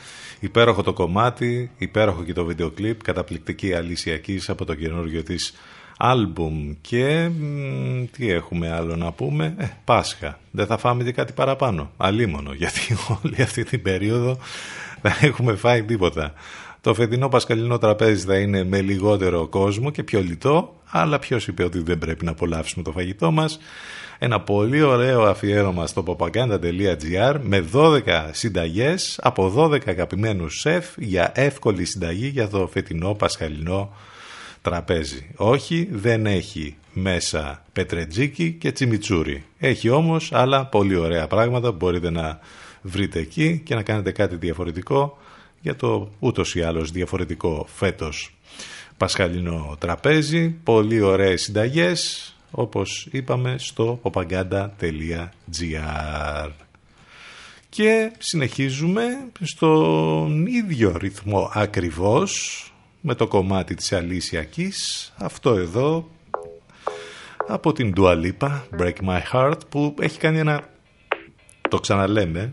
Υπέροχο 0.40 0.82
το 0.82 0.92
κομμάτι, 0.92 1.70
υπέροχο 1.78 2.22
και 2.22 2.32
το 2.32 2.44
βίντεο 2.44 2.70
κλιπ, 2.70 3.02
καταπληκτική 3.02 3.74
αλυσιακή 3.74 4.40
από 4.46 4.64
το 4.64 4.74
καινούργιο 4.74 5.22
της 5.22 5.54
άλμπουμ. 5.98 6.74
Και 6.80 7.28
μ, 7.28 8.04
τι 8.16 8.30
έχουμε 8.30 8.72
άλλο 8.72 8.96
να 8.96 9.12
πούμε, 9.12 9.54
ε, 9.58 9.66
Πάσχα. 9.84 10.38
Δεν 10.50 10.66
θα 10.66 10.76
φάμε 10.76 11.04
και 11.04 11.12
κάτι 11.12 11.32
παραπάνω, 11.32 11.90
αλίμονο, 11.96 12.52
γιατί 12.62 12.96
όλη 13.22 13.42
αυτή 13.42 13.64
την 13.64 13.82
περίοδο 13.82 14.38
δεν 15.02 15.12
έχουμε 15.20 15.54
φάει 15.54 15.82
τίποτα. 15.82 16.32
Το 16.80 16.94
φετινό 16.94 17.28
πασκαλινό 17.28 17.78
τραπέζι 17.78 18.24
θα 18.26 18.38
είναι 18.38 18.64
με 18.64 18.80
λιγότερο 18.80 19.46
κόσμο 19.46 19.90
και 19.90 20.02
πιο 20.02 20.20
λιτό, 20.20 20.74
αλλά 20.90 21.18
ποιος 21.18 21.46
είπε 21.46 21.64
ότι 21.64 21.82
δεν 21.82 21.98
πρέπει 21.98 22.24
να 22.24 22.30
απολαύσουμε 22.30 22.84
το 22.84 22.92
φαγητό 22.92 23.30
μας. 23.30 23.58
Ένα 24.18 24.40
πολύ 24.40 24.82
ωραίο 24.82 25.22
αφιέρωμα 25.22 25.86
στο 25.86 26.04
popaganda.gr 26.06 27.36
με 27.42 27.64
12 27.72 28.00
συνταγές 28.30 29.18
από 29.22 29.52
12 29.56 29.88
αγαπημένους 29.88 30.60
σεφ 30.60 30.86
για 30.96 31.32
εύκολη 31.34 31.84
συνταγή 31.84 32.26
για 32.26 32.48
το 32.48 32.66
φετινό 32.72 33.14
πασχαλινό 33.14 33.94
τραπέζι. 34.62 35.30
Όχι, 35.36 35.88
δεν 35.92 36.26
έχει 36.26 36.76
μέσα 36.92 37.62
πετρετζίκι 37.72 38.52
και 38.52 38.72
τσιμιτσούρι. 38.72 39.44
Έχει 39.58 39.88
όμως 39.88 40.32
άλλα 40.32 40.66
πολύ 40.66 40.96
ωραία 40.96 41.26
πράγματα 41.26 41.70
που 41.70 41.76
μπορείτε 41.76 42.10
να 42.10 42.38
βρείτε 42.82 43.18
εκεί 43.18 43.60
και 43.64 43.74
να 43.74 43.82
κάνετε 43.82 44.10
κάτι 44.10 44.36
διαφορετικό 44.36 45.18
για 45.60 45.76
το 45.76 46.10
ούτως 46.18 46.54
ή 46.54 46.62
άλλως 46.62 46.90
διαφορετικό 46.90 47.66
φέτος 47.74 48.36
πασχαλινό 48.96 49.76
τραπέζι. 49.78 50.48
Πολύ 50.48 51.00
ωραίες 51.00 51.42
συνταγές, 51.42 52.30
όπως 52.50 53.08
είπαμε 53.10 53.54
στο 53.58 54.00
popaganda.gr 54.02 55.30
και 57.76 58.12
συνεχίζουμε 58.18 59.02
στον 59.40 60.46
ίδιο 60.46 60.96
ρυθμό 60.96 61.50
ακριβώς 61.54 62.60
με 63.00 63.14
το 63.14 63.26
κομμάτι 63.26 63.74
της 63.74 63.92
Αλήσιακής 63.92 65.12
αυτό 65.16 65.50
εδώ 65.50 66.10
από 67.46 67.72
την 67.72 67.92
Dua 67.96 68.24
Lipa, 68.24 68.60
Break 68.78 68.94
My 69.08 69.20
Heart 69.32 69.58
που 69.68 69.94
έχει 70.00 70.18
κάνει 70.18 70.38
ένα 70.38 70.68
το 71.68 71.78
ξαναλέμε 71.78 72.52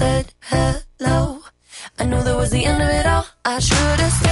Said 0.00 0.32
hello, 0.40 1.42
I 1.98 2.04
knew 2.06 2.22
that 2.22 2.34
was 2.34 2.50
the 2.50 2.64
end 2.64 2.80
of 2.82 2.88
it 2.88 3.04
all. 3.04 3.26
I 3.44 3.58
should've 3.58 4.12
stayed 4.12 4.29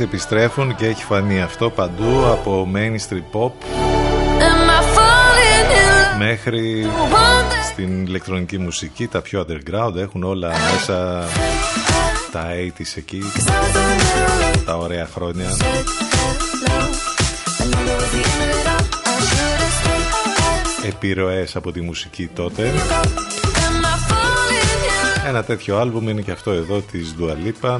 επιστρέφουν 0.00 0.76
και 0.76 0.86
έχει 0.86 1.04
φανεί 1.04 1.42
αυτό 1.42 1.70
παντού 1.70 2.26
από 2.26 2.68
mainstream 2.74 3.22
pop 3.32 3.50
μέχρι 6.18 6.90
στην 7.70 8.06
ηλεκτρονική 8.06 8.58
μουσική. 8.58 9.06
Τα 9.06 9.20
πιο 9.20 9.46
underground 9.48 9.96
έχουν 9.96 10.22
όλα 10.22 10.48
μέσα. 10.48 11.24
Τα 12.32 12.46
80's 12.50 12.96
εκεί. 12.96 13.22
Τα 14.66 14.76
ωραία 14.76 15.06
χρόνια. 15.06 15.48
Επιρροές 20.86 21.56
από 21.56 21.72
τη 21.72 21.80
μουσική 21.80 22.26
τότε. 22.26 22.72
Ένα 25.26 25.44
τέτοιο 25.44 25.78
άλμπουμ 25.78 26.08
είναι 26.08 26.20
και 26.20 26.30
αυτό 26.30 26.50
εδώ 26.50 26.80
της 26.80 27.14
Dua 27.18 27.78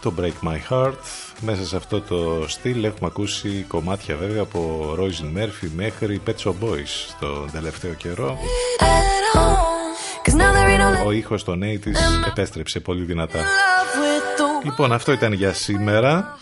το 0.00 0.12
Break 0.18 0.48
My 0.48 0.58
Heart. 0.70 1.13
Μέσα 1.40 1.64
σε 1.64 1.76
αυτό 1.76 2.00
το 2.00 2.44
στυλ 2.48 2.84
έχουμε 2.84 3.08
ακούσει 3.12 3.64
κομμάτια 3.68 4.16
βέβαια 4.16 4.42
από 4.42 4.90
Roisin 4.98 5.38
Murphy 5.38 5.68
μέχρι 5.76 6.20
Pet 6.26 6.34
Shop 6.44 6.50
Boys 6.50 7.14
το 7.20 7.46
τελευταίο 7.52 7.94
καιρό. 7.94 8.38
at 8.80 9.38
home? 9.38 10.28
Cause 10.28 10.34
now 10.34 10.52
there 10.52 10.68
ain't 10.68 11.02
no 11.02 11.06
Ο 11.06 11.10
ήχος 11.12 11.44
των 11.44 11.60
80's 11.62 12.26
επέστρεψε 12.28 12.80
πολύ 12.80 13.04
δυνατά. 13.04 13.38
love 13.38 13.98
with 13.98 14.40
the 14.40 14.64
Λοιπόν, 14.64 14.92
αυτό 14.92 15.12
ήταν 15.12 15.32
για 15.32 15.52
σήμερα. 15.52 16.38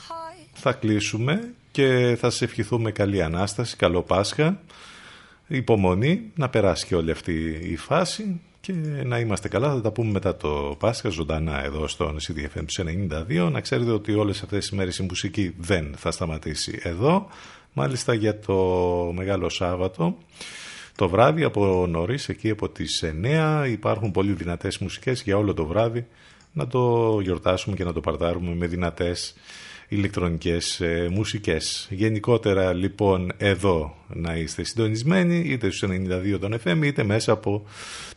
Θα 0.52 0.72
κλείσουμε 0.72 1.52
και 1.70 2.16
θα 2.20 2.30
σε 2.30 2.44
ευχηθούμε 2.44 2.90
καλή 2.90 3.22
Ανάσταση, 3.22 3.76
καλό 3.76 4.02
Πάσχα, 4.02 4.60
υπομονή, 5.46 6.30
να 6.34 6.48
περάσει 6.48 6.86
και 6.86 6.94
όλη 6.94 7.10
αυτή 7.10 7.60
η 7.62 7.76
φάση 7.76 8.40
και 8.62 8.72
να 9.04 9.18
είμαστε 9.18 9.48
καλά. 9.48 9.74
Θα 9.74 9.80
τα 9.80 9.90
πούμε 9.90 10.10
μετά 10.10 10.36
το 10.36 10.76
Πάσχα 10.78 11.08
ζωντανά 11.08 11.64
εδώ 11.64 11.88
στον 11.88 12.16
CDFM 12.20 12.64
του 12.66 12.84
92. 13.28 13.50
Να 13.52 13.60
ξέρετε 13.60 13.90
ότι 13.90 14.14
όλες 14.14 14.42
αυτές 14.42 14.58
τις 14.58 14.70
μέρες 14.70 14.98
η 14.98 15.02
μουσική 15.02 15.54
δεν 15.58 15.94
θα 15.96 16.10
σταματήσει 16.10 16.80
εδώ. 16.82 17.28
Μάλιστα 17.72 18.14
για 18.14 18.38
το 18.38 18.54
Μεγάλο 19.14 19.48
Σάββατο 19.48 20.16
το 20.96 21.08
βράδυ 21.08 21.42
από 21.42 21.86
νωρίς, 21.86 22.28
εκεί 22.28 22.50
από 22.50 22.68
τις 22.68 23.04
9 23.24 23.66
υπάρχουν 23.68 24.10
πολύ 24.10 24.32
δυνατές 24.32 24.78
μουσικές 24.78 25.22
για 25.22 25.36
όλο 25.36 25.54
το 25.54 25.66
βράδυ 25.66 26.06
να 26.52 26.66
το 26.66 27.18
γιορτάσουμε 27.22 27.76
και 27.76 27.84
να 27.84 27.92
το 27.92 28.00
παρτάρουμε 28.00 28.54
με 28.54 28.66
δυνατές 28.66 29.34
ηλεκτρονικές 29.92 30.80
ε, 30.80 31.08
μουσικές. 31.10 31.86
Γενικότερα 31.90 32.72
λοιπόν 32.72 33.32
εδώ 33.36 33.96
να 34.08 34.36
είστε 34.36 34.64
συντονισμένοι 34.64 35.38
είτε 35.38 35.70
στους 35.70 35.90
92 35.90 36.36
των 36.40 36.58
FM 36.64 36.80
είτε 36.84 37.02
μέσα 37.02 37.32
από 37.32 37.66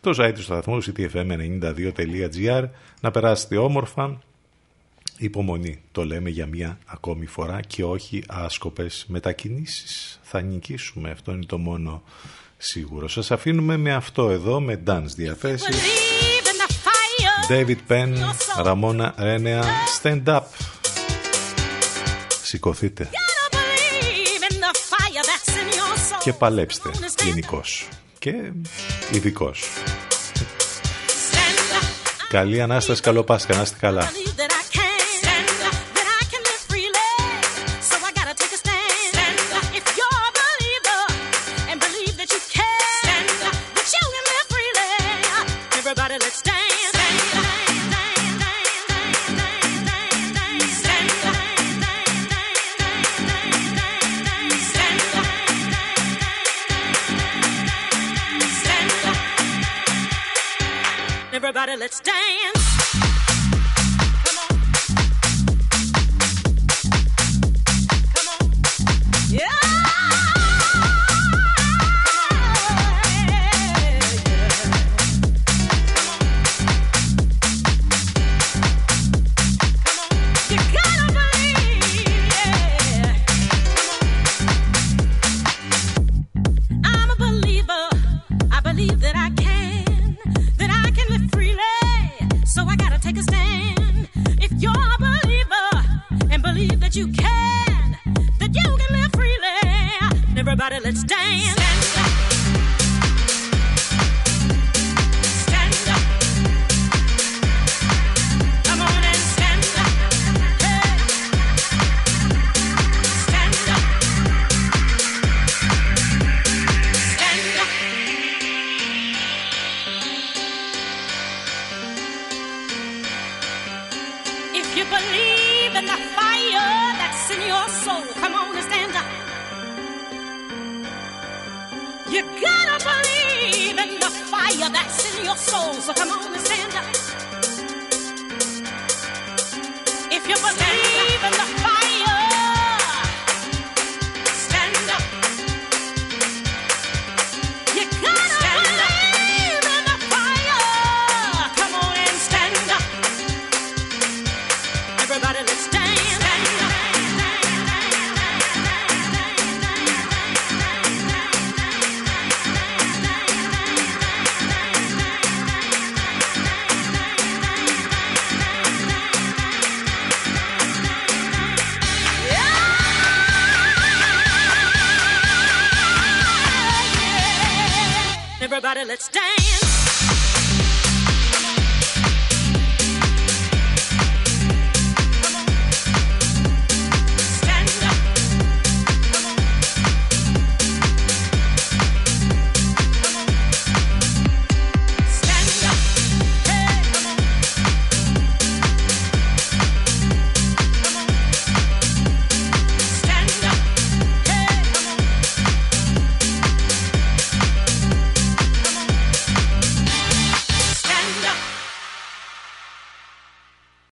το 0.00 0.14
site 0.18 0.32
του 0.34 0.42
σταθμού 0.42 0.82
ctfm92.gr 0.84 2.64
να 3.00 3.10
περάσετε 3.10 3.56
όμορφα 3.56 4.20
Υπομονή, 5.18 5.82
το 5.92 6.04
λέμε 6.04 6.30
για 6.30 6.46
μια 6.46 6.78
ακόμη 6.86 7.26
φορά 7.26 7.60
και 7.60 7.84
όχι 7.84 8.22
άσκοπες 8.26 9.04
μετακινήσεις. 9.08 10.20
Θα 10.22 10.40
νικήσουμε, 10.40 11.10
αυτό 11.10 11.32
είναι 11.32 11.44
το 11.44 11.58
μόνο 11.58 12.02
σίγουρο. 12.56 13.08
Σας 13.08 13.30
αφήνουμε 13.30 13.76
με 13.76 13.94
αυτό 13.94 14.30
εδώ, 14.30 14.60
με 14.60 14.82
dance 14.86 15.14
διαθέσεις. 15.16 15.68
Believe 15.68 16.46
in 16.46 16.58
the 16.60 16.72
fire. 16.84 17.50
David 17.50 17.80
Penn, 17.88 18.12
Ramona 18.64 19.14
Renea, 19.18 19.62
stand 20.00 20.26
up. 20.26 20.65
Soul. 26.08 26.18
και 26.22 26.32
παλέψτε 26.32 26.90
γενικώ. 27.24 27.62
Και 28.18 28.34
ειδικός. 29.12 29.64
Καλή 32.28 32.62
Ανάσταση, 32.62 33.02
καλό 33.02 33.22
Πάσχα, 33.22 33.54
να 33.54 33.62
είστε 33.62 33.76
καλά. 33.80 34.10